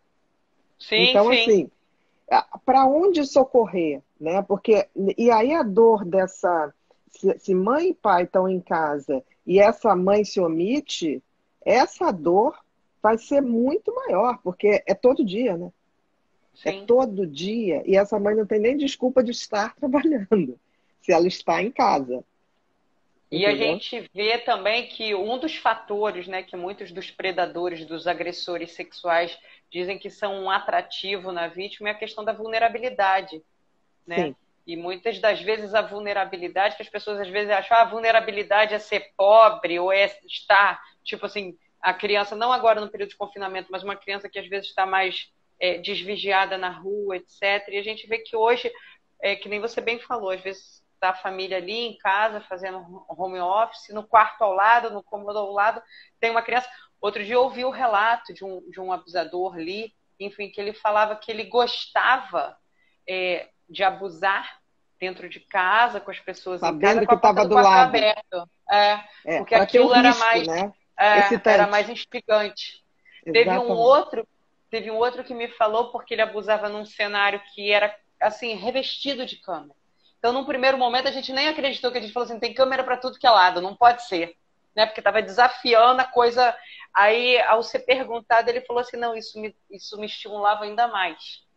Sim, 0.77 1.09
então, 1.09 1.33
sim. 1.33 1.41
assim, 1.41 1.71
para 2.63 2.85
onde 2.85 3.25
socorrer? 3.25 4.03
Né? 4.21 4.43
Porque, 4.43 4.87
e 5.17 5.31
aí 5.31 5.55
a 5.55 5.63
dor 5.63 6.05
dessa. 6.05 6.71
Se, 7.09 7.35
se 7.39 7.55
mãe 7.55 7.89
e 7.89 7.93
pai 7.95 8.25
estão 8.25 8.47
em 8.47 8.59
casa 8.59 9.23
e 9.43 9.59
essa 9.59 9.95
mãe 9.95 10.23
se 10.23 10.39
omite, 10.39 11.23
essa 11.65 12.11
dor 12.11 12.55
vai 13.01 13.17
ser 13.17 13.41
muito 13.41 13.91
maior, 13.95 14.37
porque 14.43 14.83
é 14.85 14.93
todo 14.93 15.25
dia, 15.25 15.57
né? 15.57 15.71
É 16.65 16.71
Sim. 16.71 16.81
É 16.83 16.85
todo 16.85 17.25
dia. 17.25 17.83
E 17.85 17.95
essa 17.95 18.19
mãe 18.19 18.35
não 18.35 18.45
tem 18.45 18.59
nem 18.59 18.75
desculpa 18.75 19.23
de 19.23 19.31
estar 19.31 19.75
trabalhando, 19.79 20.59
se 21.01 21.11
ela 21.11 21.27
está 21.27 21.61
em 21.61 21.71
casa. 21.71 22.23
E 23.31 23.45
Entendeu? 23.45 23.51
a 23.51 23.55
gente 23.55 24.09
vê 24.13 24.39
também 24.39 24.87
que 24.87 25.13
um 25.13 25.37
dos 25.37 25.55
fatores, 25.55 26.27
né, 26.27 26.41
que 26.41 26.57
muitos 26.57 26.91
dos 26.91 27.11
predadores, 27.11 27.85
dos 27.85 28.07
agressores 28.07 28.71
sexuais 28.71 29.37
dizem 29.69 29.99
que 29.99 30.09
são 30.09 30.43
um 30.43 30.49
atrativo 30.49 31.31
na 31.31 31.47
vítima 31.47 31.89
é 31.89 31.91
a 31.91 31.95
questão 31.95 32.25
da 32.25 32.33
vulnerabilidade, 32.33 33.41
né? 34.05 34.27
Sim. 34.27 34.35
E 34.65 34.75
muitas 34.75 35.19
das 35.19 35.41
vezes 35.41 35.73
a 35.73 35.81
vulnerabilidade, 35.81 36.75
que 36.75 36.81
as 36.81 36.89
pessoas 36.89 37.19
às 37.19 37.29
vezes 37.29 37.51
acham, 37.51 37.77
ah, 37.77 37.81
a 37.81 37.89
vulnerabilidade 37.89 38.73
é 38.73 38.79
ser 38.79 39.11
pobre 39.15 39.79
ou 39.79 39.91
é 39.91 40.05
estar, 40.27 40.79
tipo 41.03 41.25
assim, 41.25 41.57
a 41.81 41.93
criança, 41.93 42.35
não 42.35 42.51
agora 42.51 42.81
no 42.81 42.89
período 42.89 43.09
de 43.09 43.17
confinamento, 43.17 43.71
mas 43.71 43.83
uma 43.83 43.95
criança 43.95 44.29
que 44.29 44.37
às 44.37 44.47
vezes 44.47 44.69
está 44.69 44.85
mais 44.85 45.31
é, 45.59 45.77
desvigiada 45.77 46.57
na 46.57 46.69
rua, 46.69 47.17
etc. 47.17 47.67
E 47.69 47.77
a 47.77 47.83
gente 47.83 48.07
vê 48.07 48.19
que 48.19 48.35
hoje, 48.35 48.71
é, 49.21 49.35
que 49.35 49.49
nem 49.49 49.59
você 49.59 49.81
bem 49.81 49.99
falou, 49.99 50.29
às 50.29 50.41
vezes 50.41 50.83
está 50.93 51.09
a 51.09 51.15
família 51.15 51.57
ali 51.57 51.87
em 51.87 51.97
casa 51.97 52.41
fazendo 52.41 53.05
home 53.07 53.39
office, 53.39 53.93
no 53.93 54.03
quarto 54.03 54.41
ao 54.41 54.53
lado, 54.53 54.91
no 54.91 55.01
cômodo 55.01 55.39
ao 55.39 55.51
lado, 55.51 55.81
tem 56.19 56.29
uma 56.29 56.41
criança. 56.41 56.69
Outro 57.01 57.23
dia 57.23 57.35
eu 57.35 57.43
ouvi 57.43 57.63
o 57.63 57.69
relato 57.69 58.33
de 58.33 58.43
um, 58.43 58.61
de 58.69 58.79
um 58.79 58.91
abusador 58.91 59.55
ali, 59.55 59.93
enfim, 60.19 60.49
que 60.49 60.59
ele 60.59 60.73
falava 60.73 61.15
que 61.15 61.31
ele 61.31 61.45
gostava 61.45 62.57
é, 63.07 63.47
de 63.69 63.83
abusar 63.83 64.59
dentro 64.99 65.29
de 65.29 65.39
casa, 65.39 66.01
com 66.01 66.11
as 66.11 66.19
pessoas 66.19 66.59
Sabendo 66.59 67.03
em 67.03 67.05
casa, 67.05 67.07
que 67.07 67.15
estava 67.15 67.47
do 67.47 67.55
lado. 67.55 67.95
Aberto. 67.95 68.49
É, 68.69 68.99
é 69.25 69.37
porque 69.37 69.55
aquilo 69.55 69.95
era 69.95 70.13
mais 70.15 70.45
né? 70.45 70.73
é, 70.99 71.49
era 71.49 71.67
mais 71.67 71.89
instigante. 71.89 72.83
Exatamente. 73.25 73.33
Teve 73.33 73.57
um 73.57 73.71
outro 73.71 74.27
Teve 74.69 74.91
um 74.91 74.97
outro 74.97 75.23
que 75.23 75.33
me 75.33 75.47
falou 75.47 75.91
porque 75.91 76.13
ele 76.13 76.21
abusava 76.21 76.69
num 76.69 76.85
cenário 76.85 77.41
que 77.53 77.71
era, 77.71 77.95
assim, 78.19 78.53
revestido 78.53 79.25
de 79.25 79.37
câmera. 79.37 79.75
Então, 80.17 80.33
num 80.33 80.45
primeiro 80.45 80.77
momento, 80.77 81.07
a 81.07 81.11
gente 81.11 81.31
nem 81.31 81.47
acreditou 81.47 81.91
que 81.91 81.97
a 81.97 82.01
gente 82.01 82.13
falou 82.13 82.25
assim: 82.25 82.39
tem 82.39 82.53
câmera 82.53 82.83
para 82.83 82.97
tudo 82.97 83.17
que 83.17 83.25
é 83.25 83.29
lado, 83.29 83.61
não 83.61 83.75
pode 83.75 84.05
ser. 84.07 84.35
Né? 84.75 84.85
Porque 84.85 84.99
estava 84.99 85.21
desafiando 85.21 86.01
a 86.01 86.05
coisa. 86.05 86.55
Aí, 86.93 87.39
ao 87.41 87.63
ser 87.63 87.79
perguntado, 87.79 88.49
ele 88.49 88.61
falou 88.61 88.81
assim: 88.81 88.97
não, 88.97 89.15
isso 89.15 89.39
me, 89.39 89.55
isso 89.69 89.97
me 89.97 90.05
estimulava 90.05 90.65
ainda 90.65 90.87
mais 90.87 91.48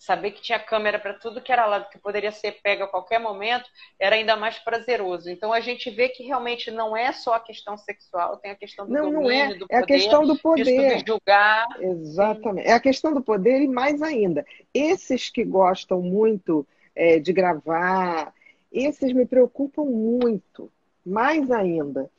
saber 0.00 0.30
que 0.30 0.40
tinha 0.40 0.58
câmera 0.58 0.98
para 0.98 1.12
tudo 1.12 1.42
que 1.42 1.52
era 1.52 1.66
lado, 1.66 1.90
que 1.90 1.98
poderia 1.98 2.32
ser 2.32 2.52
pega 2.62 2.84
a 2.84 2.88
qualquer 2.88 3.20
momento, 3.20 3.68
era 3.98 4.16
ainda 4.16 4.34
mais 4.34 4.58
prazeroso. 4.58 5.28
Então 5.28 5.52
a 5.52 5.60
gente 5.60 5.90
vê 5.90 6.08
que 6.08 6.22
realmente 6.22 6.70
não 6.70 6.96
é 6.96 7.12
só 7.12 7.34
a 7.34 7.40
questão 7.40 7.76
sexual, 7.76 8.38
tem 8.38 8.50
a 8.50 8.56
questão 8.56 8.86
do 8.86 8.94
não, 8.94 9.12
domínio, 9.12 9.20
não 9.20 9.30
é. 9.30 9.54
do 9.54 9.68
poder, 9.68 9.74
é 9.74 9.78
a 9.78 9.86
questão 9.86 10.26
do 10.26 10.38
poder. 10.38 11.04
julgar. 11.06 11.66
Exatamente. 11.78 12.66
É 12.66 12.72
a 12.72 12.80
questão 12.80 13.12
do 13.12 13.22
poder 13.22 13.60
e 13.60 13.68
mais 13.68 14.00
ainda, 14.00 14.46
esses 14.72 15.28
que 15.28 15.44
gostam 15.44 16.00
muito 16.00 16.66
é, 16.96 17.18
de 17.18 17.30
gravar, 17.30 18.32
esses 18.72 19.12
me 19.12 19.26
preocupam 19.26 19.84
muito, 19.84 20.72
mais 21.04 21.50
ainda, 21.50 22.10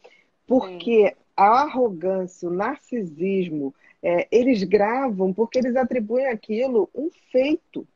porque 0.45 1.09
Sim. 1.09 1.15
a 1.35 1.61
arrogância, 1.63 2.47
o 2.47 2.53
narcisismo, 2.53 3.73
é, 4.03 4.27
eles 4.31 4.63
gravam 4.63 5.33
porque 5.33 5.59
eles 5.59 5.75
atribuem 5.75 6.27
aquilo 6.27 6.89
um 6.93 7.09
feito. 7.31 7.87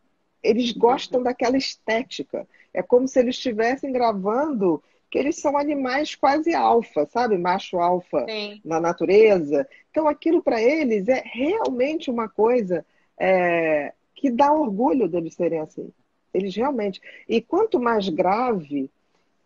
Eles 0.44 0.72
gostam 0.72 1.24
daquela 1.24 1.58
estética. 1.58 2.48
É 2.74 2.84
como 2.84 3.08
se 3.08 3.20
eles 3.20 3.36
estivessem 3.36 3.92
gravando 3.92 4.84
que 5.10 5.18
eles 5.18 5.38
são 5.38 5.58
animais 5.58 6.14
quase 6.14 6.54
alfa, 6.54 7.06
sabe? 7.08 7.38
Macho 7.38 7.80
alfa 7.80 8.26
Sim. 8.26 8.62
na 8.64 8.80
natureza. 8.80 9.68
Então, 9.90 10.08
aquilo 10.08 10.44
para 10.44 10.62
eles 10.62 11.08
é 11.08 11.24
realmente 11.26 12.12
uma 12.12 12.28
coisa 12.28 12.86
é, 13.18 13.94
que 14.14 14.30
dá 14.30 14.52
orgulho 14.52 15.08
deles 15.08 15.34
serem 15.34 15.60
assim. 15.60 15.92
Eles 16.34 16.56
realmente. 16.56 17.02
E 17.30 17.42
quanto 17.42 17.80
mais 17.80 18.10
grave, 18.10 18.92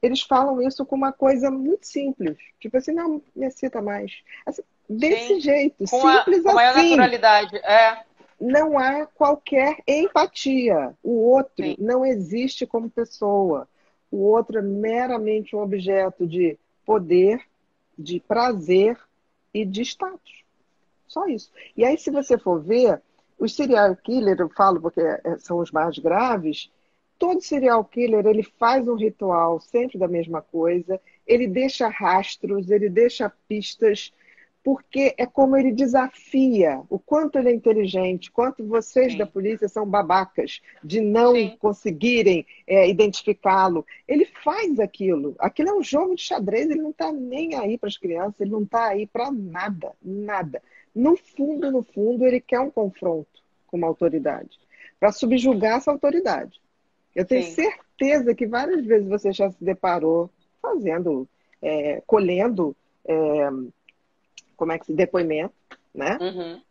eles 0.02 0.22
falam 0.22 0.62
isso 0.62 0.86
com 0.86 0.96
uma 0.96 1.14
coisa 1.14 1.52
muito 1.52 1.86
simples. 1.86 2.38
Tipo 2.60 2.78
assim, 2.78 2.92
não, 2.92 3.22
me 3.36 3.46
excita 3.46 3.82
mais. 3.82 4.24
Assim, 4.46 4.64
desse 4.90 5.36
Sim. 5.36 5.40
jeito, 5.40 5.88
simples 5.88 6.46
a, 6.46 6.52
com 6.52 6.60
assim. 6.60 6.90
naturalidade, 6.90 7.58
é. 7.58 8.04
Não 8.40 8.80
há 8.80 9.06
qualquer 9.06 9.78
empatia. 9.86 10.96
O 11.04 11.30
outro 11.30 11.66
Sim. 11.66 11.76
não 11.78 12.06
existe 12.06 12.66
como 12.66 12.90
pessoa. 12.90 13.68
O 14.10 14.24
outro 14.24 14.58
é 14.58 14.62
meramente 14.62 15.56
um 15.56 15.60
objeto 15.60 16.26
de 16.26 16.58
poder, 16.86 17.42
de 17.98 18.20
prazer 18.22 18.98
e 19.54 19.66
de 19.66 19.82
status. 19.82 20.44
Só 21.06 21.28
isso. 21.28 21.52
E 21.76 21.84
aí, 21.84 21.98
se 21.98 22.10
você 22.10 22.38
for 22.38 22.62
ver, 22.62 23.02
os 23.38 23.56
serial 23.56 23.96
killers, 23.96 24.40
eu 24.40 24.50
falo 24.50 24.82
porque 24.82 25.02
é, 25.02 25.38
são 25.38 25.60
os 25.60 25.72
mais 25.72 25.98
graves, 25.98 26.72
todo 27.18 27.42
serial 27.42 27.84
killer 27.84 28.26
ele 28.26 28.44
faz 28.44 28.88
um 28.88 28.96
ritual 28.96 29.60
sempre 29.60 30.00
da 30.00 30.08
mesma 30.08 30.42
coisa, 30.42 31.00
ele 31.28 31.48
deixa 31.48 31.88
rastros, 31.90 32.72
ele 32.72 32.90
deixa 32.90 33.32
pistas, 33.48 34.14
porque 34.64 35.16
é 35.18 35.26
como 35.26 35.56
ele 35.56 35.72
desafia 35.72 36.82
o 36.90 37.00
quanto 37.00 37.38
ele 37.38 37.50
é 37.50 37.54
inteligente, 37.54 38.32
quanto 38.32 38.66
vocês 38.66 39.14
Sim. 39.14 39.18
da 39.18 39.26
polícia 39.26 39.70
são 39.70 39.86
babacas 39.86 40.62
de 40.84 41.00
não 41.00 41.34
Sim. 41.34 41.56
conseguirem 41.60 42.46
é, 42.68 42.90
identificá-lo. 42.90 43.86
Ele 44.08 44.26
faz 44.26 44.80
aquilo. 44.80 45.36
Aquilo 45.40 45.70
é 45.70 45.74
um 45.74 45.84
jogo 45.84 46.16
de 46.16 46.22
xadrez, 46.22 46.70
ele 46.70 46.82
não 46.82 46.90
está 46.90 47.12
nem 47.12 47.56
aí 47.56 47.78
para 47.78 47.88
as 47.88 47.98
crianças, 47.98 48.42
ele 48.42 48.52
não 48.52 48.64
está 48.64 48.88
aí 48.88 49.08
para 49.08 49.32
nada, 49.32 49.94
nada. 50.02 50.62
No 50.94 51.16
fundo, 51.16 51.72
no 51.72 51.84
fundo, 51.84 52.26
ele 52.26 52.42
quer 52.42 52.60
um 52.60 52.72
confronto 52.72 53.40
com 53.68 53.78
uma 53.78 53.88
autoridade, 53.88 54.60
para 55.00 55.12
subjugar 55.12 55.78
essa 55.78 55.92
autoridade. 55.92 56.60
Eu 57.16 57.26
tenho 57.26 57.44
Sim. 57.44 57.54
certeza 57.54 58.36
que 58.36 58.46
várias 58.46 58.86
vezes 58.86 59.08
você 59.08 59.32
já 59.32 59.50
se 59.50 59.64
deparou 59.64 60.30
fazendo, 60.62 61.28
é, 61.62 62.02
colhendo, 62.06 62.76
é, 63.06 63.50
como 64.60 64.74
é 64.74 64.78
que 64.78 64.88
se 64.88 64.94
depoimento, 64.94 65.54
né? 65.96 66.18
Uhum. 66.20 66.62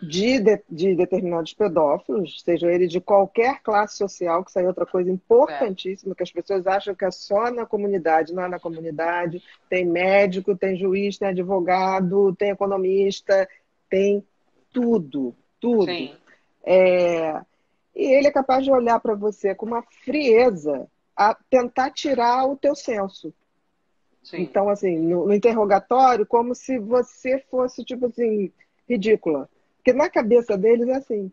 De, 0.00 0.40
de, 0.40 0.62
de, 0.70 0.94
determinados 0.94 1.52
pedófilos, 1.52 2.40
seja 2.42 2.70
ele 2.70 2.86
de 2.86 3.00
qualquer 3.00 3.60
classe 3.62 3.96
social, 3.98 4.42
que 4.44 4.50
isso 4.50 4.58
é 4.58 4.66
outra 4.66 4.86
coisa 4.86 5.10
importantíssima, 5.10 6.12
é. 6.12 6.14
que 6.14 6.22
as 6.22 6.30
pessoas 6.30 6.66
acham 6.66 6.94
que 6.94 7.04
é 7.04 7.10
só 7.10 7.50
na 7.50 7.66
comunidade, 7.66 8.32
não 8.32 8.44
é 8.44 8.48
na 8.48 8.60
comunidade. 8.60 9.42
Tem 9.68 9.84
médico, 9.84 10.56
tem 10.56 10.76
juiz, 10.76 11.18
tem 11.18 11.28
advogado, 11.28 12.34
tem 12.36 12.50
economista, 12.50 13.48
tem 13.90 14.24
tudo, 14.72 15.34
tudo. 15.60 15.90
É, 16.64 17.40
e 17.94 18.04
ele 18.14 18.28
é 18.28 18.32
capaz 18.32 18.64
de 18.64 18.70
olhar 18.70 19.00
para 19.00 19.16
você 19.16 19.52
com 19.54 19.66
uma 19.66 19.82
frieza 20.04 20.88
a 21.16 21.34
tentar 21.50 21.90
tirar 21.90 22.46
o 22.46 22.56
teu 22.56 22.76
senso. 22.76 23.34
Sim. 24.28 24.42
Então, 24.42 24.68
assim, 24.68 24.98
no, 24.98 25.26
no, 25.26 25.34
interrogatório, 25.34 26.26
como 26.26 26.54
se 26.54 26.78
você 26.78 27.38
fosse, 27.50 27.82
tipo 27.82 28.06
assim, 28.06 28.52
ridícula. 28.86 29.48
Porque 29.76 29.94
na 29.94 30.10
cabeça 30.10 30.56
deles 30.56 30.86
é 30.88 30.96
assim. 30.96 31.32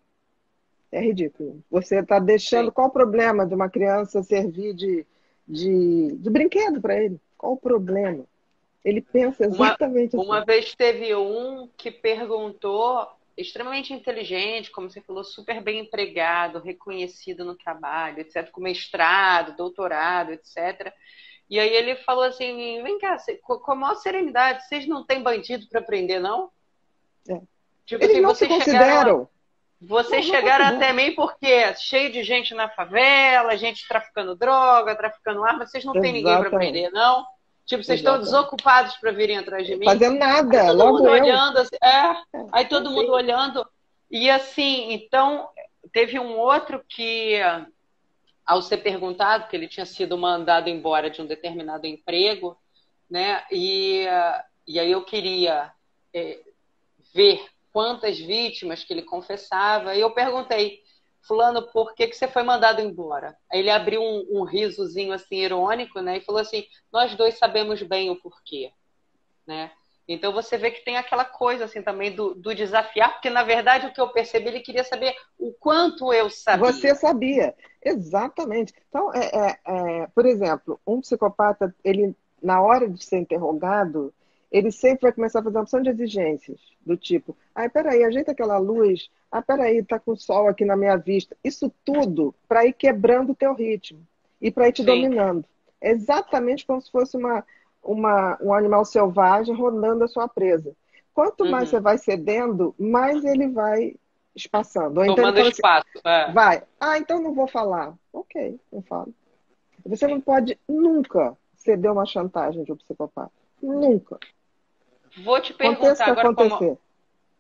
É 0.91 1.01
ridículo. 1.01 1.61
Você 1.69 1.99
está 1.99 2.19
deixando. 2.19 2.67
Sim. 2.67 2.71
Qual 2.71 2.87
o 2.87 2.91
problema 2.91 3.45
de 3.45 3.53
uma 3.53 3.69
criança 3.69 4.23
servir 4.23 4.73
de, 4.73 5.05
de, 5.45 6.15
de 6.15 6.29
brinquedo 6.29 6.79
para 6.79 6.95
ele? 6.95 7.19
Qual 7.37 7.53
o 7.53 7.57
problema? 7.57 8.23
Ele 8.83 9.01
pensa 9.01 9.45
exatamente 9.45 10.15
uma, 10.15 10.21
assim. 10.21 10.31
Uma 10.31 10.45
vez 10.45 10.73
teve 10.73 11.13
um 11.15 11.67
que 11.75 11.91
perguntou 11.91 13.09
extremamente 13.35 13.91
inteligente, 13.91 14.71
como 14.71 14.89
você 14.89 15.01
falou, 15.01 15.25
super 15.25 15.61
bem 15.61 15.81
empregado, 15.81 16.59
reconhecido 16.59 17.43
no 17.43 17.55
trabalho, 17.55 18.21
etc., 18.21 18.49
com 18.51 18.61
mestrado, 18.61 19.57
doutorado, 19.57 20.31
etc. 20.31 20.93
E 21.49 21.59
aí 21.59 21.73
ele 21.73 21.95
falou 21.97 22.23
assim: 22.23 22.81
vem 22.81 22.99
cá, 22.99 23.17
com 23.43 23.71
a 23.71 23.75
maior 23.75 23.95
serenidade, 23.95 24.67
vocês 24.67 24.87
não 24.87 25.03
têm 25.05 25.21
bandido 25.21 25.67
para 25.69 25.81
prender, 25.81 26.19
não? 26.19 26.49
É. 27.29 27.39
Tipo, 27.85 28.03
Eles 28.03 28.15
assim, 28.15 28.21
não 28.21 28.35
se 28.35 28.47
consideram. 28.47 29.29
Vocês 29.79 30.25
não, 30.25 30.33
chegaram 30.33 30.65
não 30.65 30.75
até 30.77 30.93
mim 30.93 31.13
porque 31.13 31.73
cheio 31.75 32.11
de 32.11 32.23
gente 32.23 32.53
na 32.55 32.69
favela, 32.69 33.57
gente 33.57 33.87
traficando 33.87 34.35
droga, 34.35 34.95
traficando 34.95 35.43
arma, 35.43 35.67
vocês 35.67 35.85
não 35.85 35.93
têm 35.93 36.13
ninguém 36.13 36.39
para 36.39 36.49
prender, 36.49 36.91
não? 36.91 37.25
Tipo, 37.65 37.83
vocês 37.83 37.99
estão 37.99 38.19
desocupados 38.19 38.95
para 38.97 39.11
virem 39.11 39.37
atrás 39.37 39.65
de 39.65 39.75
mim. 39.75 39.85
Fazendo 39.85 40.19
nada, 40.19 40.61
aí 40.61 40.67
todo 40.67 40.77
logo 40.77 40.97
mundo 40.97 41.07
eu. 41.07 41.13
olhando, 41.13 41.57
assim, 41.57 41.75
é, 41.83 42.15
aí 42.51 42.65
todo 42.65 42.91
mundo 42.91 43.11
olhando. 43.11 43.67
E 44.09 44.29
assim, 44.29 44.93
então, 44.93 45.49
teve 45.91 46.19
um 46.19 46.37
outro 46.37 46.83
que, 46.87 47.39
ao 48.45 48.61
ser 48.61 48.77
perguntado, 48.77 49.47
que 49.47 49.55
ele 49.55 49.67
tinha 49.67 49.85
sido 49.85 50.17
mandado 50.17 50.69
embora 50.69 51.09
de 51.09 51.21
um 51.21 51.25
determinado 51.25 51.87
emprego, 51.87 52.57
né? 53.09 53.43
E, 53.51 54.05
e 54.67 54.79
aí 54.79 54.91
eu 54.91 55.03
queria 55.03 55.73
é, 56.13 56.39
ver 57.13 57.43
quantas 57.71 58.17
vítimas 58.17 58.83
que 58.83 58.93
ele 58.93 59.01
confessava, 59.01 59.95
e 59.95 60.01
eu 60.01 60.11
perguntei, 60.11 60.81
fulano, 61.21 61.67
por 61.71 61.93
que, 61.93 62.07
que 62.07 62.15
você 62.15 62.27
foi 62.27 62.43
mandado 62.43 62.81
embora? 62.81 63.35
Aí 63.51 63.59
ele 63.59 63.69
abriu 63.69 64.01
um, 64.01 64.25
um 64.31 64.43
risozinho 64.43 65.11
assim 65.11 65.37
irônico, 65.37 65.99
né? 65.99 66.17
E 66.17 66.21
falou 66.21 66.41
assim: 66.41 66.65
nós 66.91 67.15
dois 67.15 67.37
sabemos 67.37 67.81
bem 67.81 68.09
o 68.09 68.15
porquê, 68.21 68.71
né? 69.45 69.71
Então 70.07 70.31
você 70.31 70.57
vê 70.57 70.69
que 70.69 70.85
tem 70.85 70.97
aquela 70.97 71.25
coisa 71.25 71.65
assim 71.65 71.81
também 71.81 72.15
do, 72.15 72.35
do, 72.35 72.53
desafiar, 72.53 73.13
porque 73.13 73.29
na 73.29 73.43
verdade 73.43 73.87
o 73.87 73.93
que 73.93 73.99
eu 73.99 74.09
percebi, 74.09 74.47
ele 74.47 74.59
queria 74.59 74.83
saber 74.83 75.15
o 75.39 75.51
quanto 75.51 76.13
eu 76.13 76.29
sabia. 76.29 76.71
Você 76.71 76.93
sabia, 76.93 77.55
exatamente. 77.83 78.73
Então, 78.87 79.11
é, 79.13 79.25
é, 79.25 79.59
é, 79.65 80.07
por 80.13 80.25
exemplo, 80.25 80.79
um 80.85 81.01
psicopata, 81.01 81.73
ele 81.83 82.15
na 82.41 82.61
hora 82.61 82.87
de 82.87 83.03
ser 83.03 83.17
interrogado, 83.17 84.13
ele 84.51 84.71
sempre 84.71 85.01
vai 85.03 85.11
começar 85.11 85.39
a 85.39 85.43
fazer 85.43 85.57
uma 85.57 85.63
opção 85.63 85.81
de 85.81 85.89
exigências, 85.89 86.59
do 86.85 86.95
tipo, 86.95 87.35
ai, 87.53 87.67
peraí, 87.67 88.03
ajeita 88.03 88.31
aquela 88.31 88.57
luz, 88.57 89.09
ah, 89.31 89.41
peraí, 89.41 89.83
tá 89.83 89.99
com 89.99 90.15
sol 90.15 90.47
aqui 90.47 90.63
na 90.63 90.77
minha 90.77 90.95
vista. 90.95 91.35
Isso 91.43 91.71
tudo 91.83 92.33
para 92.47 92.65
ir 92.65 92.73
quebrando 92.73 93.31
o 93.31 93.35
teu 93.35 93.53
ritmo 93.53 93.99
e 94.39 94.51
para 94.51 94.69
ir 94.69 94.73
te 94.73 94.83
Sim. 94.83 94.85
dominando. 94.85 95.45
É 95.81 95.91
exatamente 95.91 96.65
como 96.65 96.81
se 96.81 96.89
fosse 96.91 97.17
uma, 97.17 97.43
uma, 97.85 98.37
um 98.41 98.53
animal 98.53 98.83
selvagem 98.83 99.55
rodando 99.55 100.03
a 100.03 100.07
sua 100.07 100.27
presa. 100.27 100.75
Quanto 101.13 101.43
uhum. 101.43 101.51
mais 101.51 101.69
você 101.69 101.79
vai 101.79 101.97
cedendo, 101.97 102.75
mais 102.77 103.23
ele 103.23 103.47
vai 103.47 103.95
espaçando. 104.35 104.99
Ou 104.99 105.05
então 105.05 105.27
assim, 105.27 105.47
espaço. 105.47 105.87
é. 106.03 106.31
Vai. 106.31 106.63
Ah, 106.79 106.97
então 106.97 107.21
não 107.21 107.33
vou 107.33 107.47
falar. 107.47 107.93
Ok, 108.11 108.59
não 108.71 108.81
falo. 108.81 109.13
Você 109.85 110.07
não 110.07 110.19
pode 110.19 110.59
nunca 110.67 111.37
ceder 111.55 111.91
uma 111.91 112.05
chantagem 112.05 112.63
de 112.63 112.71
um 112.71 112.75
psicopata. 112.75 113.31
Nunca. 113.61 114.19
Vou 115.23 115.39
te 115.39 115.53
perguntar 115.53 116.09
agora 116.09 116.33
como, 116.33 116.79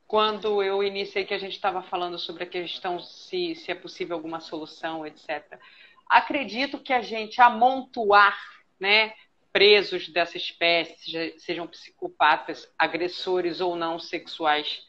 quando 0.07 0.63
eu 0.63 0.81
iniciei 0.81 1.25
que 1.25 1.33
a 1.33 1.37
gente 1.37 1.53
estava 1.53 1.81
falando 1.81 2.17
sobre 2.17 2.43
a 2.43 2.47
questão 2.47 2.99
se, 2.99 3.55
se 3.55 3.71
é 3.71 3.75
possível 3.75 4.15
alguma 4.15 4.39
solução, 4.39 5.05
etc. 5.05 5.59
Acredito 6.07 6.79
que 6.79 6.93
a 6.93 7.01
gente 7.01 7.41
amontoar, 7.41 8.37
né, 8.79 9.13
presos 9.55 10.09
dessa 10.09 10.35
espécie, 10.35 11.33
sejam 11.37 11.65
psicopatas, 11.65 12.69
agressores 12.77 13.61
ou 13.61 13.73
não 13.73 13.97
sexuais, 13.97 14.85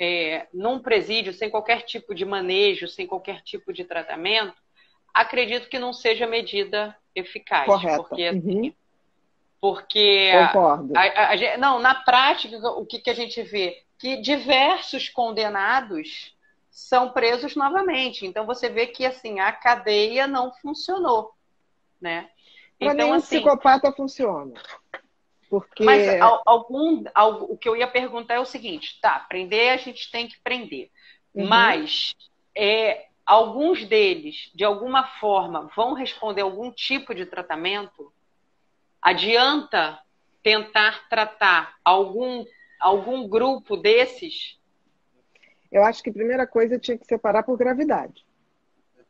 é, 0.00 0.46
num 0.50 0.78
presídio 0.78 1.34
sem 1.34 1.50
qualquer 1.50 1.82
tipo 1.82 2.14
de 2.14 2.24
manejo, 2.24 2.88
sem 2.88 3.06
qualquer 3.06 3.42
tipo 3.42 3.70
de 3.70 3.84
tratamento, 3.84 4.56
acredito 5.12 5.68
que 5.68 5.78
não 5.78 5.92
seja 5.92 6.26
medida 6.26 6.96
eficaz, 7.14 7.66
Correta. 7.66 7.98
porque 7.98 8.24
assim, 8.24 8.60
uhum. 8.68 8.74
porque 9.60 10.32
Concordo. 10.46 10.96
A, 10.96 11.02
a, 11.02 11.32
a, 11.34 11.58
não 11.58 11.78
na 11.78 11.96
prática 11.96 12.56
o 12.66 12.86
que, 12.86 13.00
que 13.00 13.10
a 13.10 13.14
gente 13.14 13.42
vê 13.42 13.82
que 13.98 14.16
diversos 14.22 15.10
condenados 15.10 16.34
são 16.70 17.10
presos 17.10 17.54
novamente. 17.54 18.24
Então 18.24 18.46
você 18.46 18.70
vê 18.70 18.86
que 18.86 19.04
assim 19.04 19.38
a 19.38 19.52
cadeia 19.52 20.26
não 20.26 20.50
funcionou, 20.50 21.34
né? 22.00 22.30
Para 22.78 22.92
então, 22.92 23.06
nenhum 23.06 23.14
assim, 23.14 23.36
psicopata 23.36 23.92
funciona. 23.92 24.54
Porque... 25.50 25.82
Mas 25.82 26.06
algum, 26.46 27.04
o 27.48 27.56
que 27.56 27.68
eu 27.68 27.76
ia 27.76 27.88
perguntar 27.88 28.34
é 28.34 28.40
o 28.40 28.44
seguinte: 28.44 29.00
tá, 29.00 29.18
prender 29.20 29.72
a 29.72 29.76
gente 29.76 30.10
tem 30.10 30.28
que 30.28 30.38
prender, 30.40 30.90
uhum. 31.34 31.46
mas 31.46 32.14
é, 32.54 33.06
alguns 33.24 33.84
deles, 33.84 34.50
de 34.54 34.64
alguma 34.64 35.04
forma, 35.04 35.68
vão 35.74 35.94
responder 35.94 36.42
algum 36.42 36.70
tipo 36.70 37.14
de 37.14 37.26
tratamento? 37.26 38.12
Adianta 39.00 39.98
tentar 40.42 41.08
tratar 41.08 41.76
algum 41.84 42.44
algum 42.78 43.28
grupo 43.28 43.76
desses? 43.76 44.58
Eu 45.70 45.84
acho 45.84 46.02
que 46.02 46.10
a 46.10 46.12
primeira 46.12 46.46
coisa 46.46 46.78
tinha 46.78 46.96
que 46.96 47.04
separar 47.04 47.42
por 47.42 47.58
gravidade. 47.58 48.24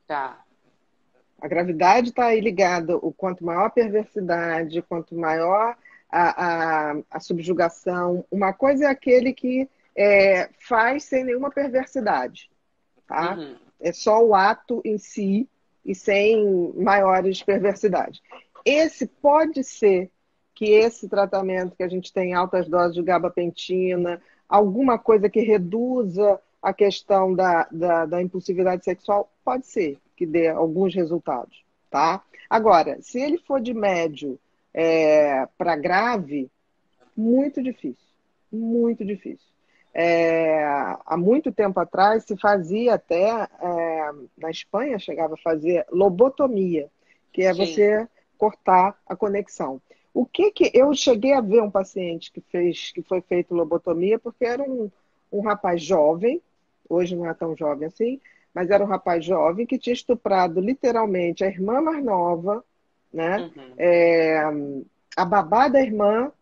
Tá. 0.07 0.45
A 1.41 1.47
gravidade 1.47 2.09
está 2.09 2.27
aí 2.27 2.41
ligada, 2.41 2.97
o 2.97 3.13
quanto 3.13 3.45
maior 3.45 3.67
a 3.67 3.71
perversidade, 3.71 4.83
quanto 4.83 5.15
maior 5.15 5.77
a, 6.11 6.93
a, 6.93 6.97
a 7.11 7.21
subjugação. 7.21 8.25
Uma 8.31 8.53
coisa 8.53 8.87
é 8.87 8.89
aquele 8.89 9.33
que 9.33 9.69
é, 9.95 10.49
faz 10.59 11.05
sem 11.05 11.25
nenhuma 11.25 11.51
perversidade, 11.51 12.51
tá? 13.07 13.37
Uhum. 13.37 13.57
É 13.81 13.93
só 13.93 14.25
o 14.25 14.35
ato 14.35 14.81
em 14.85 14.99
si 14.99 15.49
e 15.85 15.95
sem 15.95 16.73
maiores 16.77 17.43
perversidades. 17.43 18.21
Esse 18.65 19.07
pode 19.07 19.63
ser 19.63 20.11
que 20.55 20.73
esse 20.73 21.09
tratamento 21.09 21.77
que 21.77 21.85
a 21.85 21.89
gente 21.89 22.13
tem 22.13 22.35
altas 22.35 22.69
doses 22.69 22.97
de 22.97 23.03
gabapentina, 23.03 24.21
alguma 24.49 24.99
coisa 24.99 25.29
que 25.29 25.41
reduza 25.41 26.41
a 26.61 26.73
questão 26.73 27.33
da, 27.33 27.69
da, 27.71 28.07
da 28.07 28.21
impulsividade 28.21 28.85
sexual, 28.85 29.33
pode 29.45 29.67
ser 29.67 29.99
que 30.19 30.27
dê 30.27 30.49
alguns 30.49 30.93
resultados, 30.97 31.65
tá? 31.89 32.25
Agora, 32.51 33.01
se 33.01 33.21
ele 33.21 33.39
for 33.39 33.61
de 33.61 33.73
médio 33.73 34.37
é, 34.75 35.47
para 35.57 35.77
grave, 35.77 36.51
muito 37.17 37.63
difícil, 37.63 38.05
muito 38.51 39.05
difícil. 39.05 39.47
É, 39.95 40.61
há 41.07 41.17
muito 41.17 41.53
tempo 41.53 41.79
atrás 41.79 42.25
se 42.25 42.37
fazia 42.37 42.95
até, 42.95 43.29
é, 43.29 44.11
na 44.37 44.51
Espanha 44.51 44.99
chegava 44.99 45.35
a 45.35 45.43
fazer 45.43 45.87
lobotomia, 45.89 46.91
que 47.33 47.43
é 47.43 47.55
Sim. 47.55 47.65
você 47.65 48.09
cortar 48.37 48.99
a 49.07 49.15
conexão. 49.15 49.81
O 50.13 50.27
que 50.27 50.51
que 50.51 50.73
eu 50.75 50.93
cheguei 50.95 51.33
a 51.33 51.41
ver 51.41 51.63
um 51.63 51.71
paciente 51.71 52.33
que 52.33 52.41
fez, 52.41 52.91
que 52.91 53.03
foi 53.03 53.21
feito 53.21 53.55
lobotomia, 53.55 54.19
porque 54.19 54.45
era 54.45 54.65
um, 54.65 54.91
um 55.31 55.43
rapaz 55.43 55.81
jovem, 55.81 56.43
hoje 56.89 57.15
não 57.15 57.25
é 57.25 57.35
tão 57.35 57.57
jovem 57.57 57.87
assim, 57.87 58.21
mas 58.55 58.71
era 58.71 58.83
um 58.85 58.89
rapaz 58.89 59.25
jovem 59.25 59.67
que 59.67 59.79
tinha 59.79 59.95
estuprado 59.95 60.61
literalmente 60.61 61.45
a 61.45 61.49
irmã 61.49 61.81
mais 61.81 62.05
nova, 62.05 62.65
né? 63.13 63.39
Uhum. 63.39 63.73
É, 63.77 64.43
a 65.17 65.25
babá 65.25 65.69
da 65.69 65.81
irmã 65.81 66.33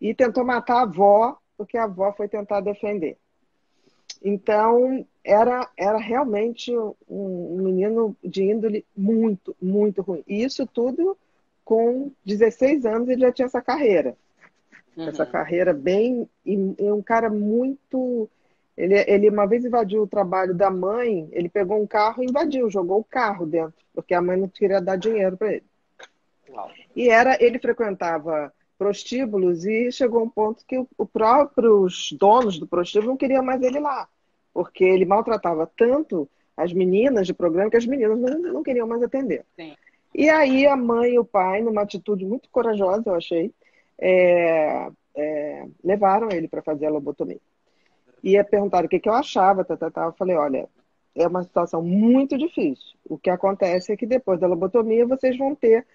e 0.00 0.14
tentou 0.14 0.44
matar 0.44 0.78
a 0.78 0.82
avó, 0.82 1.38
porque 1.56 1.76
a 1.76 1.84
avó 1.84 2.12
foi 2.12 2.28
tentar 2.28 2.60
defender. 2.60 3.16
Então, 4.22 5.06
era, 5.22 5.68
era 5.76 5.98
realmente 5.98 6.74
um, 6.76 6.94
um 7.08 7.62
menino 7.62 8.16
de 8.22 8.42
índole 8.42 8.84
muito, 8.96 9.54
muito 9.60 10.02
ruim. 10.02 10.24
E 10.26 10.42
isso 10.42 10.66
tudo 10.66 11.16
com 11.64 12.10
16 12.24 12.84
anos 12.84 13.08
ele 13.08 13.22
já 13.22 13.32
tinha 13.32 13.46
essa 13.46 13.62
carreira. 13.62 14.16
Uhum. 14.96 15.08
Essa 15.08 15.26
carreira 15.26 15.72
bem. 15.72 16.28
E, 16.44 16.52
e 16.78 16.92
um 16.92 17.02
cara 17.02 17.30
muito. 17.30 18.28
Ele, 18.76 19.04
ele 19.06 19.30
uma 19.30 19.46
vez 19.46 19.64
invadiu 19.64 20.02
o 20.02 20.06
trabalho 20.06 20.52
da 20.52 20.70
mãe, 20.70 21.28
ele 21.32 21.48
pegou 21.48 21.80
um 21.80 21.86
carro 21.86 22.22
e 22.22 22.26
invadiu, 22.26 22.68
jogou 22.68 22.98
o 23.00 23.04
carro 23.04 23.46
dentro, 23.46 23.74
porque 23.94 24.14
a 24.14 24.20
mãe 24.20 24.36
não 24.36 24.48
queria 24.48 24.80
dar 24.80 24.96
dinheiro 24.96 25.36
para 25.36 25.52
ele. 25.52 25.64
E 26.94 27.08
era, 27.08 27.36
ele 27.42 27.58
frequentava 27.58 28.52
prostíbulos 28.76 29.64
e 29.64 29.90
chegou 29.92 30.22
um 30.22 30.28
ponto 30.28 30.64
que 30.66 30.78
os 30.78 31.08
próprios 31.12 32.12
donos 32.18 32.58
do 32.58 32.66
prostíbulo 32.66 33.12
não 33.12 33.16
queriam 33.16 33.44
mais 33.44 33.62
ele 33.62 33.78
lá, 33.78 34.08
porque 34.52 34.84
ele 34.84 35.04
maltratava 35.04 35.70
tanto 35.76 36.28
as 36.56 36.72
meninas 36.72 37.26
de 37.26 37.34
programa 37.34 37.70
que 37.70 37.76
as 37.76 37.86
meninas 37.86 38.18
não, 38.18 38.38
não 38.52 38.62
queriam 38.62 38.86
mais 38.86 39.02
atender. 39.02 39.44
Sim. 39.56 39.74
E 40.14 40.28
aí 40.30 40.66
a 40.66 40.76
mãe 40.76 41.14
e 41.14 41.18
o 41.18 41.24
pai, 41.24 41.60
numa 41.60 41.82
atitude 41.82 42.24
muito 42.24 42.48
corajosa, 42.50 43.02
eu 43.06 43.14
achei, 43.14 43.52
é, 43.98 44.88
é, 45.16 45.66
levaram 45.82 46.30
ele 46.30 46.46
para 46.46 46.62
fazer 46.62 46.86
a 46.86 46.90
lobotomia. 46.90 47.40
E 48.24 48.42
perguntaram 48.42 48.86
o 48.86 48.88
que, 48.88 48.98
que 48.98 49.08
eu 49.08 49.12
achava, 49.12 49.62
tá, 49.66 49.76
tá, 49.76 49.90
tá. 49.90 50.06
eu 50.06 50.12
falei, 50.14 50.34
olha, 50.34 50.66
é 51.14 51.28
uma 51.28 51.42
situação 51.42 51.82
muito 51.82 52.38
difícil. 52.38 52.96
O 53.04 53.18
que 53.18 53.28
acontece 53.28 53.92
é 53.92 53.96
que 53.98 54.06
depois 54.06 54.40
da 54.40 54.46
lobotomia 54.46 55.06
vocês 55.06 55.36
vão 55.36 55.54
ter 55.54 55.86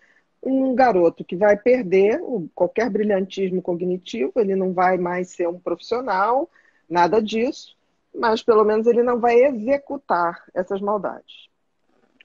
um 0.43 0.75
garoto 0.75 1.25
que 1.25 1.35
vai 1.35 1.57
perder 1.57 2.21
qualquer 2.53 2.87
brilhantismo 2.91 3.63
cognitivo, 3.63 4.33
ele 4.35 4.55
não 4.55 4.73
vai 4.73 4.95
mais 4.99 5.29
ser 5.29 5.49
um 5.49 5.59
profissional, 5.59 6.47
nada 6.87 7.19
disso, 7.19 7.75
mas 8.13 8.43
pelo 8.43 8.63
menos 8.63 8.85
ele 8.85 9.01
não 9.01 9.19
vai 9.19 9.43
executar 9.45 10.43
essas 10.53 10.79
maldades. 10.79 11.49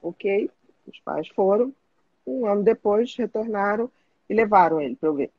Ok? 0.03 0.51
Os 0.85 0.99
pais 0.99 1.27
foram, 1.29 1.73
um 2.27 2.45
ano 2.45 2.61
depois, 2.61 3.15
retornaram 3.15 3.89
e 4.29 4.35
levaram 4.35 4.79
ele 4.79 4.95
para 4.95 5.09
eu 5.09 5.15
ver. 5.15 5.31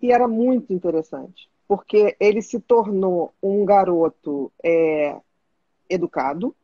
E 0.00 0.10
era 0.10 0.26
muito 0.26 0.72
interessante, 0.72 1.51
porque 1.72 2.14
ele 2.20 2.42
se 2.42 2.60
tornou 2.60 3.32
um 3.42 3.64
garoto 3.64 4.52
é, 4.62 5.16
educado, 5.88 6.54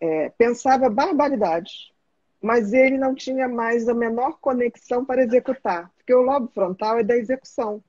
é, 0.00 0.28
pensava 0.38 0.88
barbaridades, 0.88 1.90
mas 2.40 2.72
ele 2.72 2.96
não 2.96 3.12
tinha 3.12 3.48
mais 3.48 3.88
a 3.88 3.94
menor 3.94 4.38
conexão 4.40 5.04
para 5.04 5.24
executar, 5.24 5.90
porque 5.96 6.14
o 6.14 6.22
lobo 6.22 6.46
frontal 6.54 7.00
é 7.00 7.02
da 7.02 7.16
execução, 7.16 7.82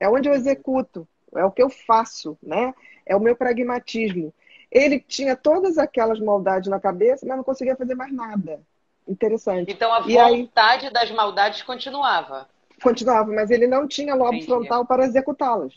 é 0.00 0.08
onde 0.08 0.28
eu 0.28 0.34
executo, 0.34 1.06
é 1.32 1.44
o 1.44 1.52
que 1.52 1.62
eu 1.62 1.70
faço, 1.70 2.36
né? 2.42 2.74
É 3.06 3.14
o 3.14 3.20
meu 3.20 3.36
pragmatismo. 3.36 4.34
Ele 4.68 4.98
tinha 4.98 5.36
todas 5.36 5.78
aquelas 5.78 6.18
maldades 6.18 6.68
na 6.68 6.80
cabeça, 6.80 7.24
mas 7.24 7.36
não 7.36 7.44
conseguia 7.44 7.76
fazer 7.76 7.94
mais 7.94 8.12
nada. 8.12 8.60
Interessante. 9.06 9.70
Então 9.70 9.92
a 9.92 10.00
vontade 10.00 10.86
aí, 10.86 10.92
das 10.92 11.12
maldades 11.12 11.62
continuava. 11.62 12.48
Continuava, 12.82 13.32
mas 13.32 13.50
ele 13.50 13.66
não 13.66 13.86
tinha 13.88 14.14
lobo 14.14 14.34
Entendi. 14.34 14.46
frontal 14.46 14.84
para 14.86 15.04
executá-las. 15.04 15.74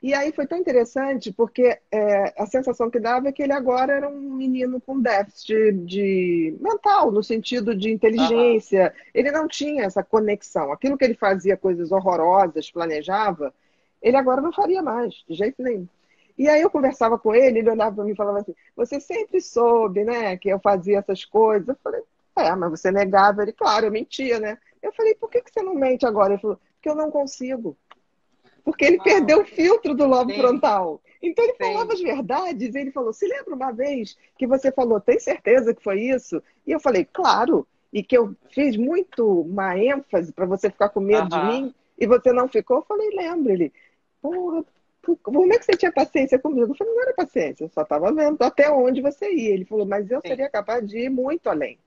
E 0.00 0.14
aí 0.14 0.32
foi 0.32 0.46
tão 0.46 0.56
interessante 0.56 1.32
porque 1.32 1.76
é, 1.90 2.34
a 2.40 2.46
sensação 2.46 2.88
que 2.88 3.00
dava 3.00 3.28
é 3.28 3.32
que 3.32 3.42
ele 3.42 3.52
agora 3.52 3.92
era 3.92 4.08
um 4.08 4.34
menino 4.34 4.80
com 4.80 5.00
déficit 5.00 5.72
de, 5.72 6.56
mental, 6.60 7.10
no 7.10 7.22
sentido 7.22 7.74
de 7.74 7.90
inteligência. 7.90 8.94
Uhum. 8.94 9.10
Ele 9.12 9.32
não 9.32 9.48
tinha 9.48 9.84
essa 9.84 10.02
conexão. 10.02 10.70
Aquilo 10.70 10.96
que 10.96 11.04
ele 11.04 11.14
fazia 11.14 11.56
coisas 11.56 11.90
horrorosas, 11.90 12.70
planejava, 12.70 13.52
ele 14.00 14.16
agora 14.16 14.40
não 14.40 14.52
faria 14.52 14.80
mais, 14.82 15.14
de 15.28 15.34
jeito 15.34 15.60
nenhum. 15.60 15.88
E 16.38 16.48
aí 16.48 16.62
eu 16.62 16.70
conversava 16.70 17.18
com 17.18 17.34
ele, 17.34 17.58
ele 17.58 17.70
olhava 17.70 17.96
para 17.96 18.04
mim 18.04 18.12
e 18.12 18.16
falava 18.16 18.38
assim: 18.38 18.54
Você 18.76 19.00
sempre 19.00 19.40
soube, 19.40 20.04
né, 20.04 20.36
que 20.36 20.48
eu 20.48 20.60
fazia 20.60 20.98
essas 20.98 21.24
coisas. 21.24 21.66
Eu 21.66 21.76
falei: 21.82 22.00
é, 22.38 22.54
mas 22.54 22.70
você 22.70 22.92
negava. 22.92 23.42
Ele, 23.42 23.52
claro, 23.52 23.86
eu 23.86 23.90
mentia, 23.90 24.38
né? 24.38 24.58
Eu 24.82 24.92
falei, 24.92 25.14
por 25.14 25.30
que, 25.30 25.42
que 25.42 25.50
você 25.50 25.62
não 25.62 25.74
mente 25.74 26.06
agora? 26.06 26.32
Ele 26.32 26.40
falou, 26.40 26.58
porque 26.74 26.88
eu 26.88 26.94
não 26.94 27.10
consigo. 27.10 27.76
Porque 28.64 28.84
ele 28.84 28.98
ah, 29.00 29.02
perdeu 29.02 29.40
o 29.40 29.46
filtro 29.46 29.94
do 29.94 30.06
lobo 30.06 30.30
sim. 30.30 30.38
frontal. 30.38 31.00
Então 31.22 31.44
ele 31.44 31.54
sim. 31.54 31.58
falava 31.58 31.92
as 31.92 32.00
verdades. 32.00 32.74
ele 32.74 32.90
falou: 32.90 33.12
se 33.12 33.26
lembra 33.26 33.54
uma 33.54 33.72
vez 33.72 34.16
que 34.36 34.46
você 34.46 34.70
falou, 34.70 35.00
tem 35.00 35.18
certeza 35.18 35.74
que 35.74 35.82
foi 35.82 36.02
isso? 36.02 36.42
E 36.66 36.72
eu 36.72 36.78
falei, 36.80 37.04
claro. 37.04 37.66
E 37.90 38.02
que 38.02 38.16
eu 38.16 38.36
fiz 38.50 38.76
muito 38.76 39.40
uma 39.40 39.78
ênfase 39.78 40.30
para 40.32 40.44
você 40.44 40.68
ficar 40.68 40.90
com 40.90 41.00
medo 41.00 41.26
de 41.30 41.42
mim 41.46 41.74
e 41.98 42.06
você 42.06 42.30
não 42.30 42.46
ficou. 42.46 42.76
Eu 42.76 42.82
falei, 42.82 43.08
lembra 43.08 43.54
ele. 43.54 43.72
Porra, 44.20 44.62
como 45.22 45.52
é 45.52 45.58
que 45.58 45.64
você 45.64 45.72
tinha 45.72 45.90
paciência 45.90 46.38
comigo? 46.38 46.72
Eu 46.72 46.76
falei, 46.76 46.92
não 46.92 47.02
era 47.02 47.14
paciência, 47.14 47.64
eu 47.64 47.70
só 47.70 47.80
estava 47.80 48.12
vendo 48.12 48.42
até 48.42 48.70
onde 48.70 49.00
você 49.00 49.32
ia. 49.32 49.54
Ele 49.54 49.64
falou, 49.64 49.86
mas 49.86 50.10
eu 50.10 50.20
Sim. 50.20 50.28
seria 50.28 50.50
capaz 50.50 50.86
de 50.86 50.98
ir 50.98 51.08
muito 51.08 51.48
além. 51.48 51.78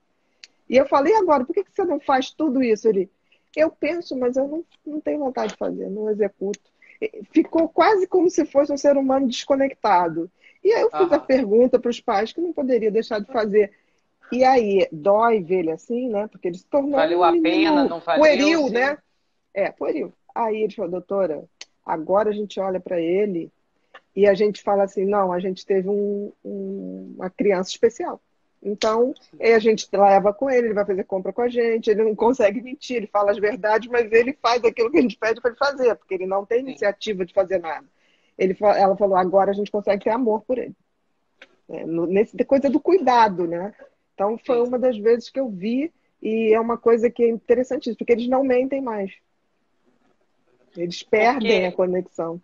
E 0.71 0.77
eu 0.77 0.85
falei, 0.85 1.13
agora, 1.15 1.43
por 1.43 1.53
que 1.53 1.65
você 1.69 1.83
não 1.83 1.99
faz 1.99 2.31
tudo 2.31 2.63
isso? 2.63 2.87
Ele, 2.87 3.11
eu 3.53 3.69
penso, 3.69 4.17
mas 4.17 4.37
eu 4.37 4.47
não, 4.47 4.63
não 4.85 5.01
tenho 5.01 5.19
vontade 5.19 5.51
de 5.51 5.57
fazer, 5.57 5.89
não 5.89 6.09
executo. 6.09 6.61
Ficou 7.33 7.67
quase 7.67 8.07
como 8.07 8.29
se 8.29 8.45
fosse 8.45 8.71
um 8.71 8.77
ser 8.77 8.95
humano 8.95 9.27
desconectado. 9.27 10.31
E 10.63 10.71
aí 10.71 10.81
eu 10.81 10.89
fiz 10.89 11.11
ah. 11.11 11.17
a 11.17 11.19
pergunta 11.19 11.77
para 11.77 11.91
os 11.91 11.99
pais 11.99 12.31
que 12.31 12.39
não 12.39 12.53
poderia 12.53 12.89
deixar 12.89 13.19
de 13.19 13.29
fazer. 13.29 13.73
E 14.31 14.45
aí, 14.45 14.87
dói 14.93 15.43
ver 15.43 15.59
ele 15.59 15.71
assim, 15.71 16.07
né? 16.07 16.27
Porque 16.27 16.47
ele 16.47 16.57
se 16.57 16.65
tornou. 16.65 16.91
Valeu 16.91 17.19
um 17.19 17.23
a 17.23 17.33
pena, 17.33 17.83
não 17.83 17.99
valeu. 17.99 18.21
Pueril, 18.21 18.67
sim. 18.67 18.73
né? 18.73 18.97
É, 19.53 19.71
pueril. 19.71 20.13
Aí 20.33 20.61
ele 20.61 20.73
falou, 20.73 20.91
doutora, 20.91 21.43
agora 21.85 22.29
a 22.29 22.33
gente 22.33 22.61
olha 22.61 22.79
para 22.79 22.97
ele 22.97 23.51
e 24.15 24.25
a 24.25 24.33
gente 24.33 24.61
fala 24.61 24.83
assim: 24.83 25.03
não, 25.03 25.33
a 25.33 25.39
gente 25.41 25.65
teve 25.65 25.89
um, 25.89 26.31
um, 26.45 27.13
uma 27.17 27.29
criança 27.29 27.71
especial. 27.71 28.21
Então, 28.63 29.13
a 29.39 29.59
gente 29.59 29.87
leva 29.91 30.31
com 30.31 30.47
ele, 30.49 30.67
ele 30.67 30.73
vai 30.75 30.85
fazer 30.85 31.03
compra 31.03 31.33
com 31.33 31.41
a 31.41 31.49
gente, 31.49 31.89
ele 31.89 32.03
não 32.03 32.15
consegue 32.15 32.61
mentir, 32.61 32.97
ele 32.97 33.07
fala 33.07 33.31
as 33.31 33.39
verdades, 33.39 33.89
mas 33.89 34.11
ele 34.11 34.37
faz 34.39 34.63
aquilo 34.63 34.91
que 34.91 34.99
a 34.99 35.01
gente 35.01 35.17
pede 35.17 35.41
para 35.41 35.49
ele 35.49 35.57
fazer, 35.57 35.95
porque 35.95 36.13
ele 36.13 36.27
não 36.27 36.45
tem 36.45 36.59
iniciativa 36.59 37.25
de 37.25 37.33
fazer 37.33 37.59
nada. 37.59 37.85
Ele, 38.37 38.55
ela 38.61 38.95
falou, 38.95 39.15
agora 39.15 39.49
a 39.49 39.53
gente 39.53 39.71
consegue 39.71 40.03
ter 40.03 40.11
amor 40.11 40.41
por 40.41 40.59
ele. 40.59 40.75
É, 41.69 41.85
nesse, 41.85 42.37
coisa 42.45 42.69
do 42.69 42.79
cuidado, 42.79 43.47
né? 43.47 43.73
Então, 44.13 44.37
foi 44.37 44.61
uma 44.61 44.77
das 44.77 44.95
vezes 44.97 45.29
que 45.29 45.39
eu 45.39 45.49
vi, 45.49 45.91
e 46.21 46.53
é 46.53 46.59
uma 46.59 46.77
coisa 46.77 47.09
que 47.09 47.23
é 47.23 47.29
interessantíssima, 47.29 47.95
porque 47.97 48.13
eles 48.13 48.27
não 48.27 48.43
mentem 48.43 48.79
mais. 48.79 49.11
Eles 50.77 51.01
perdem 51.01 51.61
porque... 51.61 51.65
a 51.65 51.71
conexão. 51.71 52.41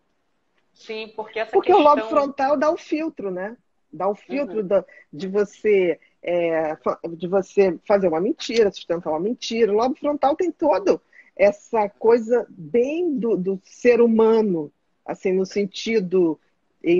Sim, 0.73 1.13
porque 1.15 1.39
essa 1.39 1.51
porque 1.51 1.71
questão... 1.71 1.85
o 1.85 1.95
lobo 1.95 2.09
frontal 2.09 2.57
dá 2.57 2.71
o 2.71 2.77
filtro, 2.77 3.29
né? 3.29 3.55
Dá 3.91 4.07
o 4.07 4.15
filtro 4.15 4.61
uhum. 4.61 4.67
da, 4.67 4.85
de 5.11 5.27
você 5.27 5.99
é, 6.27 6.77
de 7.15 7.25
você 7.25 7.79
fazer 7.87 8.09
uma 8.09 8.19
mentira, 8.19 8.69
sustentar 8.69 9.09
uma 9.09 9.19
mentira. 9.19 9.71
O 9.71 9.75
lobo 9.75 9.95
frontal 9.95 10.35
tem 10.35 10.51
todo 10.51 11.01
essa 11.37 11.87
coisa 11.87 12.45
bem 12.49 13.17
do, 13.17 13.37
do 13.37 13.61
ser 13.63 14.01
humano, 14.01 14.69
assim, 15.05 15.31
no 15.31 15.45
sentido 15.45 16.37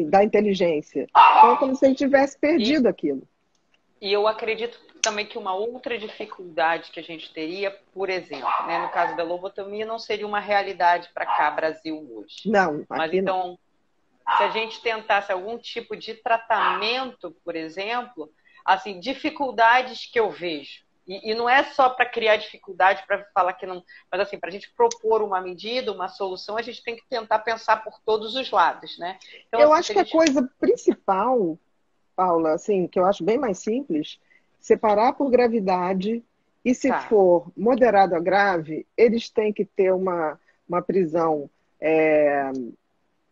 da 0.10 0.24
inteligência. 0.24 1.08
Então, 1.10 1.54
é 1.54 1.58
como 1.58 1.76
se 1.76 1.86
ele 1.86 1.96
tivesse 1.96 2.38
perdido 2.38 2.88
e, 2.88 2.90
aquilo. 2.90 3.24
E 4.02 4.14
eu 4.14 4.28
acredito 4.28 4.80
também 5.02 5.26
que 5.26 5.38
uma 5.38 5.54
outra 5.54 5.98
dificuldade 5.98 6.92
que 6.92 7.00
a 7.00 7.04
gente 7.04 7.34
teria, 7.34 7.76
por 7.94 8.10
exemplo, 8.10 8.48
né, 8.66 8.80
no 8.80 8.90
caso 8.90 9.16
da 9.18 9.24
lobotomia, 9.24 9.86
não 9.86 10.00
seria 10.00 10.26
uma 10.26 10.40
realidade 10.40 11.10
para 11.14 11.26
cá, 11.26 11.52
Brasil, 11.52 12.08
hoje. 12.12 12.50
Não, 12.50 12.86
Mas 12.90 13.14
então, 13.14 13.48
não 13.48 13.60
se 14.38 14.44
a 14.44 14.50
gente 14.50 14.82
tentasse 14.82 15.32
algum 15.32 15.58
tipo 15.58 15.96
de 15.96 16.14
tratamento, 16.14 17.32
por 17.46 17.56
exemplo, 17.56 18.30
assim, 18.68 19.00
dificuldades 19.00 20.06
que 20.06 20.20
eu 20.20 20.30
vejo, 20.30 20.86
E, 21.08 21.32
e 21.32 21.34
não 21.34 21.50
é 21.50 21.64
só 21.64 21.90
para 21.90 22.06
criar 22.06 22.36
dificuldade, 22.36 23.02
para 23.08 23.24
falar 23.34 23.54
que 23.54 23.66
não. 23.66 23.82
Mas 24.12 24.20
assim, 24.20 24.38
para 24.38 24.50
a 24.50 24.52
gente 24.52 24.70
propor 24.76 25.22
uma 25.22 25.40
medida, 25.40 25.94
uma 25.94 26.10
solução, 26.10 26.58
a 26.58 26.62
gente 26.62 26.84
tem 26.84 26.98
que 26.98 27.08
tentar 27.10 27.40
pensar 27.40 27.82
por 27.82 27.98
todos 28.06 28.36
os 28.36 28.52
lados, 28.52 28.98
né? 29.00 29.18
Então, 29.48 29.62
eu 29.62 29.72
assim, 29.72 29.80
acho 29.80 29.94
que 29.94 30.00
a, 30.00 30.04
gente... 30.04 30.14
a 30.14 30.18
coisa 30.18 30.52
principal, 30.60 31.58
Paula, 32.14 32.52
assim, 32.54 32.88
que 32.88 33.00
eu 33.00 33.06
acho 33.06 33.24
bem 33.24 33.38
mais 33.38 33.60
simples, 33.60 34.20
separar 34.60 35.14
por 35.14 35.30
gravidade 35.30 36.22
e 36.66 36.76
se 36.76 36.90
tá. 36.90 37.00
for 37.04 37.50
moderado 37.56 38.14
a 38.14 38.20
grave, 38.20 38.86
eles 38.98 39.30
têm 39.30 39.54
que 39.54 39.64
ter 39.64 39.94
uma, 39.94 40.38
uma 40.68 40.82
prisão 40.82 41.50
é, 41.80 42.52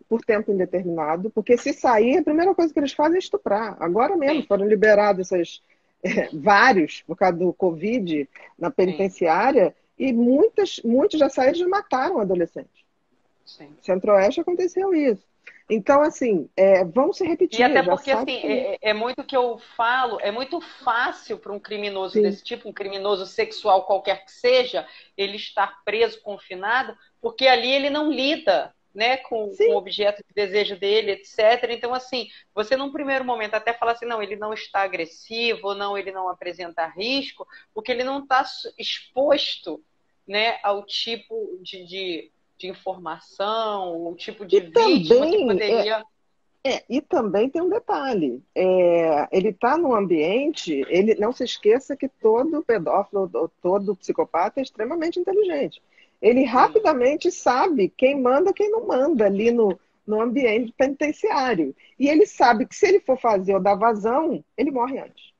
por 0.07 0.23
tempo 0.23 0.51
indeterminado, 0.51 1.29
porque 1.29 1.57
se 1.57 1.73
sair, 1.73 2.17
a 2.17 2.23
primeira 2.23 2.53
coisa 2.53 2.73
que 2.73 2.79
eles 2.79 2.93
fazem 2.93 3.15
é 3.15 3.19
estuprar. 3.19 3.75
Agora 3.79 4.15
mesmo 4.15 4.41
Sim. 4.41 4.47
foram 4.47 4.67
liberados 4.67 5.31
esses, 5.31 5.61
é, 6.03 6.29
vários 6.33 7.01
por 7.01 7.17
causa 7.17 7.37
do 7.37 7.53
Covid 7.53 8.29
na 8.57 8.69
penitenciária 8.69 9.69
Sim. 9.97 10.05
e 10.05 10.13
muitas, 10.13 10.79
muitos 10.83 11.19
já 11.19 11.29
saíram 11.29 11.55
e 11.55 11.59
já 11.59 11.67
mataram 11.67 12.19
adolescentes. 12.19 12.85
Centro-Oeste 13.81 14.41
aconteceu 14.41 14.93
isso. 14.93 15.23
Então, 15.69 16.01
assim, 16.01 16.47
é, 16.55 16.83
vamos 16.83 17.17
se 17.17 17.25
repetir. 17.25 17.59
E 17.59 17.63
até 17.63 17.81
porque, 17.81 18.11
assim, 18.11 18.25
que... 18.25 18.47
é, 18.47 18.77
é, 18.81 18.93
muito 18.93 19.23
que 19.23 19.35
eu 19.35 19.57
falo, 19.75 20.19
é 20.21 20.31
muito 20.31 20.61
fácil 20.61 21.39
para 21.39 21.51
um 21.51 21.59
criminoso 21.59 22.13
Sim. 22.13 22.21
desse 22.21 22.43
tipo, 22.43 22.69
um 22.69 22.73
criminoso 22.73 23.25
sexual 23.25 23.83
qualquer 23.85 24.25
que 24.25 24.31
seja, 24.31 24.87
ele 25.17 25.37
estar 25.37 25.83
preso, 25.83 26.21
confinado, 26.21 26.95
porque 27.19 27.47
ali 27.47 27.71
ele 27.71 27.89
não 27.89 28.11
lida 28.11 28.73
né, 28.95 29.17
com, 29.17 29.53
com, 29.55 29.73
o 29.73 29.75
objeto 29.75 30.23
de 30.25 30.33
desejo 30.33 30.79
dele, 30.79 31.11
etc. 31.11 31.69
Então, 31.69 31.93
assim, 31.93 32.29
você 32.53 32.77
num 32.77 32.91
primeiro 32.91 33.25
momento 33.25 33.53
até 33.53 33.73
fala 33.73 33.91
assim, 33.91 34.05
não, 34.05 34.23
ele 34.23 34.37
não 34.37 34.53
está 34.53 34.81
agressivo, 34.81 35.75
não, 35.75 35.97
ele 35.97 36.11
não 36.11 36.29
apresenta 36.29 36.87
risco, 36.87 37.45
porque 37.73 37.91
ele 37.91 38.05
não 38.05 38.23
está 38.23 38.45
exposto, 38.79 39.83
né, 40.25 40.57
ao 40.63 40.83
tipo 40.85 41.59
de, 41.61 41.85
de, 41.85 42.31
de 42.57 42.67
informação, 42.69 44.07
o 44.07 44.15
tipo 44.15 44.45
de 44.45 44.57
e 44.57 44.59
vítima 44.61 45.25
também, 45.25 45.31
que 45.31 45.45
poderia... 45.45 45.97
É... 45.97 46.15
É, 46.67 46.83
e 46.89 46.99
também 46.99 47.47
tem 47.47 47.61
um 47.61 47.69
detalhe: 47.69 48.41
é, 48.55 49.27
ele 49.31 49.49
está 49.49 49.77
no 49.77 49.93
ambiente, 49.93 50.83
ele 50.89 51.13
não 51.13 51.31
se 51.31 51.43
esqueça 51.43 51.95
que 51.95 52.09
todo 52.09 52.63
pedófilo, 52.63 53.29
todo 53.61 53.95
psicopata 53.95 54.59
é 54.59 54.63
extremamente 54.63 55.19
inteligente. 55.19 55.79
Ele 56.25 56.43
rapidamente 56.43 57.29
sabe 57.31 57.87
quem 57.95 58.19
manda 58.19 58.51
quem 58.51 58.71
não 58.71 58.87
manda 58.87 59.27
ali 59.27 59.51
no, 59.51 59.79
no 60.07 60.19
ambiente 60.19 60.73
penitenciário. 60.75 61.75
E 61.99 62.09
ele 62.09 62.25
sabe 62.25 62.65
que 62.65 62.75
se 62.75 62.87
ele 62.87 62.99
for 62.99 63.15
fazer 63.15 63.53
ou 63.53 63.59
dar 63.59 63.75
vazão, 63.75 64.43
ele 64.57 64.71
morre 64.71 64.97
antes. 64.97 65.31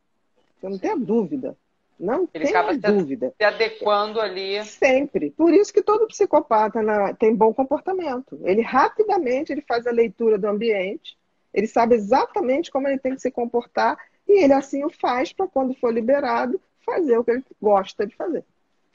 Você 0.61 0.69
não 0.69 0.77
tem 0.77 0.91
a 0.91 0.95
dúvida. 0.95 1.57
Não 1.99 2.29
ele 2.31 2.45
tem 2.45 2.55
a 2.55 2.71
dúvida. 2.73 3.33
Se 3.35 3.43
adequando 3.43 4.21
ali. 4.21 4.63
Sempre. 4.63 5.31
Por 5.31 5.51
isso 5.55 5.73
que 5.73 5.81
todo 5.81 6.05
psicopata 6.05 6.83
na, 6.83 7.15
tem 7.15 7.33
bom 7.33 7.51
comportamento. 7.51 8.39
Ele 8.43 8.61
rapidamente 8.61 9.51
ele 9.51 9.61
faz 9.61 9.87
a 9.87 9.91
leitura 9.91 10.37
do 10.37 10.47
ambiente, 10.47 11.17
ele 11.51 11.65
sabe 11.65 11.95
exatamente 11.95 12.69
como 12.69 12.87
ele 12.87 12.99
tem 12.99 13.15
que 13.15 13.21
se 13.21 13.31
comportar 13.31 13.97
e 14.27 14.43
ele 14.43 14.53
assim 14.53 14.83
o 14.83 14.91
faz 14.91 15.33
para 15.33 15.47
quando 15.47 15.73
for 15.73 15.91
liberado 15.91 16.61
fazer 16.85 17.17
o 17.17 17.23
que 17.23 17.31
ele 17.31 17.43
gosta 17.59 18.05
de 18.05 18.15
fazer. 18.15 18.45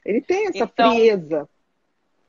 Ele 0.05 0.21
tem 0.21 0.47
essa 0.47 0.63
então, 0.63 0.95
frieza 0.95 1.49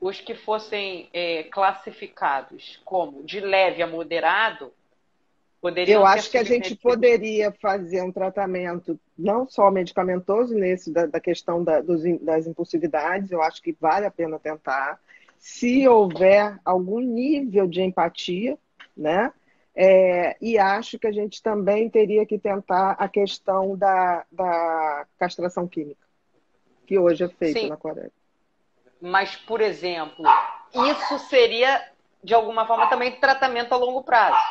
os 0.03 0.19
que 0.19 0.35
fossem 0.35 1.07
é, 1.13 1.43
classificados 1.43 2.81
como 2.83 3.23
de 3.23 3.39
leve 3.39 3.81
a 3.81 3.87
moderado 3.87 4.73
poderiam. 5.61 6.01
Eu 6.01 6.05
acho 6.05 6.29
que 6.29 6.37
a 6.37 6.43
gente 6.43 6.75
poderia 6.75 7.53
fazer 7.53 8.03
um 8.03 8.11
tratamento 8.11 8.99
não 9.17 9.47
só 9.47 9.71
medicamentoso 9.71 10.53
nesse 10.53 10.91
da, 10.91 11.05
da 11.05 11.21
questão 11.21 11.63
da, 11.63 11.79
dos, 11.79 12.03
das 12.19 12.45
impulsividades. 12.45 13.31
Eu 13.31 13.41
acho 13.41 13.61
que 13.61 13.71
vale 13.79 14.05
a 14.05 14.11
pena 14.11 14.37
tentar. 14.37 14.99
Se 15.39 15.87
houver 15.87 16.59
algum 16.65 16.99
nível 16.99 17.65
de 17.65 17.81
empatia, 17.81 18.57
né? 18.95 19.31
É, 19.73 20.35
e 20.41 20.57
acho 20.57 20.99
que 20.99 21.07
a 21.07 21.11
gente 21.13 21.41
também 21.41 21.89
teria 21.89 22.25
que 22.25 22.37
tentar 22.37 22.91
a 22.91 23.07
questão 23.07 23.77
da, 23.77 24.25
da 24.29 25.07
castração 25.17 25.65
química, 25.65 26.05
que 26.85 26.99
hoje 26.99 27.23
é 27.23 27.29
feita 27.29 27.61
Sim. 27.61 27.69
na 27.69 27.77
Coreia. 27.77 28.11
Mas, 29.05 29.35
por 29.35 29.59
exemplo, 29.59 30.23
isso 30.73 31.19
seria, 31.27 31.83
de 32.23 32.33
alguma 32.33 32.65
forma, 32.65 32.87
também 32.87 33.11
tratamento 33.11 33.73
a 33.73 33.75
longo 33.75 34.01
prazo. 34.01 34.41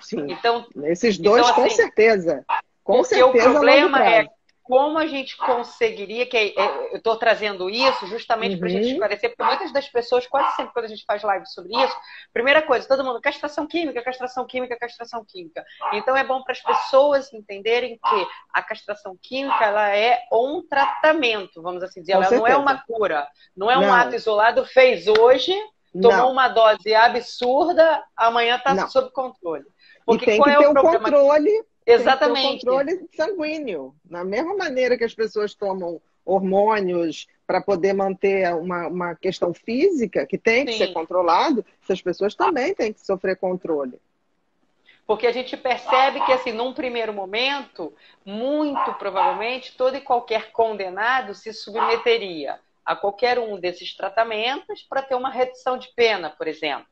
Sim. 0.00 0.26
Então, 0.28 0.66
esses 0.82 1.16
dois, 1.16 1.48
então, 1.48 1.64
assim, 1.64 1.70
com 1.70 1.70
certeza. 1.70 2.44
Com 2.82 2.96
porque 2.96 3.14
certeza, 3.14 3.48
o 3.48 3.52
problema 3.52 4.04
é 4.04 4.26
como 4.66 4.98
a 4.98 5.06
gente 5.06 5.36
conseguiria, 5.36 6.26
que 6.26 6.36
é, 6.36 6.48
é, 6.48 6.92
eu 6.92 6.96
estou 6.96 7.16
trazendo 7.16 7.70
isso 7.70 8.04
justamente 8.08 8.54
uhum. 8.54 8.58
para 8.58 8.68
a 8.68 8.70
gente 8.70 8.90
esclarecer, 8.90 9.30
porque 9.30 9.44
muitas 9.44 9.72
das 9.72 9.88
pessoas, 9.88 10.26
quase 10.26 10.56
sempre 10.56 10.72
quando 10.72 10.86
a 10.86 10.88
gente 10.88 11.04
faz 11.06 11.22
live 11.22 11.46
sobre 11.46 11.72
isso, 11.76 11.96
primeira 12.32 12.60
coisa, 12.60 12.86
todo 12.86 13.04
mundo, 13.04 13.20
castração 13.20 13.66
química, 13.66 14.02
castração 14.02 14.44
química, 14.44 14.76
castração 14.76 15.24
química. 15.24 15.64
Então 15.92 16.16
é 16.16 16.24
bom 16.24 16.42
para 16.42 16.52
as 16.52 16.60
pessoas 16.60 17.32
entenderem 17.32 17.96
que 17.96 18.26
a 18.52 18.60
castração 18.60 19.16
química 19.22 19.64
ela 19.64 19.88
é 19.88 20.20
um 20.32 20.66
tratamento, 20.68 21.62
vamos 21.62 21.82
assim 21.84 22.00
dizer, 22.00 22.14
Com 22.14 22.18
ela 22.18 22.28
certeza. 22.28 22.48
não 22.48 22.54
é 22.54 22.56
uma 22.56 22.82
cura, 22.82 23.28
não 23.56 23.70
é 23.70 23.78
um 23.78 23.82
não. 23.82 23.94
ato 23.94 24.16
isolado, 24.16 24.64
fez 24.66 25.06
hoje, 25.06 25.54
tomou 25.92 26.10
não. 26.10 26.32
uma 26.32 26.48
dose 26.48 26.92
absurda, 26.92 28.04
amanhã 28.16 28.56
está 28.56 28.88
sob 28.88 29.10
controle. 29.12 29.64
Porque 30.04 30.24
e 30.24 30.26
tem 30.26 30.42
que 30.42 30.50
é 30.50 30.58
ter 30.58 30.66
o, 30.66 30.72
o 30.72 30.74
controle 30.74 31.64
Exatamente. 31.86 32.46
o 32.46 32.50
controle 32.52 33.08
sanguíneo. 33.14 33.94
Na 34.08 34.24
mesma 34.24 34.56
maneira 34.56 34.98
que 34.98 35.04
as 35.04 35.14
pessoas 35.14 35.54
tomam 35.54 36.00
hormônios 36.24 37.28
para 37.46 37.60
poder 37.60 37.92
manter 37.92 38.52
uma, 38.54 38.88
uma 38.88 39.14
questão 39.14 39.54
física, 39.54 40.26
que 40.26 40.36
tem 40.36 40.66
que 40.66 40.72
Sim. 40.72 40.78
ser 40.78 40.92
controlado, 40.92 41.64
essas 41.80 42.02
pessoas 42.02 42.34
também 42.34 42.74
têm 42.74 42.92
que 42.92 43.00
sofrer 43.00 43.36
controle. 43.36 44.00
Porque 45.06 45.28
a 45.28 45.32
gente 45.32 45.56
percebe 45.56 46.20
que, 46.26 46.32
assim, 46.32 46.50
num 46.50 46.72
primeiro 46.72 47.12
momento, 47.12 47.94
muito 48.24 48.92
provavelmente, 48.94 49.76
todo 49.76 49.96
e 49.96 50.00
qualquer 50.00 50.50
condenado 50.50 51.32
se 51.32 51.52
submeteria 51.52 52.58
a 52.84 52.96
qualquer 52.96 53.38
um 53.38 53.58
desses 53.58 53.96
tratamentos 53.96 54.82
para 54.82 55.02
ter 55.02 55.14
uma 55.14 55.30
redução 55.30 55.78
de 55.78 55.88
pena, 55.94 56.30
por 56.30 56.48
exemplo. 56.48 56.86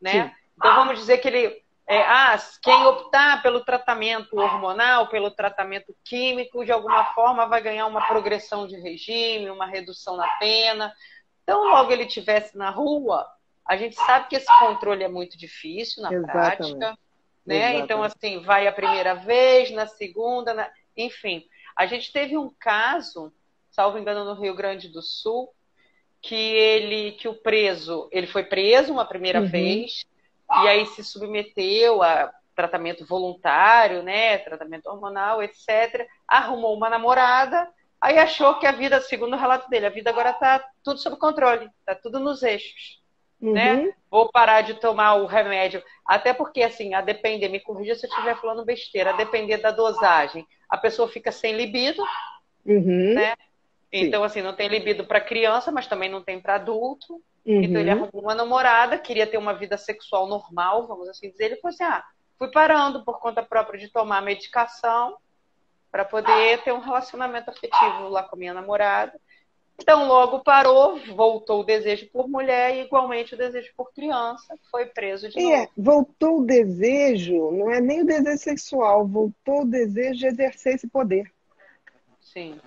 Né? 0.00 0.34
Então, 0.56 0.74
vamos 0.74 0.98
dizer 0.98 1.18
que 1.18 1.28
ele 1.28 1.62
é, 1.90 2.02
ah, 2.02 2.38
quem 2.62 2.86
optar 2.86 3.42
pelo 3.42 3.64
tratamento 3.64 4.38
hormonal, 4.38 5.08
pelo 5.08 5.28
tratamento 5.28 5.92
químico, 6.04 6.64
de 6.64 6.70
alguma 6.70 7.06
forma 7.14 7.48
vai 7.48 7.60
ganhar 7.60 7.84
uma 7.88 8.06
progressão 8.06 8.64
de 8.64 8.76
regime, 8.76 9.50
uma 9.50 9.66
redução 9.66 10.16
na 10.16 10.28
pena. 10.38 10.94
Então, 11.42 11.64
logo 11.64 11.90
ele 11.90 12.04
estivesse 12.04 12.56
na 12.56 12.70
rua, 12.70 13.26
a 13.66 13.76
gente 13.76 13.96
sabe 13.96 14.28
que 14.28 14.36
esse 14.36 14.46
controle 14.60 15.02
é 15.02 15.08
muito 15.08 15.36
difícil 15.36 16.00
na 16.04 16.12
Exatamente. 16.12 16.32
prática. 16.32 16.96
Né? 17.44 17.56
Exatamente. 17.56 17.82
Então, 17.82 18.02
assim, 18.04 18.40
vai 18.40 18.68
a 18.68 18.72
primeira 18.72 19.14
vez, 19.14 19.72
na 19.72 19.88
segunda, 19.88 20.54
na... 20.54 20.70
enfim. 20.96 21.44
A 21.76 21.86
gente 21.86 22.12
teve 22.12 22.38
um 22.38 22.54
caso, 22.60 23.32
salvo 23.68 23.98
engano, 23.98 24.24
no 24.24 24.40
Rio 24.40 24.54
Grande 24.54 24.88
do 24.88 25.02
Sul, 25.02 25.52
que 26.22 26.36
ele, 26.36 27.12
que 27.12 27.26
o 27.26 27.34
preso, 27.34 28.08
ele 28.12 28.28
foi 28.28 28.44
preso 28.44 28.92
uma 28.92 29.04
primeira 29.04 29.40
uhum. 29.40 29.48
vez, 29.48 30.04
e 30.62 30.68
aí 30.68 30.86
se 30.86 31.04
submeteu 31.04 32.02
a 32.02 32.32
tratamento 32.54 33.06
voluntário, 33.06 34.02
né, 34.02 34.38
tratamento 34.38 34.86
hormonal, 34.86 35.42
etc. 35.42 36.06
Arrumou 36.28 36.76
uma 36.76 36.90
namorada, 36.90 37.68
aí 38.00 38.18
achou 38.18 38.58
que 38.58 38.66
a 38.66 38.72
vida, 38.72 39.00
segundo 39.00 39.34
o 39.34 39.38
relato 39.38 39.68
dele, 39.70 39.86
a 39.86 39.90
vida 39.90 40.10
agora 40.10 40.30
está 40.30 40.62
tudo 40.84 40.98
sob 40.98 41.16
controle, 41.16 41.70
está 41.80 41.94
tudo 41.94 42.20
nos 42.20 42.42
eixos. 42.42 43.00
Uhum. 43.40 43.52
Né? 43.52 43.94
Vou 44.10 44.30
parar 44.30 44.60
de 44.60 44.74
tomar 44.74 45.14
o 45.14 45.24
remédio. 45.24 45.82
Até 46.04 46.34
porque, 46.34 46.62
assim, 46.62 46.92
a 46.92 47.00
depender, 47.00 47.48
me 47.48 47.60
corrija 47.60 47.94
se 47.94 48.06
eu 48.06 48.10
estiver 48.10 48.38
falando 48.38 48.64
besteira, 48.64 49.10
a 49.10 49.16
depender 49.16 49.56
da 49.56 49.70
dosagem, 49.70 50.46
a 50.68 50.76
pessoa 50.76 51.08
fica 51.08 51.32
sem 51.32 51.54
libido, 51.56 52.02
uhum. 52.66 53.14
né? 53.14 53.34
Então, 53.92 54.22
assim, 54.22 54.42
não 54.42 54.54
tem 54.54 54.68
libido 54.68 55.04
para 55.04 55.20
criança, 55.20 55.72
mas 55.72 55.86
também 55.86 56.08
não 56.08 56.22
tem 56.22 56.40
para 56.40 56.56
adulto. 56.56 57.20
Uhum. 57.46 57.62
Então 57.62 57.80
ele 57.80 57.90
arrumou 57.90 58.22
uma 58.22 58.34
namorada, 58.34 58.98
queria 58.98 59.26
ter 59.26 59.38
uma 59.38 59.54
vida 59.54 59.76
sexual 59.76 60.26
normal, 60.26 60.86
vamos 60.86 61.08
assim 61.08 61.30
dizer. 61.30 61.46
Ele 61.46 61.56
falou 61.56 61.74
assim: 61.74 61.84
ah, 61.84 62.04
fui 62.38 62.50
parando 62.50 63.04
por 63.04 63.18
conta 63.18 63.42
própria 63.42 63.78
de 63.78 63.88
tomar 63.88 64.22
medicação 64.22 65.16
para 65.90 66.04
poder 66.04 66.62
ter 66.62 66.72
um 66.72 66.78
relacionamento 66.78 67.50
afetivo 67.50 68.08
lá 68.08 68.22
com 68.22 68.36
a 68.36 68.38
minha 68.38 68.54
namorada. 68.54 69.18
Então 69.80 70.06
logo 70.06 70.40
parou, 70.40 70.98
voltou 71.14 71.60
o 71.60 71.64
desejo 71.64 72.06
por 72.12 72.28
mulher 72.28 72.74
e 72.74 72.82
igualmente 72.82 73.34
o 73.34 73.36
desejo 73.36 73.72
por 73.74 73.90
criança, 73.92 74.54
foi 74.70 74.86
preso 74.86 75.28
de 75.30 75.38
é, 75.40 75.60
novo. 75.60 75.72
Voltou 75.76 76.38
o 76.40 76.44
desejo, 76.44 77.50
não 77.50 77.70
é 77.70 77.80
nem 77.80 78.02
o 78.02 78.06
desejo 78.06 78.38
sexual, 78.38 79.06
voltou 79.06 79.62
o 79.62 79.64
desejo 79.64 80.20
de 80.20 80.26
exercer 80.26 80.74
esse 80.74 80.86
poder. 80.86 81.32
Sim. 82.20 82.60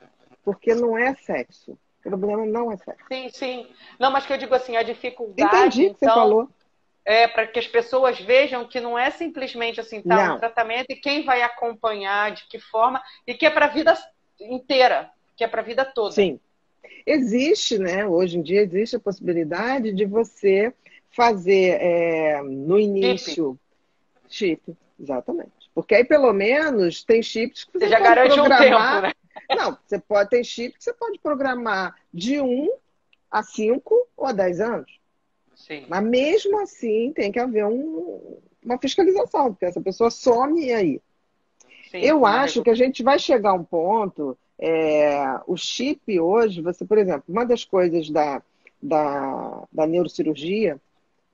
Porque 0.44 0.74
não 0.74 0.98
é 0.98 1.14
sexo. 1.16 1.78
O 2.06 2.10
problema 2.10 2.46
não 2.46 2.72
é 2.72 2.78
sexo. 2.78 3.06
Sim, 3.12 3.30
sim. 3.30 3.68
Não, 4.00 4.12
mas 4.12 4.26
que 4.26 4.34
eu 4.34 4.38
digo 4.38 4.54
assim, 4.54 4.76
a 4.76 4.84
dificuldade. 4.84 5.56
Entendi 5.56 5.84
então, 5.84 5.94
que 5.94 6.00
você 6.00 6.06
então, 6.06 6.16
falou. 6.16 6.50
É 7.06 7.28
para 7.28 7.48
que 7.48 7.60
as 7.60 7.68
pessoas 7.68 8.20
vejam 8.20 8.66
que 8.66 8.80
não 8.80 8.98
é 8.98 9.10
simplesmente 9.10 9.80
assim, 9.80 10.02
tá, 10.02 10.36
um 10.36 10.40
tratamento 10.40 10.86
e 10.90 10.96
quem 10.96 11.26
vai 11.26 11.42
acompanhar, 11.42 12.32
de 12.32 12.48
que 12.48 12.60
forma, 12.60 13.02
e 13.28 13.34
que 13.34 13.46
é 13.46 13.50
para 13.50 13.66
a 13.66 13.70
vida 13.70 13.94
inteira. 14.40 15.12
que 15.36 15.44
é 15.44 15.48
para 15.48 15.62
a 15.62 15.66
vida 15.66 15.84
toda. 15.84 16.12
Sim. 16.12 16.40
Existe, 17.06 17.78
né? 17.78 18.06
Hoje 18.06 18.38
em 18.38 18.42
dia 18.42 18.62
existe 18.62 18.96
a 18.96 19.00
possibilidade 19.00 19.92
de 19.92 20.06
você 20.06 20.74
fazer 21.10 21.78
é, 21.82 22.42
no 22.42 22.80
início 22.80 23.58
chip. 24.30 24.62
chip. 24.66 24.78
exatamente. 25.00 25.52
Porque 25.76 25.96
aí 25.96 26.04
pelo 26.04 26.32
menos 26.32 27.04
tem 27.04 27.22
chips 27.22 27.64
que 27.64 27.74
você, 27.74 27.86
você 27.86 27.90
já 27.90 28.00
garante 28.00 28.40
um 28.40 28.44
tempo, 28.44 29.02
né? 29.02 29.12
Não, 29.50 29.78
você 29.86 30.00
pode 30.00 30.30
ter 30.30 30.44
chip 30.44 30.78
que 30.78 30.84
você 30.84 30.94
pode 30.94 31.20
programar 31.20 31.96
de 32.14 32.40
1 32.40 32.70
a 33.30 33.44
5 33.44 34.08
ou 34.16 34.26
a 34.26 34.32
10 34.32 34.62
anos. 34.62 35.00
Sim. 35.56 35.86
Mas 35.88 36.04
mesmo 36.04 36.60
assim 36.60 37.12
tem 37.14 37.32
que 37.32 37.40
haver 37.40 37.66
um, 37.66 38.38
uma 38.64 38.78
fiscalização, 38.78 39.52
porque 39.52 39.66
essa 39.66 39.82
pessoa 39.82 40.10
some 40.10 40.66
e 40.66 40.74
aí. 40.74 41.02
Sim, 41.90 42.00
Eu 42.00 42.26
acho 42.26 42.64
que 42.64 42.70
a 42.70 42.76
gente 42.76 43.04
vai 43.04 43.20
chegar 43.20 43.52
a 43.52 43.56
um 43.56 43.64
ponto. 43.64 44.38
É, 44.60 45.40
o 45.48 45.58
chip 45.58 46.20
hoje, 46.20 46.62
você, 46.62 46.86
por 46.86 46.98
exemplo, 46.98 47.24
uma 47.28 47.46
das 47.46 47.66
coisas 47.66 48.10
da, 48.10 48.42
da, 48.82 49.64
da 49.72 49.88
neurocirurgia 49.88 50.80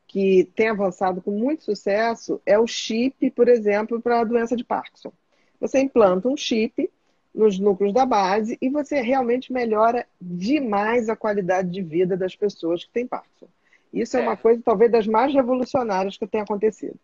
que 0.08 0.46
tem 0.56 0.70
avançado 0.70 1.22
com 1.22 1.32
muito 1.32 1.64
sucesso 1.64 2.42
é 2.46 2.58
o 2.58 2.66
chip, 2.66 3.30
por 3.32 3.48
exemplo, 3.48 4.02
para 4.02 4.20
a 4.20 4.24
doença 4.24 4.56
de 4.56 4.64
Parkinson. 4.64 5.14
Você 5.60 5.80
implanta 5.80 6.28
um 6.28 6.36
chip 6.36 6.90
nos 7.34 7.60
núcleos 7.60 7.94
da 7.94 8.06
base 8.06 8.58
e 8.62 8.70
você 8.70 9.02
realmente 9.02 9.54
melhora 9.54 10.06
demais 10.20 11.10
a 11.10 11.16
qualidade 11.16 11.70
de 11.70 11.82
vida 11.82 12.18
das 12.18 12.36
pessoas 12.36 12.84
que 12.84 12.92
têm 12.92 13.08
Parkinson. 13.08 13.48
Isso 13.94 14.18
é, 14.18 14.22
é 14.22 14.24
uma 14.24 14.38
coisa 14.38 14.62
talvez 14.64 14.92
das 14.92 15.08
mais 15.08 15.34
revolucionárias 15.34 16.18
que 16.18 16.28
tem 16.28 16.42
acontecido. 16.42 16.96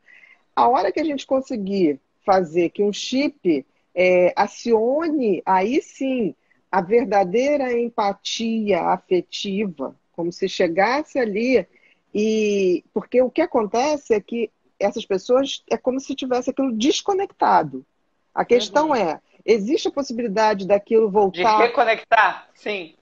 A 0.56 0.68
hora 0.68 0.92
que 0.92 1.00
a 1.00 1.04
gente 1.04 1.26
conseguir 1.26 2.00
fazer 2.26 2.70
que 2.70 2.84
um 2.84 2.92
chip 2.92 3.66
é, 3.94 4.34
acione, 4.36 5.42
aí 5.46 5.82
sim, 5.82 6.36
a 6.72 6.82
verdadeira 6.82 7.72
empatia 7.78 8.82
afetiva, 8.82 9.96
como 10.12 10.32
se 10.32 10.50
chegasse 10.50 11.20
ali 11.20 11.68
e 12.14 12.84
porque 12.94 13.22
o 13.22 13.30
que 13.30 13.42
acontece 13.42 14.14
é 14.14 14.22
que 14.22 14.50
essas 14.80 15.06
pessoas 15.06 15.64
é 15.70 15.78
como 15.78 16.00
se 16.00 16.16
tivesse 16.16 16.50
aquilo 16.50 16.72
desconectado. 16.72 17.86
A 18.34 18.44
questão 18.44 18.90
uhum. 18.90 18.96
é, 18.96 19.22
existe 19.46 19.88
a 19.88 19.92
possibilidade 19.92 20.68
daquilo 20.68 21.10
voltar. 21.10 21.58
De 21.58 21.64
reconectar, 21.64 22.50
sim. 22.56 22.96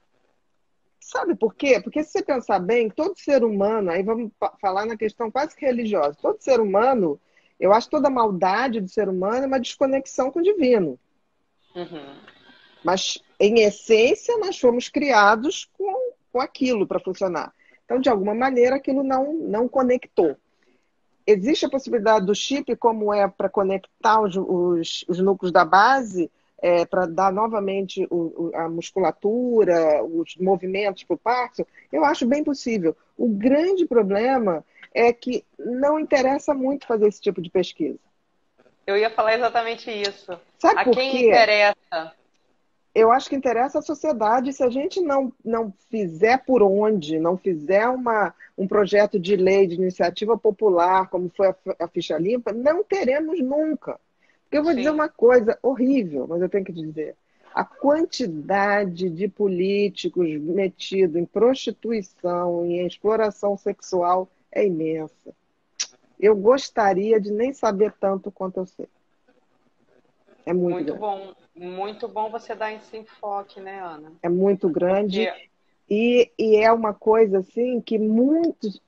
Sabe 1.00 1.36
por 1.36 1.54
quê? 1.54 1.80
Porque 1.82 2.04
se 2.04 2.12
você 2.12 2.24
pensar 2.24 2.60
bem, 2.60 2.90
todo 2.90 3.18
ser 3.18 3.44
humano, 3.44 3.92
aí 3.92 4.04
vamos 4.04 4.32
falar 4.60 4.86
na 4.86 4.98
questão 4.98 5.30
quase 5.30 5.56
que 5.56 5.66
religiosa, 5.66 6.18
todo 6.22 6.42
ser 6.42 6.60
humano, 6.60 7.20
eu 7.60 7.72
acho 7.72 7.90
toda 7.90 8.08
a 8.08 8.12
maldade 8.12 8.82
do 8.82 8.90
ser 8.90 9.08
humano 9.08 9.44
é 9.44 9.48
uma 9.48 9.60
desconexão 9.60 10.32
com 10.32 10.40
o 10.40 10.44
divino. 10.44 11.00
Uhum. 11.76 12.16
Mas, 12.84 13.18
em 13.40 13.62
essência, 13.62 14.38
nós 14.38 14.60
fomos 14.60 14.90
criados 14.90 15.70
com, 15.78 16.14
com 16.32 16.42
aquilo 16.42 16.86
para 16.86 17.00
funcionar. 17.00 17.54
Então, 17.86 18.00
de 18.00 18.10
alguma 18.10 18.34
maneira, 18.34 18.76
aquilo 18.76 19.04
não, 19.04 19.34
não 19.34 19.68
conectou. 19.68 20.38
Existe 21.26 21.66
a 21.66 21.70
possibilidade 21.70 22.26
do 22.26 22.36
chip, 22.36 22.76
como 22.76 23.14
é 23.14 23.28
para 23.28 23.50
conectar 23.50 24.22
os, 24.22 24.36
os, 24.36 25.06
os, 25.08 25.20
núcleos 25.20 25.52
da 25.52 25.64
base, 25.64 26.30
é, 26.62 26.86
para 26.86 27.06
dar 27.06 27.32
novamente 27.32 28.06
o, 28.10 28.52
a 28.54 28.68
musculatura, 28.68 30.04
os 30.04 30.36
movimentos 30.38 31.04
para 31.04 31.16
o 31.16 31.18
parto? 31.18 31.68
Eu 31.92 32.04
acho 32.04 32.26
bem 32.26 32.44
possível. 32.44 32.96
O 33.18 33.30
grande 33.30 33.86
problema 33.86 34.66
é 34.94 35.12
que 35.12 35.44
não 35.58 36.00
interessa 36.00 36.54
muito 36.54 36.86
fazer 36.86 37.08
esse 37.08 37.22
tipo 37.22 37.42
de 37.42 37.50
pesquisa. 37.50 38.00
Eu 38.86 38.98
ia 38.98 39.10
falar 39.10 39.36
exatamente 39.36 39.90
isso. 39.90 40.38
Sabe 40.60 40.82
a 40.82 40.84
por 40.84 40.94
quem 40.94 41.12
quê? 41.12 41.28
interessa? 41.28 42.14
Eu 42.96 43.12
acho 43.12 43.28
que 43.28 43.36
interessa 43.36 43.80
a 43.80 43.82
sociedade. 43.82 44.54
Se 44.54 44.64
a 44.64 44.70
gente 44.70 45.02
não, 45.02 45.34
não 45.44 45.74
fizer 45.90 46.44
por 46.46 46.62
onde, 46.62 47.20
não 47.20 47.38
fizer 47.38 47.88
uma, 47.88 48.34
um 48.58 48.68
projeto 48.68 49.20
de 49.20 49.36
lei 49.36 49.66
de 49.66 49.76
iniciativa 49.76 50.38
popular, 50.38 51.10
como 51.10 51.32
foi 51.36 51.48
a, 51.48 51.56
a 51.80 51.88
ficha 51.88 52.18
limpa, 52.18 52.54
não 52.54 52.84
teremos 52.84 53.40
nunca. 53.40 54.00
Porque 54.44 54.58
eu 54.58 54.64
vou 54.64 54.72
Sim. 54.74 54.78
dizer 54.78 54.92
uma 54.92 55.10
coisa 55.10 55.58
horrível, 55.64 56.28
mas 56.28 56.42
eu 56.42 56.50
tenho 56.50 56.66
que 56.66 56.72
dizer. 56.72 57.16
A 57.54 57.64
quantidade 57.64 59.10
de 59.10 59.28
políticos 59.28 60.28
metidos 60.40 61.16
em 61.16 61.26
prostituição 61.26 62.66
e 62.66 62.80
em 62.80 62.86
exploração 62.86 63.58
sexual 63.58 64.30
é 64.52 64.66
imensa. 64.66 65.34
Eu 66.20 66.36
gostaria 66.36 67.20
de 67.20 67.32
nem 67.32 67.54
saber 67.54 67.94
tanto 68.00 68.32
quanto 68.32 68.58
eu 68.58 68.66
sei. 68.66 68.88
É 70.46 70.54
muito, 70.54 70.74
muito 70.74 70.96
bom, 70.96 71.34
muito 71.56 72.08
bom 72.08 72.30
você 72.30 72.56
dar 72.56 72.74
esse 72.74 72.98
enfoque, 72.98 73.60
né, 73.60 73.80
Ana? 73.80 74.12
É 74.22 74.30
muito 74.30 74.70
grande 74.70 75.26
Porque... 75.26 75.50
e, 75.90 76.32
e 76.38 76.56
é 76.58 76.72
uma 76.72 76.94
coisa 76.94 77.40
assim 77.40 77.80
que 77.82 77.98
muitos, 77.98 78.82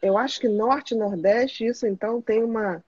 eu 0.00 0.16
acho 0.16 0.40
que 0.40 0.48
norte 0.48 0.94
e 0.94 0.98
nordeste 0.98 1.66
isso 1.66 1.86
então 1.86 2.20
tem 2.20 2.42
uma 2.42 2.82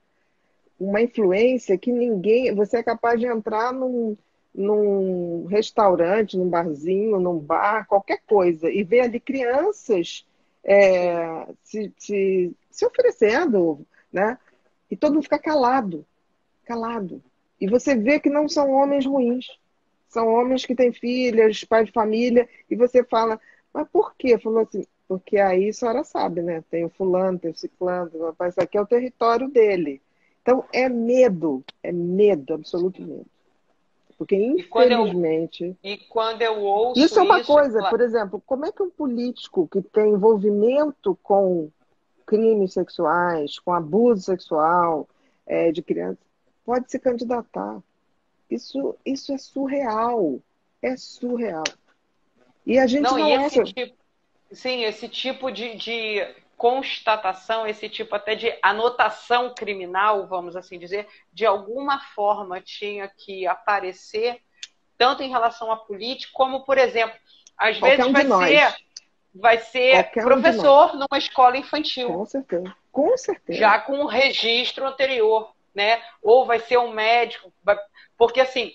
uma 0.79 1.01
influência 1.01 1.79
que 1.79 1.93
ninguém, 1.93 2.55
você 2.55 2.79
é 2.79 2.83
capaz 2.83 3.19
de 3.19 3.27
entrar 3.27 3.73
num, 3.73 4.17
num 4.55 5.47
restaurante, 5.47 6.37
num 6.37 6.49
barzinho, 6.49 7.19
num 7.21 7.39
bar, 7.39 7.87
qualquer 7.87 8.21
coisa 8.27 8.71
e 8.71 8.83
ver 8.83 9.01
ali 9.01 9.21
crianças 9.21 10.27
é, 10.63 11.47
se, 11.63 11.93
se, 11.99 12.53
se 12.71 12.87
oferecendo, 12.87 13.87
né? 14.13 14.39
E 14.91 14.97
todo 14.97 15.15
mundo 15.15 15.25
fica 15.25 15.39
calado, 15.39 16.05
calado. 16.65 17.23
E 17.61 17.69
você 17.69 17.95
vê 17.95 18.19
que 18.19 18.31
não 18.31 18.49
são 18.49 18.71
homens 18.73 19.07
ruins. 19.07 19.47
São 20.09 20.29
homens 20.29 20.65
que 20.65 20.75
têm 20.75 20.93
filhas, 20.93 21.65
pai 21.65 21.85
de 21.85 21.93
família, 21.93 22.49
e 22.71 22.77
você 22.77 23.03
fala, 23.03 23.41
mas 23.73 23.89
por 23.89 24.15
quê? 24.17 24.39
Falou 24.39 24.61
assim, 24.61 24.87
porque 25.09 25.39
aí 25.39 25.69
a 25.69 25.73
senhora 25.73 26.05
sabe, 26.05 26.41
né? 26.41 26.63
Tem 26.71 26.85
o 26.85 26.89
fulano, 26.89 27.39
tem 27.39 27.51
o 27.51 27.57
ciclano, 27.57 28.27
rapaz, 28.27 28.55
isso 28.55 28.61
aqui 28.61 28.79
é 28.79 28.81
o 28.81 28.87
território 28.87 29.49
dele. 29.49 30.01
Então 30.41 30.65
é 30.73 30.89
medo, 30.89 31.65
é 31.83 31.91
medo, 31.91 32.55
absoluto 32.55 33.03
medo. 33.03 33.27
Porque, 34.17 34.37
infelizmente. 34.37 35.77
E 35.83 35.97
quando 35.99 36.43
eu, 36.43 36.49
e 36.49 36.55
quando 36.57 36.61
eu 36.61 36.61
ouço. 36.61 37.01
Isso 37.01 37.19
é 37.19 37.23
uma 37.23 37.41
isso, 37.41 37.53
coisa, 37.53 37.79
claro. 37.79 37.91
por 37.91 38.01
exemplo, 38.01 38.43
como 38.47 38.65
é 38.65 38.73
que 38.73 38.83
um 38.83 38.91
político 38.91 39.67
que 39.67 39.83
tem 39.83 40.13
envolvimento 40.13 41.19
com 41.23 41.69
crimes 42.25 42.73
sexuais, 42.73 43.59
com 43.59 43.73
abuso 43.73 44.23
sexual 44.23 45.09
é, 45.47 45.73
de 45.73 45.83
crianças, 45.83 46.24
pode 46.65 46.91
se 46.91 46.99
candidatar. 46.99 47.81
Isso, 48.51 48.97
isso 49.05 49.33
é 49.33 49.39
surreal. 49.39 50.41
É 50.83 50.97
surreal. 50.97 51.65
E 52.67 52.79
a 52.79 52.87
gente 52.87 53.03
não, 53.03 53.19
não 53.19 53.47
esse 53.47 53.61
é... 53.61 53.65
tipo, 53.65 54.05
Sim, 54.55 54.85
esse 54.85 55.09
tipo 55.09 55.51
de, 55.51 55.75
de 55.75 56.35
constatação, 56.57 57.67
esse 57.67 57.89
tipo 57.89 58.15
até 58.15 58.35
de 58.35 58.57
anotação 58.63 59.53
criminal, 59.53 60.27
vamos 60.27 60.55
assim 60.55 60.79
dizer, 60.79 61.09
de 61.33 61.45
alguma 61.45 62.01
forma 62.15 62.61
tinha 62.61 63.09
que 63.09 63.47
aparecer, 63.47 64.41
tanto 64.97 65.23
em 65.23 65.29
relação 65.29 65.73
a 65.73 65.77
político, 65.77 66.33
como, 66.33 66.65
por 66.65 66.79
exemplo, 66.79 67.17
às 67.57 67.79
Qualquer 67.79 67.97
vezes 67.97 68.11
um 68.11 68.29
vai 68.29 68.49
ser, 68.49 68.77
vai 69.35 69.59
ser 69.59 70.11
professor 70.13 70.95
um 70.95 70.99
numa 71.01 71.19
escola 71.19 71.57
infantil. 71.57 72.09
Com 72.13 72.25
certeza. 72.25 72.77
Com 72.93 73.19
certeza. 73.19 73.59
Já 73.59 73.81
com 73.81 73.99
um 73.99 74.07
registro 74.07 74.87
anterior 74.87 75.54
né? 75.75 76.01
Ou 76.23 76.47
vai 76.47 76.61
ser 76.61 76.79
um 76.79 76.93
médico, 76.93 77.53
porque 78.17 78.41
assim, 78.41 78.73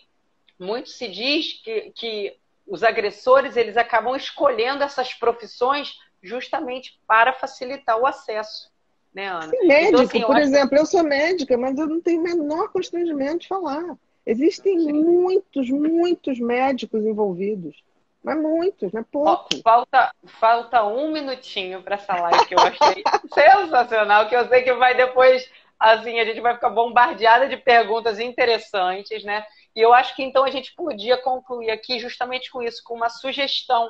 muito 0.60 0.90
se 0.90 1.08
diz 1.08 1.54
que, 1.64 1.92
que 1.96 2.38
os 2.68 2.84
agressores 2.84 3.56
eles 3.56 3.78
acabam 3.78 4.16
escolhendo 4.16 4.84
essas 4.84 5.14
profissões 5.14 5.98
justamente 6.22 7.00
para 7.08 7.34
facilitar 7.34 7.98
o 7.98 8.06
acesso. 8.06 8.70
Né, 9.14 9.28
Ana? 9.28 9.52
médico, 9.64 9.88
então, 9.88 10.02
assim, 10.02 10.22
por 10.22 10.38
exemplo, 10.38 10.78
eu 10.78 10.86
sou 10.86 11.04
médica, 11.04 11.58
mas 11.58 11.80
eu 11.80 11.88
não 11.88 12.00
tenho 12.00 12.20
o 12.20 12.24
menor 12.24 12.70
constrangimento 12.72 13.40
de 13.40 13.48
falar. 13.48 13.98
Existem 14.24 14.80
Sim. 14.80 14.94
muitos, 14.94 15.68
muitos 15.70 16.40
médicos 16.40 17.04
envolvidos. 17.04 17.76
Mas 18.22 18.38
muitos, 18.38 18.92
não 18.92 19.02
é 19.02 19.06
pouco. 19.10 19.48
Falta, 19.64 20.14
falta 20.40 20.86
um 20.86 21.12
minutinho 21.12 21.82
para 21.82 21.96
essa 21.96 22.14
live 22.14 22.46
que 22.46 22.54
eu 22.54 22.60
achei 22.60 23.04
sensacional, 23.34 24.28
que 24.28 24.36
eu 24.36 24.48
sei 24.48 24.62
que 24.62 24.74
vai 24.74 24.94
depois 24.94 25.50
assim, 25.80 26.20
a 26.20 26.26
gente 26.26 26.42
vai 26.42 26.54
ficar 26.54 26.70
bombardeada 26.70 27.48
de 27.48 27.56
perguntas 27.56 28.20
interessantes, 28.20 29.24
né? 29.24 29.46
E 29.76 29.80
eu 29.80 29.94
acho 29.94 30.16
que 30.16 30.24
então 30.24 30.44
a 30.44 30.52
gente 30.52 30.74
podia 30.76 31.18
concluir 31.18 31.72
aqui 31.72 32.00
justamente 32.00 32.52
com 32.52 32.62
isso, 32.62 32.82
com 32.84 32.96
uma 32.96 33.10
sugestão 33.10 33.90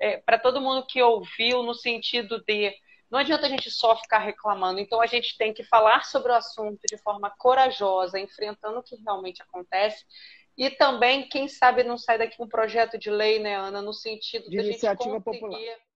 é, 0.00 0.16
para 0.18 0.38
todo 0.38 0.60
mundo 0.60 0.86
que 0.86 1.02
ouviu, 1.02 1.62
no 1.62 1.74
sentido 1.74 2.42
de 2.44 2.74
não 3.10 3.20
adianta 3.20 3.46
a 3.46 3.48
gente 3.48 3.70
só 3.70 3.96
ficar 3.96 4.18
reclamando, 4.18 4.80
então 4.80 5.00
a 5.00 5.06
gente 5.06 5.36
tem 5.38 5.54
que 5.54 5.64
falar 5.64 6.04
sobre 6.04 6.30
o 6.30 6.34
assunto 6.34 6.80
de 6.86 6.98
forma 6.98 7.30
corajosa, 7.38 8.18
enfrentando 8.18 8.80
o 8.80 8.82
que 8.82 8.96
realmente 8.96 9.40
acontece. 9.40 10.04
E 10.58 10.68
também, 10.68 11.26
quem 11.26 11.48
sabe, 11.48 11.84
não 11.84 11.96
sai 11.96 12.18
daqui 12.18 12.42
um 12.42 12.48
projeto 12.48 12.98
de 12.98 13.08
lei, 13.10 13.38
né, 13.38 13.54
Ana, 13.54 13.80
no 13.80 13.94
sentido 13.94 14.44
de, 14.44 14.50
de 14.50 14.58
a 14.58 14.62
gente 14.64 14.80
conseguir... 14.96 15.20
Popular 15.20 15.87